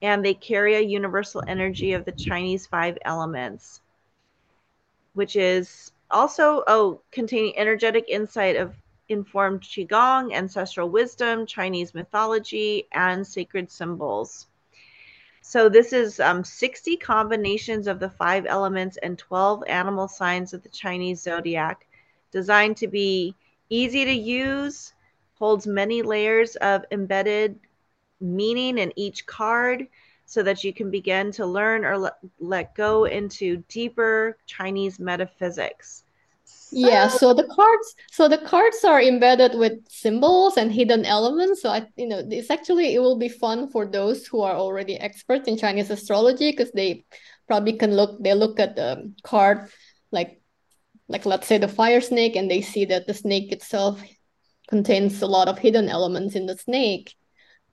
And 0.00 0.24
they 0.24 0.34
carry 0.34 0.76
a 0.76 0.80
universal 0.80 1.42
energy 1.46 1.92
of 1.92 2.04
the 2.04 2.12
Chinese 2.12 2.66
five 2.66 2.98
elements, 3.04 3.80
which 5.14 5.34
is 5.36 5.92
also, 6.10 6.62
oh, 6.66 7.00
containing 7.10 7.58
energetic 7.58 8.04
insight 8.08 8.56
of 8.56 8.74
informed 9.08 9.62
Qigong, 9.62 10.32
ancestral 10.32 10.88
wisdom, 10.88 11.46
Chinese 11.46 11.94
mythology, 11.94 12.86
and 12.92 13.26
sacred 13.26 13.70
symbols. 13.70 14.46
So 15.40 15.68
this 15.68 15.92
is 15.92 16.20
um, 16.20 16.44
60 16.44 16.96
combinations 16.98 17.86
of 17.86 18.00
the 18.00 18.10
five 18.10 18.44
elements 18.46 18.98
and 18.98 19.18
12 19.18 19.64
animal 19.66 20.06
signs 20.06 20.52
of 20.52 20.62
the 20.62 20.68
Chinese 20.68 21.22
zodiac, 21.22 21.86
designed 22.30 22.76
to 22.78 22.86
be 22.86 23.34
easy 23.70 24.04
to 24.04 24.12
use, 24.12 24.92
holds 25.38 25.66
many 25.66 26.02
layers 26.02 26.56
of 26.56 26.84
embedded 26.90 27.58
meaning 28.20 28.78
in 28.78 28.92
each 28.96 29.26
card 29.26 29.86
so 30.26 30.42
that 30.42 30.62
you 30.62 30.72
can 30.72 30.90
begin 30.90 31.32
to 31.32 31.46
learn 31.46 31.84
or 31.84 31.96
let, 31.96 32.18
let 32.38 32.74
go 32.74 33.04
into 33.04 33.64
deeper 33.68 34.36
Chinese 34.46 34.98
metaphysics. 34.98 36.04
Yeah 36.70 37.08
so 37.08 37.32
the 37.32 37.44
cards 37.44 37.94
so 38.10 38.28
the 38.28 38.38
cards 38.38 38.84
are 38.84 39.00
embedded 39.00 39.58
with 39.58 39.88
symbols 39.88 40.58
and 40.58 40.70
hidden 40.70 41.06
elements. 41.06 41.62
So 41.62 41.70
i 41.70 41.86
you 41.96 42.06
know 42.06 42.22
it's 42.30 42.50
actually 42.50 42.94
it 42.94 42.98
will 42.98 43.16
be 43.18 43.28
fun 43.28 43.70
for 43.70 43.86
those 43.86 44.26
who 44.26 44.42
are 44.42 44.54
already 44.54 44.96
experts 44.96 45.48
in 45.48 45.56
chinese 45.56 45.90
astrology 45.90 46.50
because 46.50 46.70
they 46.72 47.04
probably 47.46 47.72
can 47.72 47.96
look 47.96 48.22
they 48.22 48.34
look 48.34 48.60
at 48.60 48.76
the 48.76 49.12
card 49.22 49.70
like 50.12 50.42
like 51.08 51.24
let's 51.24 51.46
say 51.46 51.58
the 51.58 51.68
fire 51.68 52.02
snake 52.02 52.36
and 52.36 52.50
they 52.50 52.60
see 52.60 52.84
that 52.84 53.06
the 53.06 53.14
snake 53.14 53.50
itself 53.50 54.02
contains 54.68 55.22
a 55.22 55.26
lot 55.26 55.48
of 55.48 55.58
hidden 55.58 55.88
elements 55.88 56.34
in 56.34 56.44
the 56.44 56.56
snake 56.56 57.14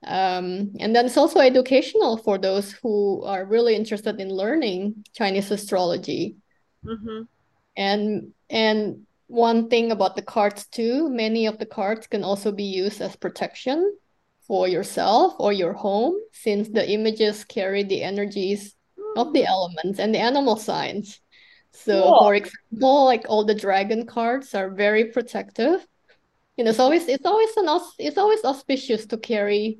um, 0.04 0.72
and 0.78 0.94
then 0.94 1.06
it's 1.06 1.16
also 1.16 1.40
educational 1.40 2.16
for 2.16 2.38
those 2.38 2.72
who 2.72 3.22
are 3.24 3.44
really 3.44 3.74
interested 3.74 4.20
in 4.20 4.28
learning 4.28 5.04
chinese 5.14 5.50
astrology 5.50 6.36
mm-hmm 6.84 7.22
and 7.76 8.32
and 8.48 9.06
one 9.28 9.68
thing 9.68 9.90
about 9.90 10.16
the 10.16 10.22
cards 10.22 10.66
too, 10.66 11.08
many 11.10 11.46
of 11.46 11.58
the 11.58 11.66
cards 11.66 12.06
can 12.06 12.22
also 12.22 12.52
be 12.52 12.64
used 12.64 13.00
as 13.00 13.16
protection 13.16 13.96
for 14.46 14.68
yourself 14.68 15.34
or 15.38 15.52
your 15.52 15.72
home, 15.72 16.14
since 16.32 16.68
the 16.68 16.88
images 16.88 17.44
carry 17.44 17.82
the 17.82 18.02
energies 18.02 18.74
of 19.16 19.32
the 19.32 19.44
elements 19.44 19.98
and 19.98 20.14
the 20.14 20.18
animal 20.18 20.56
signs. 20.56 21.20
So, 21.72 22.02
Cool. 22.02 22.18
for 22.20 22.34
example, 22.34 23.04
like 23.04 23.26
all 23.28 23.44
the 23.44 23.54
dragon 23.54 24.06
cards 24.06 24.54
are 24.54 24.70
very 24.70 25.06
protective. 25.06 25.84
You 26.56 26.64
know, 26.64 26.70
it's 26.70 26.78
always 26.80 27.08
it's 27.08 27.26
always 27.26 27.56
an 27.56 27.68
aus- 27.68 27.94
it's 27.98 28.18
always 28.18 28.44
auspicious 28.44 29.06
to 29.06 29.18
carry 29.18 29.78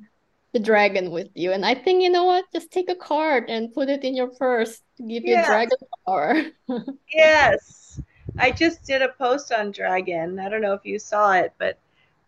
the 0.53 0.59
dragon 0.59 1.11
with 1.11 1.29
you. 1.35 1.51
And 1.51 1.65
I 1.65 1.75
think 1.75 2.03
you 2.03 2.09
know 2.09 2.25
what, 2.25 2.45
just 2.53 2.71
take 2.71 2.89
a 2.89 2.95
card 2.95 3.49
and 3.49 3.73
put 3.73 3.89
it 3.89 4.03
in 4.03 4.15
your 4.15 4.29
purse 4.29 4.81
to 4.97 5.03
give 5.03 5.25
you 5.25 5.41
dragon 5.41 5.77
power. 6.05 6.35
Yes. 7.13 7.99
I 8.37 8.51
just 8.51 8.83
did 8.85 9.01
a 9.01 9.09
post 9.09 9.51
on 9.51 9.71
dragon. 9.71 10.39
I 10.39 10.49
don't 10.49 10.61
know 10.61 10.73
if 10.73 10.85
you 10.85 10.99
saw 10.99 11.33
it, 11.33 11.53
but 11.57 11.79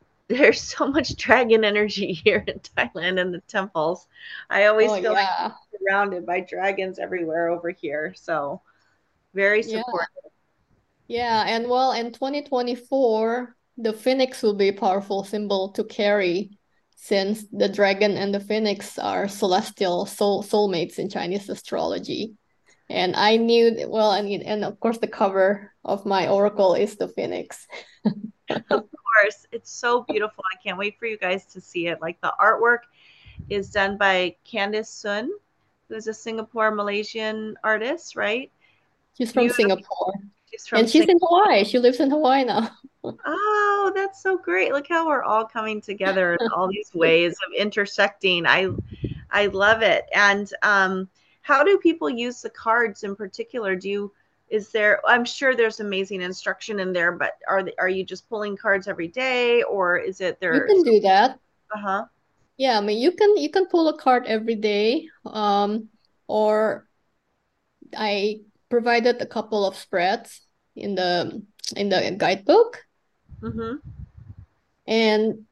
there's 0.30 0.62
so 0.62 0.88
much 0.88 1.16
dragon 1.18 1.64
energy 1.66 2.14
here 2.26 2.44
in 2.48 2.60
Thailand 2.60 3.20
in 3.20 3.32
the 3.32 3.42
temples. 3.42 4.08
I 4.50 4.66
always 4.66 4.92
Oh 4.92 4.96
feel 4.98 5.14
like 5.14 5.30
yeah. 5.30 5.52
I'm 5.74 5.80
surrounded 5.80 6.26
by 6.26 6.42
dragons 6.42 7.00
everywhere 7.00 7.50
over 7.50 7.72
here. 7.72 8.14
So 8.16 8.62
very 9.34 9.64
Yeah. 9.64 9.84
supportive. 9.84 10.10
Yeah, 11.08 11.44
and 11.48 11.68
well, 11.70 11.92
in 11.92 12.12
2024, 12.14 13.56
the 13.82 13.94
phoenix 13.94 14.44
will 14.44 14.56
be 14.56 14.68
a 14.68 14.74
powerful 14.74 15.24
symbol 15.24 15.72
to 15.72 15.84
carry 15.84 16.52
since 16.96 17.46
the 17.52 17.70
dragon 17.70 18.18
and 18.18 18.36
the 18.36 18.40
phoenix 18.42 19.00
are 19.00 19.28
celestial 19.30 20.06
soul 20.06 20.44
soulmates 20.44 21.00
in 21.00 21.10
Chinese 21.10 21.48
astrology. 21.48 22.36
And 22.90 23.16
I 23.16 23.38
knew 23.38 23.72
that, 23.72 23.90
well, 23.90 24.12
and 24.12 24.28
and 24.44 24.66
of 24.66 24.80
course 24.80 24.98
the 24.98 25.08
cover 25.08 25.72
of 25.86 26.06
my 26.06 26.28
oracle 26.28 26.74
is 26.74 26.98
the 26.98 27.08
phoenix. 27.08 27.68
Of 28.50 28.66
course, 28.70 29.46
it's 29.52 29.72
so 29.72 30.04
beautiful. 30.10 30.44
I 30.52 30.58
can't 30.62 30.78
wait 30.78 30.98
for 31.00 31.06
you 31.06 31.18
guys 31.18 31.46
to 31.54 31.62
see 31.62 31.88
it. 31.88 32.02
Like 32.02 32.20
the 32.22 32.34
artwork 32.40 32.80
is 33.50 33.70
done 33.70 33.98
by 33.98 34.36
Candice 34.44 34.88
Sun, 34.88 35.30
who's 35.88 36.08
a 36.08 36.14
Singapore 36.14 36.72
Malaysian 36.72 37.56
artist, 37.64 38.16
right? 38.16 38.52
She's 39.16 39.32
from 39.32 39.44
Beautiful. 39.44 39.64
Singapore. 39.64 40.14
She's 40.52 40.68
from 40.68 40.80
And 40.80 40.90
she's 40.90 41.06
in 41.08 41.18
Hawaii. 41.22 41.64
She 41.64 41.80
lives 41.80 42.00
in 42.00 42.10
Hawaii 42.10 42.44
now. 42.44 42.72
Oh, 43.26 43.92
that's 43.96 44.22
so 44.24 44.38
great. 44.38 44.72
Look 44.72 44.88
how 44.88 45.08
we're 45.08 45.24
all 45.24 45.46
coming 45.46 45.82
together 45.82 46.34
in 46.36 46.48
all 46.56 46.68
these 46.72 46.92
ways 46.94 47.34
of 47.34 47.54
intersecting. 47.58 48.46
I 48.46 48.70
I 49.32 49.48
love 49.48 49.82
it. 49.82 50.06
And 50.14 50.52
um 50.64 51.10
how 51.42 51.64
do 51.64 51.78
people 51.80 52.10
use 52.10 52.42
the 52.42 52.50
cards 52.50 53.04
in 53.04 53.16
particular? 53.16 53.76
Do 53.76 53.90
you 53.90 54.12
is 54.50 54.70
there 54.70 55.02
I'm 55.08 55.26
sure 55.26 55.56
there's 55.56 55.80
amazing 55.80 56.22
instruction 56.22 56.80
in 56.80 56.94
there, 56.94 57.12
but 57.12 57.34
are 57.48 57.64
they, 57.64 57.74
are 57.78 57.90
you 57.90 58.04
just 58.04 58.28
pulling 58.30 58.58
cards 58.58 58.88
every 58.88 59.08
day 59.08 59.64
or 59.64 59.98
is 59.98 60.22
it 60.22 60.40
there 60.40 60.54
You 60.56 60.62
can 60.62 60.84
do 60.84 61.00
that. 61.02 61.40
uh-huh. 61.76 62.06
Yeah, 62.58 62.78
I 62.78 62.82
mean 62.82 63.00
you 63.00 63.12
can 63.12 63.38
you 63.38 63.50
can 63.50 63.68
pull 63.68 63.88
a 63.90 63.98
card 63.98 64.26
every 64.28 64.56
day. 64.56 65.10
Um, 65.26 65.90
or 66.28 66.88
I 67.96 68.42
provided 68.70 69.22
a 69.22 69.26
couple 69.26 69.66
of 69.66 69.76
spreads 69.76 70.42
in 70.76 70.96
the 70.96 71.42
in 71.76 71.90
the 71.90 72.16
guidebook. 72.18 72.86
Mhm. 73.42 73.80
And 74.88 75.46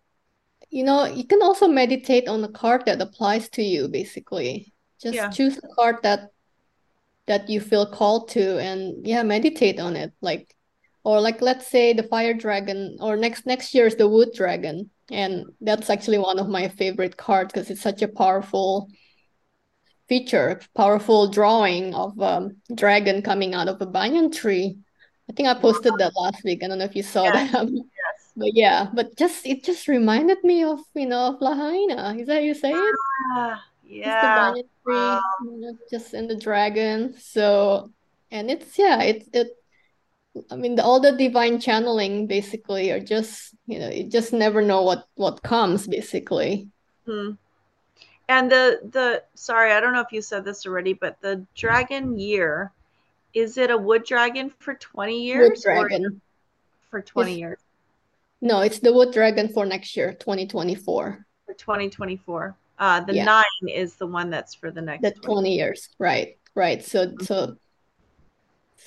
you 0.69 0.83
know, 0.83 1.05
you 1.05 1.25
can 1.25 1.41
also 1.41 1.67
meditate 1.67 2.27
on 2.27 2.43
a 2.43 2.49
card 2.49 2.85
that 2.85 3.01
applies 3.01 3.49
to 3.49 3.63
you, 3.63 3.87
basically. 3.87 4.73
Just 5.01 5.15
Yeah. 5.15 5.29
choose 5.29 5.57
a 5.57 5.67
card 5.75 5.97
that 6.03 6.31
that 7.27 7.49
you 7.49 7.59
feel 7.59 7.85
called 7.85 8.29
to 8.29 8.57
and 8.57 9.05
yeah, 9.05 9.23
meditate 9.23 9.79
on 9.79 9.95
it. 9.95 10.13
Like 10.21 10.55
or 11.03 11.21
like 11.21 11.41
let's 11.41 11.67
say 11.67 11.93
the 11.93 12.03
fire 12.03 12.33
dragon 12.33 12.97
or 12.99 13.15
next 13.15 13.45
next 13.45 13.73
year 13.73 13.85
is 13.87 13.95
the 13.95 14.07
wood 14.07 14.33
dragon. 14.33 14.89
And 15.09 15.45
that's 15.61 15.89
actually 15.89 16.17
one 16.17 16.39
of 16.39 16.49
my 16.49 16.67
favorite 16.67 17.15
cards 17.15 17.53
because 17.53 17.69
it's 17.69 17.81
such 17.81 18.01
a 18.01 18.07
powerful 18.07 18.89
feature, 20.07 20.61
powerful 20.75 21.29
drawing 21.29 21.93
of 21.95 22.19
um 22.21 22.57
dragon 22.75 23.21
coming 23.21 23.53
out 23.55 23.67
of 23.69 23.81
a 23.81 23.85
banyan 23.85 24.31
tree. 24.31 24.77
I 25.29 25.33
think 25.33 25.49
I 25.49 25.59
posted 25.59 25.97
that 25.99 26.13
last 26.15 26.43
week. 26.43 26.63
I 26.63 26.67
don't 26.67 26.79
know 26.79 26.85
if 26.85 26.95
you 26.95 27.03
saw 27.03 27.31
Yes. 27.31 27.31
that. 27.31 27.67
Yes. 27.97 28.33
But 28.39 28.53
yeah, 28.53 28.89
but 28.93 29.17
just 29.17 29.47
it 29.47 29.63
just 29.63 29.87
reminded 29.87 30.43
me 30.43 30.63
of, 30.63 30.79
you 30.93 31.07
know, 31.07 31.33
of 31.33 31.41
Lahaina. 31.41 32.15
Is 32.19 32.27
that 32.27 32.35
how 32.35 32.39
you 32.41 32.53
say 32.53 32.75
it? 32.77 32.95
Ah, 33.35 33.63
Just 34.03 34.19
the 34.21 34.27
banyan 34.29 34.65
tree, 34.83 35.21
you 35.39 35.59
know, 35.59 35.77
just 35.89 36.13
in 36.13 36.27
the 36.27 36.35
dragon. 36.35 37.13
So, 37.19 37.91
and 38.31 38.49
it's 38.49 38.77
yeah, 38.77 39.01
it 39.03 39.27
it 39.33 39.47
I 40.51 40.55
mean 40.55 40.75
the, 40.75 40.83
all 40.83 40.99
the 40.99 41.13
divine 41.13 41.59
channeling 41.59 42.27
basically 42.27 42.91
are 42.91 42.99
just, 42.99 43.55
you 43.65 43.79
know, 43.79 43.89
you 43.89 44.09
just 44.09 44.33
never 44.33 44.61
know 44.61 44.83
what 44.83 45.05
what 45.15 45.41
comes 45.43 45.87
basically. 45.87 46.69
Hmm. 47.05 47.31
And 48.29 48.49
the 48.51 48.79
the 48.83 49.23
sorry, 49.35 49.71
I 49.73 49.79
don't 49.81 49.93
know 49.93 50.01
if 50.01 50.13
you 50.13 50.21
said 50.21 50.45
this 50.45 50.65
already, 50.65 50.93
but 50.93 51.19
the 51.21 51.45
dragon 51.55 52.17
year, 52.17 52.71
is 53.33 53.57
it 53.57 53.71
a 53.71 53.77
wood 53.77 54.05
dragon 54.05 54.49
for 54.49 54.75
20 54.75 55.23
Wood 55.31 55.53
years 55.53 55.67
or 55.69 55.93
dragon. 55.95 56.21
for 56.89 57.01
20 57.01 57.37
It's 57.37 57.39
years? 57.39 57.59
no, 58.41 58.61
it's 58.61 58.79
the 58.79 58.93
wood 58.93 59.11
dragon 59.13 59.49
for 59.49 59.65
next 59.65 59.95
year, 59.95 60.13
2024. 60.13 61.25
For 61.45 61.53
2024. 61.53 62.55
Uh, 62.79 62.99
the 63.01 63.13
Yeah, 63.13 63.29
nine 63.31 63.43
is 63.67 63.95
the 63.95 64.07
one 64.07 64.29
that's 64.29 64.53
for 64.55 64.71
the 64.71 64.81
the 64.99 65.11
next 65.11 65.15
20. 65.15 65.39
20 65.41 65.55
years. 65.55 65.89
Right, 65.99 66.37
right. 66.55 66.83
So 66.83 67.15
so 67.19 67.57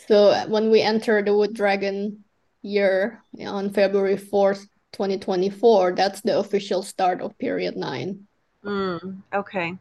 so 0.06 0.46
when 0.48 0.70
we 0.70 0.80
enter 0.80 1.22
the 1.22 1.36
wood 1.36 1.54
dragon 1.54 2.24
year 2.62 3.22
on 3.46 3.70
February 3.70 4.16
4th, 4.92 5.20
2024, 5.20 5.92
that's 5.94 6.20
the 6.22 6.38
official 6.38 6.82
start 6.82 7.20
of 7.20 7.38
period 7.38 7.76
nine. 7.76 8.26
Mm, 8.64 9.22
okay. 9.32 9.78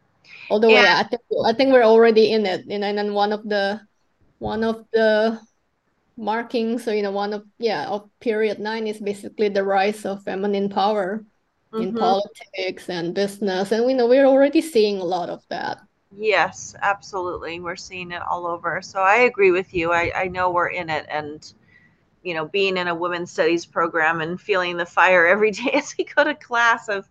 Although 0.50 0.70
yeah, 0.70 1.02
I 1.04 1.08
think 1.08 1.22
I 1.46 1.54
think 1.54 1.74
we're 1.74 1.84
already 1.84 2.32
in 2.32 2.46
it. 2.46 2.66
And 2.70 2.84
then 2.84 3.14
one 3.14 3.34
of 3.34 3.48
the 3.48 3.82
one 4.40 4.64
of 4.64 4.86
the 4.92 5.40
markings, 6.18 6.84
so 6.84 6.92
you 6.92 7.02
know, 7.02 7.12
one 7.12 7.34
of 7.34 7.46
yeah, 7.58 7.88
of 7.88 8.10
period 8.20 8.60
nine 8.60 8.88
is 8.88 9.00
basically 9.00 9.50
the 9.50 9.64
rise 9.64 10.06
of 10.06 10.24
feminine 10.24 10.70
power 10.70 11.24
in 11.74 11.94
mhm. 11.94 12.00
politics 12.00 12.90
and 12.90 13.14
business. 13.14 13.72
And 13.72 13.86
we 13.86 13.94
know 13.94 14.08
we're 14.08 14.26
already 14.26 14.62
seeing 14.62 15.00
a 15.00 15.04
lot 15.04 15.30
of 15.30 15.44
that. 15.50 15.80
Yes, 16.16 16.76
absolutely. 16.82 17.60
We're 17.60 17.76
seeing 17.76 18.12
it 18.12 18.22
all 18.24 18.48
over. 18.48 18.82
So 18.82 19.02
I 19.02 19.18
agree 19.18 19.52
with 19.52 19.74
you. 19.74 19.92
I, 19.92 20.12
I 20.16 20.28
know 20.28 20.50
we're 20.50 20.70
in 20.70 20.90
it 20.90 21.06
and 21.10 21.54
you 22.24 22.34
know, 22.34 22.48
being 22.48 22.76
in 22.78 22.88
a 22.88 22.96
women's 22.96 23.32
studies 23.32 23.66
program 23.66 24.22
and 24.22 24.40
feeling 24.42 24.78
the 24.78 24.86
fire 24.86 25.26
every 25.34 25.52
day 25.52 25.72
as 25.74 25.96
we 25.98 26.04
go 26.04 26.24
to 26.24 26.36
class 26.36 26.90
of 26.90 27.08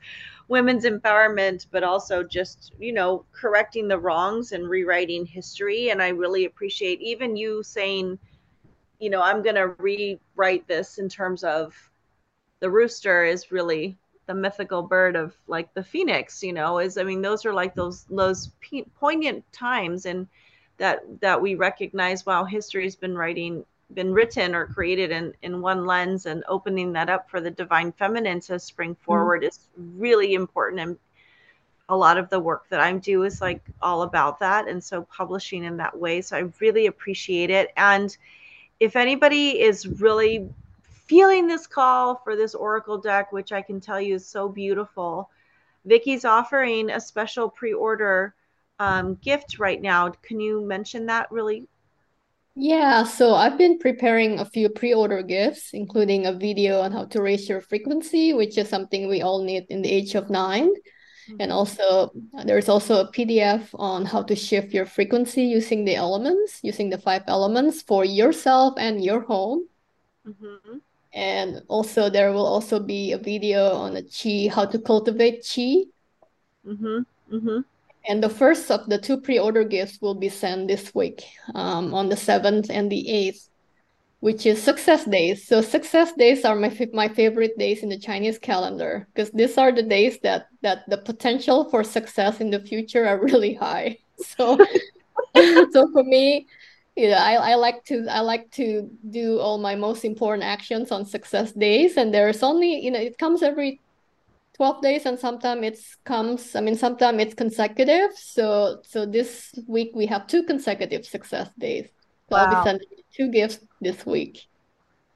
women's 0.49 0.85
empowerment, 0.85 1.67
but 1.71 1.85
also 1.85 2.23
just, 2.23 2.73
you 2.79 2.93
know, 2.93 3.25
correcting 3.33 3.87
the 3.87 3.99
wrongs 3.99 4.53
and 4.53 4.69
rewriting 4.69 5.27
history. 5.27 5.91
And 5.91 6.03
I 6.03 6.09
really 6.09 6.47
appreciate 6.47 7.01
even 7.01 7.37
you 7.37 7.63
saying, 7.63 8.19
you 8.99 9.11
know, 9.11 9.23
I'm 9.23 9.43
going 9.43 9.57
to 9.57 9.69
rewrite 9.79 10.67
this 10.67 10.99
in 10.99 11.09
terms 11.09 11.45
of 11.45 11.75
the 12.61 12.71
rooster 12.71 13.25
is 13.25 13.53
really 13.53 13.97
the 14.27 14.35
mythical 14.35 14.83
bird 14.83 15.17
of 15.17 15.35
like 15.47 15.73
the 15.73 15.83
phoenix 15.83 16.43
you 16.43 16.53
know 16.53 16.79
is 16.79 16.99
i 16.99 17.03
mean 17.03 17.23
those 17.23 17.47
are 17.47 17.53
like 17.55 17.75
those 17.75 18.05
those 18.11 18.51
poignant 19.01 19.43
times 19.53 20.05
and 20.05 20.29
that 20.77 21.01
that 21.21 21.41
we 21.41 21.55
recognize 21.55 22.27
wow 22.27 22.45
history's 22.45 22.95
been 22.95 23.17
writing 23.17 23.65
been 23.95 24.13
written 24.13 24.55
or 24.55 24.67
created 24.67 25.11
in 25.11 25.33
in 25.43 25.61
one 25.61 25.87
lens 25.87 26.27
and 26.27 26.45
opening 26.49 26.93
that 26.93 27.09
up 27.09 27.31
for 27.31 27.41
the 27.41 27.51
divine 27.51 27.93
feminine 27.93 28.41
to 28.41 28.59
spring 28.59 28.95
Mm. 28.95 28.99
forward 28.99 29.45
is 29.45 29.61
really 29.77 30.35
important 30.35 30.81
and 30.81 30.99
a 31.89 31.97
lot 31.97 32.19
of 32.19 32.29
the 32.29 32.39
work 32.39 32.69
that 32.69 32.81
I 32.81 32.93
do 32.93 33.23
is 33.23 33.41
like 33.41 33.63
all 33.81 34.03
about 34.03 34.41
that 34.41 34.69
and 34.69 34.83
so 34.83 35.03
publishing 35.03 35.65
in 35.65 35.79
that 35.79 35.99
way 35.99 36.21
so 36.21 36.37
I 36.37 36.51
really 36.61 36.87
appreciate 36.87 37.51
it 37.51 37.73
and 37.77 38.15
if 38.79 38.95
anybody 38.95 39.61
is 39.61 39.87
really 39.87 40.49
feeling 41.07 41.47
this 41.47 41.67
call 41.67 42.17
for 42.17 42.37
this 42.37 42.55
oracle 42.55 42.99
deck 42.99 43.33
which 43.33 43.53
I 43.53 43.63
can 43.63 43.81
tell 43.81 44.01
you 44.01 44.17
is 44.17 44.27
so 44.27 44.49
beautiful 44.49 45.31
Vicki's 45.87 46.27
offering 46.27 46.91
a 46.91 47.01
special 47.01 47.49
pre-order 47.49 48.35
um, 48.79 49.15
gift 49.23 49.59
right 49.59 49.81
now 49.81 50.11
can 50.11 50.41
you 50.41 50.61
mention 50.61 51.07
that 51.07 51.33
really 51.33 51.67
Yeah, 52.61 53.05
so 53.05 53.35
I've 53.35 53.57
been 53.57 53.79
preparing 53.79 54.41
a 54.41 54.45
few 54.45 54.69
pre-order 54.69 55.23
gifts, 55.23 55.71
including 55.73 56.27
a 56.27 56.33
video 56.33 56.81
on 56.81 56.91
how 56.91 57.05
to 57.07 57.23
raise 57.23 57.49
your 57.49 57.61
frequency, 57.61 58.33
which 58.33 58.59
is 58.59 58.69
something 58.69 59.07
we 59.07 59.23
all 59.23 59.45
need 59.45 59.67
in 59.69 59.81
the 59.83 59.89
age 59.89 60.17
of 60.17 60.29
nine. 60.29 60.71
And 61.39 61.53
Mhm. 61.53 61.55
also, 61.55 62.13
there's 62.45 62.69
also 62.69 63.01
a 63.01 63.13
PDF 63.13 63.71
on 63.75 64.07
how 64.07 64.23
to 64.25 64.37
shift 64.37 64.75
your 64.75 64.87
frequency 64.87 65.45
using 65.45 65.85
the 65.85 65.95
elements, 65.97 66.61
using 66.65 66.91
the 66.91 66.99
five 66.99 67.23
elements 67.29 67.83
for 67.83 68.05
yourself 68.05 68.75
and 68.79 69.05
your 69.05 69.21
home. 69.21 69.69
Mhm. 70.25 70.81
And 71.13 71.63
also, 71.69 72.09
there 72.09 72.33
will 72.33 72.47
also 72.47 72.81
be 72.81 73.13
a 73.13 73.19
video 73.19 73.75
on 73.75 73.95
the 73.95 74.03
chi, 74.03 74.49
how 74.55 74.65
to 74.67 74.79
cultivate 74.79 75.47
chi. 75.47 75.85
Mhm. 76.65 77.05
Mhm. 77.31 77.65
And 78.09 78.23
the 78.23 78.31
first 78.31 78.71
of 78.71 78.87
the 78.89 78.99
two 78.99 79.21
pre-order 79.21 79.65
gifts 79.65 80.01
will 80.01 80.15
be 80.15 80.29
sent 80.31 80.69
this 80.69 80.95
week, 80.95 81.25
um, 81.55 81.95
on 81.95 82.09
the 82.09 82.17
7th 82.17 82.71
and 82.71 82.91
the 82.91 83.07
8th. 83.09 83.49
which 84.21 84.47
is 84.47 84.63
success 84.63 85.05
days. 85.05 85.47
So 85.47 85.63
success 85.63 86.13
days 86.15 86.45
are 86.45 86.57
my 86.57 86.73
my 86.93 87.09
favorite 87.09 87.59
days 87.59 87.83
in 87.85 87.91
the 87.91 87.99
Chinese 87.99 88.39
calendar 88.39 89.07
because 89.15 89.31
these 89.33 89.59
are 89.59 89.73
the 89.73 89.83
days 89.85 90.19
that 90.23 90.49
that 90.63 90.89
the 90.89 90.99
potential 90.99 91.71
for 91.71 91.85
success 91.85 92.41
in 92.41 92.51
the 92.51 92.61
future 92.61 93.07
are 93.07 93.21
really 93.31 93.55
high. 93.55 93.99
So 94.19 94.59
so 95.73 95.81
for 95.93 96.05
me, 96.05 96.47
know, 97.11 97.17
I, 97.17 97.53
I 97.53 97.55
like 97.57 97.85
to 97.87 98.07
I 98.11 98.21
like 98.21 98.51
to 98.53 98.91
do 99.11 99.39
all 99.41 99.59
my 99.59 99.75
most 99.77 100.05
important 100.05 100.45
actions 100.45 100.91
on 100.91 101.05
success 101.07 101.53
days, 101.53 101.97
and 101.97 102.13
there's 102.13 102.43
only 102.43 102.81
you 102.85 102.91
know 102.91 103.01
it 103.01 103.19
comes 103.19 103.43
every 103.43 103.81
12 104.59 104.83
days 104.83 105.07
and 105.07 105.19
sometimes 105.19 105.63
it 105.65 105.79
comes 106.05 106.57
i 106.57 106.61
mean 106.61 106.77
sometimes 106.77 107.23
it's 107.23 107.35
consecutive. 107.35 108.11
So 108.15 108.81
so 108.85 109.07
this 109.07 109.55
week 109.67 109.93
we 109.95 110.05
have 110.07 110.27
two 110.27 110.43
consecutive 110.43 111.07
success 111.07 111.49
days. 111.59 111.87
So 112.29 112.37
wow. 112.37 112.45
i'll 112.45 112.51
be 112.51 112.69
sending 112.69 112.89
two 113.17 113.31
gifts 113.31 113.61
this 113.81 114.05
week. 114.05 114.47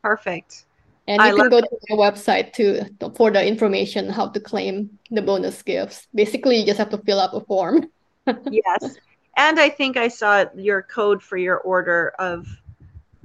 Perfect. 0.00 0.64
And 1.08 1.20
you 1.20 1.28
I 1.28 1.30
can 1.32 1.50
go 1.50 1.58
it. 1.58 1.62
to 1.62 1.76
my 1.90 1.96
website 1.96 2.52
to 2.54 2.86
for 3.16 3.32
the 3.32 3.44
information 3.44 4.08
how 4.08 4.28
to 4.28 4.40
claim 4.40 4.96
the 5.10 5.20
bonus 5.20 5.60
gifts. 5.62 6.06
Basically 6.14 6.58
you 6.58 6.64
just 6.64 6.78
have 6.78 6.90
to 6.90 6.98
fill 6.98 7.20
out 7.20 7.34
a 7.34 7.40
form. 7.40 7.90
Yes. 8.50 8.96
And 9.36 9.58
i 9.58 9.68
think 9.68 9.96
i 9.96 10.06
saw 10.06 10.44
your 10.54 10.82
code 10.82 11.20
for 11.20 11.36
your 11.36 11.58
order 11.58 12.12
of 12.20 12.46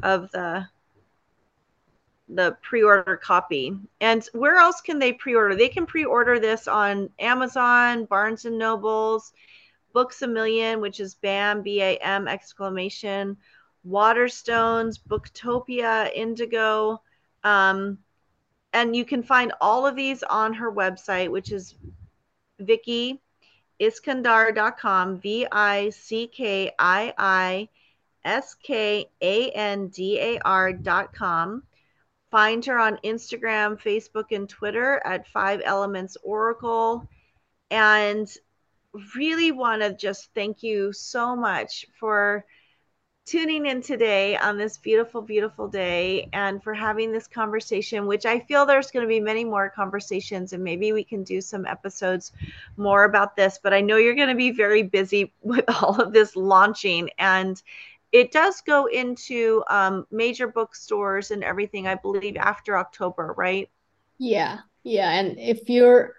of 0.02 0.32
the 0.32 0.66
the 2.30 2.58
pre-order 2.62 3.18
copy. 3.18 3.78
And 4.02 4.24
where 4.34 4.58
else 4.58 4.82
can 4.82 5.00
they 5.00 5.14
pre-order? 5.14 5.56
They 5.56 5.70
can 5.70 5.86
pre-order 5.86 6.40
this 6.40 6.68
on 6.68 7.10
Amazon, 7.20 8.06
Barnes 8.06 8.46
and 8.46 8.58
Nobles, 8.58 9.34
Books 9.94 10.22
a 10.22 10.28
Million, 10.28 10.82
which 10.82 11.00
is 11.00 11.16
BAM, 11.16 11.62
B-A-M 11.62 12.28
exclamation, 12.28 13.38
Waterstones, 13.88 15.00
Booktopia, 15.00 16.12
Indigo. 16.14 17.02
Um, 17.44 17.98
and 18.74 18.96
you 18.96 19.06
can 19.06 19.24
find 19.24 19.54
all 19.62 19.88
of 19.88 19.96
these 19.96 20.24
on 20.24 20.54
her 20.54 20.72
website, 20.72 21.32
which 21.32 21.52
is 21.52 21.76
Vicki 22.60 23.22
Iskandar.com, 23.80 25.20
V 25.20 25.48
I 25.52 25.90
C 25.92 26.28
K 26.28 26.72
I 26.78 27.14
I 27.18 27.70
S 28.24 28.56
K 28.56 29.10
A 29.22 29.50
N 29.52 29.88
D 29.88 30.20
A 30.20 30.40
R.com. 30.40 31.64
Find 32.32 32.64
her 32.66 32.78
on 32.78 33.00
Instagram, 33.04 33.82
Facebook, 33.82 34.32
and 34.32 34.50
Twitter 34.50 35.02
at 35.06 35.28
Five 35.28 35.62
Elements 35.64 36.18
Oracle. 36.24 37.08
And 37.72 38.30
really 39.16 39.52
want 39.52 39.82
to 39.82 39.94
just 39.94 40.30
thank 40.34 40.64
you 40.64 40.92
so 40.94 41.36
much 41.36 41.86
for 42.00 42.46
tuning 43.28 43.66
in 43.66 43.82
today 43.82 44.38
on 44.38 44.58
this 44.58 44.78
beautiful, 44.78 45.22
beautiful 45.22 45.68
day 45.68 46.30
and 46.32 46.64
for 46.64 46.74
having 46.74 47.12
this 47.12 47.28
conversation, 47.28 48.08
which 48.08 48.26
I 48.26 48.40
feel 48.40 48.66
there's 48.66 48.90
going 48.90 49.04
to 49.04 49.10
be 49.10 49.20
many 49.20 49.44
more 49.44 49.70
conversations 49.70 50.54
and 50.54 50.64
maybe 50.64 50.94
we 50.94 51.04
can 51.04 51.24
do 51.24 51.42
some 51.42 51.66
episodes 51.66 52.32
more 52.78 53.04
about 53.04 53.36
this. 53.36 53.60
But 53.62 53.74
I 53.74 53.82
know 53.82 53.98
you're 53.98 54.16
going 54.16 54.30
to 54.30 54.36
be 54.36 54.52
very 54.52 54.82
busy 54.82 55.34
with 55.42 55.66
all 55.68 56.02
of 56.02 56.14
this 56.14 56.38
launching 56.38 57.10
and 57.18 57.62
it 58.18 58.32
does 58.32 58.62
go 58.62 58.88
into 58.88 59.64
um, 59.70 60.06
major 60.12 60.48
bookstores 60.48 61.32
and 61.32 61.44
everything, 61.44 61.88
I 61.88 61.96
believe, 61.96 62.36
after 62.38 62.78
October, 62.78 63.34
right? 63.38 63.70
Yeah, 64.18 64.60
yeah. 64.84 65.12
And 65.12 65.38
if 65.40 65.70
you're, 65.70 66.14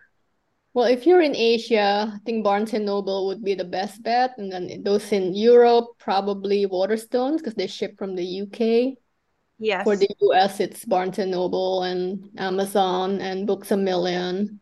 well, 0.74 0.86
if 0.86 1.06
you're 1.06 1.20
in 1.20 1.34
Asia, 1.34 2.12
I 2.14 2.18
think 2.24 2.44
Barnes 2.44 2.72
and 2.72 2.86
Noble 2.86 3.26
would 3.26 3.42
be 3.42 3.54
the 3.54 3.64
best 3.64 4.02
bet. 4.02 4.34
And 4.38 4.52
then 4.52 4.82
those 4.84 5.10
in 5.12 5.34
Europe, 5.34 5.86
probably 5.98 6.66
Waterstones 6.66 7.38
because 7.38 7.54
they 7.54 7.66
ship 7.66 7.98
from 7.98 8.14
the 8.14 8.42
UK. 8.42 8.96
Yes. 9.58 9.82
For 9.82 9.96
the 9.96 10.08
US, 10.20 10.60
it's 10.60 10.84
Barnes 10.84 11.18
and 11.18 11.32
Noble 11.32 11.82
and 11.82 12.30
Amazon 12.38 13.20
and 13.20 13.46
Books 13.46 13.72
a 13.72 13.76
Million. 13.76 14.60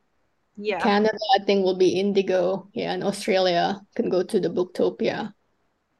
Yeah. 0.56 0.80
Canada, 0.80 1.18
I 1.38 1.44
think, 1.44 1.64
will 1.64 1.76
be 1.76 2.00
Indigo. 2.00 2.70
Yeah, 2.72 2.94
and 2.94 3.04
Australia 3.04 3.78
can 3.94 4.08
go 4.08 4.22
to 4.22 4.40
the 4.40 4.48
Booktopia. 4.48 5.34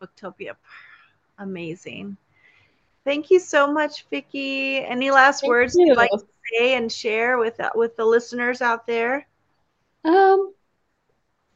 Booktopia 0.00 0.56
amazing. 1.38 2.16
Thank 3.04 3.30
you 3.30 3.38
so 3.38 3.72
much, 3.72 4.04
Vicki. 4.10 4.78
Any 4.78 5.10
last 5.10 5.40
Thank 5.40 5.50
words 5.50 5.76
you. 5.76 5.86
would 5.88 5.96
like 5.96 6.10
to 6.10 6.26
say 6.52 6.74
and 6.74 6.90
share 6.90 7.38
with 7.38 7.60
with 7.74 7.96
the 7.96 8.04
listeners 8.04 8.60
out 8.60 8.86
there? 8.86 9.26
Um, 10.04 10.52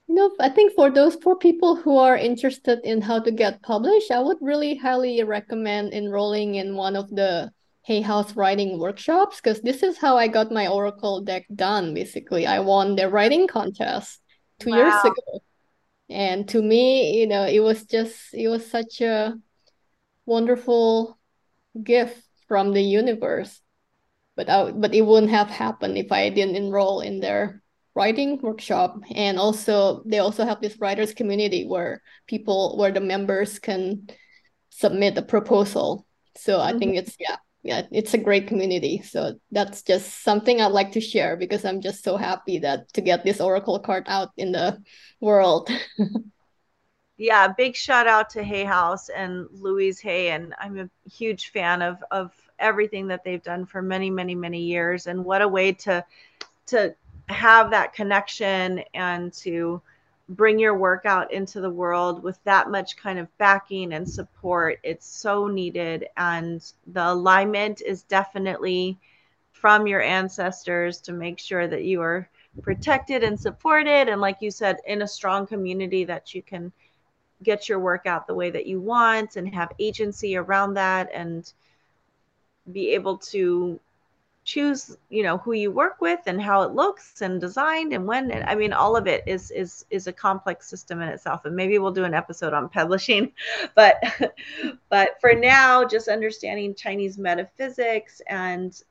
you 0.07 0.15
know, 0.15 0.31
I 0.41 0.49
think 0.49 0.75
for 0.75 0.91
those 0.91 1.17
for 1.17 1.37
people 1.37 1.77
who 1.77 1.99
are 1.99 2.17
interested 2.17 2.81
in 2.85 3.01
how 3.01 3.21
to 3.21 3.31
get 3.31 3.63
published, 3.63 4.11
I 4.11 4.21
would 4.21 4.39
really 4.41 4.77
highly 4.77 5.23
recommend 5.25 5.93
enrolling 5.93 6.55
in 6.55 6.77
one 6.77 6.97
of 6.97 7.11
the 7.11 7.53
Hay 7.83 8.01
House 8.01 8.37
writing 8.37 8.79
workshops 8.79 9.41
because 9.41 9.61
this 9.61 9.83
is 9.83 9.99
how 9.99 10.17
I 10.17 10.29
got 10.29 10.53
my 10.53 10.69
Oracle 10.69 11.21
deck 11.21 11.47
done. 11.55 11.95
Basically, 11.95 12.47
I 12.47 12.61
won 12.61 12.95
the 12.97 13.09
writing 13.09 13.49
contest 13.49 14.21
two 14.59 14.71
wow. 14.71 14.77
years 14.77 15.05
ago, 15.05 15.43
and 16.09 16.49
to 16.49 16.63
me, 16.63 17.19
you 17.19 17.27
know, 17.27 17.45
it 17.45 17.61
was 17.61 17.85
just 17.85 18.35
it 18.35 18.49
was 18.49 18.71
such 18.71 19.01
a 19.01 19.39
wonderful 20.31 21.19
gift 21.83 22.23
from 22.47 22.73
the 22.73 22.83
universe. 22.83 23.61
But 24.37 24.49
I, 24.49 24.71
but 24.71 24.95
it 24.95 25.03
wouldn't 25.03 25.33
have 25.33 25.51
happened 25.51 25.99
if 25.99 26.13
I 26.13 26.31
didn't 26.31 26.57
enroll 26.57 27.01
in 27.01 27.19
their 27.21 27.63
writing 27.95 28.39
workshop. 28.41 28.97
And 29.15 29.39
also 29.39 30.03
they 30.07 30.21
also 30.21 30.47
have 30.47 30.61
this 30.61 30.79
writers 30.81 31.13
community 31.13 31.67
where 31.67 32.01
people 32.27 32.79
where 32.79 32.93
the 32.93 33.01
members 33.01 33.59
can 33.59 34.07
submit 34.71 35.19
a 35.19 35.23
proposal. 35.23 36.07
So 36.37 36.59
mm-hmm. 36.59 36.77
I 36.77 36.79
think 36.79 36.93
mm-hmm. 36.93 36.99
it's 36.99 37.17
yeah, 37.19 37.37
yeah, 37.63 37.83
it's 37.91 38.15
a 38.15 38.19
great 38.19 38.47
community. 38.47 39.03
So 39.03 39.35
that's 39.51 39.83
just 39.83 40.23
something 40.23 40.61
I'd 40.61 40.73
like 40.73 40.93
to 40.93 41.01
share 41.01 41.37
because 41.37 41.65
I'm 41.65 41.83
just 41.83 42.05
so 42.05 42.17
happy 42.17 42.61
that 42.61 42.91
to 42.95 43.01
get 43.01 43.25
this 43.25 43.41
Oracle 43.41 43.81
card 43.81 44.05
out 44.07 44.31
in 44.37 44.53
the 44.53 44.81
world. 45.21 45.69
yeah, 47.21 47.49
big 47.49 47.77
shout 47.77 48.07
out 48.07 48.31
to 48.31 48.43
Hay 48.43 48.65
House 48.65 49.11
and 49.11 49.47
Louise 49.53 50.01
Hay, 50.01 50.31
and 50.31 50.55
I'm 50.59 50.79
a 50.79 50.89
huge 51.07 51.51
fan 51.51 51.83
of 51.83 52.03
of 52.11 52.33
everything 52.59 53.09
that 53.09 53.25
they've 53.25 53.43
done 53.43 53.67
for 53.67 53.83
many, 53.83 54.09
many, 54.09 54.35
many 54.35 54.63
years. 54.63 55.07
And 55.07 55.23
what 55.23 55.43
a 55.43 55.49
way 55.49 55.73
to 55.73 56.03
to 56.69 56.95
have 57.29 57.71
that 57.73 57.93
connection 57.93 58.83
and 58.95 59.35
to 59.35 59.83
bring 60.31 60.59
your 60.59 60.79
work 60.79 61.05
out 61.05 61.31
into 61.31 61.61
the 61.61 61.69
world 61.69 62.23
with 62.23 62.43
that 62.45 62.71
much 62.71 62.97
kind 62.97 63.19
of 63.19 63.37
backing 63.37 63.93
and 63.93 64.09
support. 64.09 64.79
It's 64.83 65.07
so 65.07 65.47
needed, 65.47 66.07
and 66.17 66.65
the 66.87 67.13
alignment 67.13 67.83
is 67.83 68.03
definitely 68.05 68.99
from 69.53 69.87
your 69.87 70.01
ancestors 70.01 71.03
to 71.03 71.13
make 71.13 71.39
sure 71.39 71.69
that 71.69 71.85
you 71.85 72.01
are 72.01 72.31
protected 72.63 73.23
and 73.23 73.39
supported 73.39 74.09
and 74.09 74.21
like 74.23 74.39
you 74.41 74.51
said 74.51 74.79
in 74.87 75.03
a 75.03 75.09
strong 75.09 75.47
community 75.47 76.03
that 76.03 76.35
you 76.35 76.43
can 76.43 76.73
get 77.43 77.69
your 77.69 77.79
work 77.79 78.07
out 78.07 78.27
the 78.27 78.35
way 78.35 78.51
that 78.51 78.67
you 78.67 78.81
want 78.81 79.37
and 79.37 79.55
have 79.55 79.73
agency 79.79 80.37
around 80.37 80.75
that 80.75 81.11
and 81.13 81.53
be 82.73 82.91
able 82.91 83.17
to 83.17 83.81
choose 84.45 84.97
you 85.11 85.23
know 85.23 85.37
who 85.39 85.53
you 85.53 85.71
work 85.71 86.01
with 86.01 86.21
and 86.27 86.41
how 86.41 86.63
it 86.63 86.73
looks 86.73 87.21
and 87.21 87.41
designed 87.41 87.93
and 87.93 88.07
when 88.07 88.31
and 88.31 88.43
i 88.45 88.55
mean 88.55 88.73
all 88.73 88.97
of 88.97 89.07
it 89.07 89.23
is 89.27 89.51
is 89.51 89.85
is 89.91 90.07
a 90.07 90.13
complex 90.13 90.67
system 90.67 91.03
in 91.03 91.09
itself. 91.09 91.45
And 91.45 91.55
maybe 91.55 91.79
we'll 91.79 91.93
do 91.93 92.05
an 92.05 92.15
episode 92.15 92.55
on 92.55 92.69
publishing 92.81 93.33
but 93.75 94.03
but 94.89 95.21
for 95.21 95.35
now 95.35 95.85
just 95.85 96.09
understanding 96.09 96.75
chinese 96.75 97.19
metaphysics 97.19 98.23
and 98.29 98.83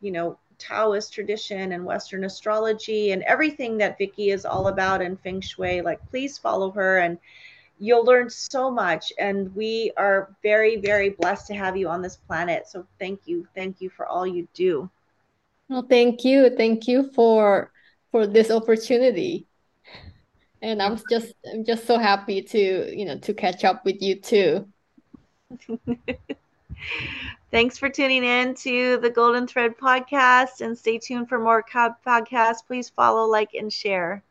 you 0.00 0.10
know 0.10 0.38
taoist 0.58 1.12
tradition 1.12 1.72
and 1.72 1.84
western 1.84 2.24
astrology 2.24 3.12
and 3.12 3.22
everything 3.22 3.78
that 3.78 3.96
vicki 3.96 4.30
is 4.30 4.44
all 4.44 4.68
about 4.68 5.00
in 5.00 5.16
feng 5.16 5.40
shui 5.40 5.80
like 5.80 6.00
please 6.10 6.36
follow 6.36 6.70
her 6.70 6.98
and 6.98 7.16
you'll 7.80 8.04
learn 8.04 8.28
so 8.28 8.70
much 8.70 9.12
and 9.18 9.52
we 9.56 9.90
are 9.96 10.36
very 10.42 10.76
very 10.76 11.08
blessed 11.10 11.46
to 11.48 11.54
have 11.54 11.76
you 11.76 11.88
on 11.88 12.02
this 12.02 12.16
planet. 12.16 12.68
So 12.68 12.86
thank 13.00 13.20
you 13.24 13.48
thank 13.56 13.80
you 13.80 13.88
for 13.90 14.06
all 14.06 14.26
you 14.26 14.46
do. 14.54 14.88
Well 15.68 15.86
thank 15.88 16.24
you 16.24 16.54
thank 16.56 16.86
you 16.86 17.10
for 17.14 17.72
for 18.12 18.26
this 18.26 18.50
opportunity. 18.50 19.46
And 20.62 20.82
i'm 20.82 21.00
just 21.08 21.32
i'm 21.52 21.64
just 21.64 21.86
so 21.86 21.98
happy 21.98 22.42
to 22.42 22.96
you 22.96 23.06
know 23.06 23.18
to 23.18 23.34
catch 23.34 23.64
up 23.64 23.84
with 23.84 24.02
you 24.02 24.16
too. 24.16 24.68
Thanks 27.50 27.76
for 27.76 27.88
tuning 27.88 28.22
in 28.22 28.54
to 28.54 28.98
the 28.98 29.10
golden 29.10 29.46
thread 29.46 29.76
podcast 29.76 30.60
and 30.60 30.78
stay 30.78 30.98
tuned 30.98 31.28
for 31.28 31.38
more 31.38 31.64
podcasts. 31.64 32.64
Please 32.64 32.88
follow 32.88 33.26
like 33.26 33.54
and 33.54 33.72
share 33.72 34.22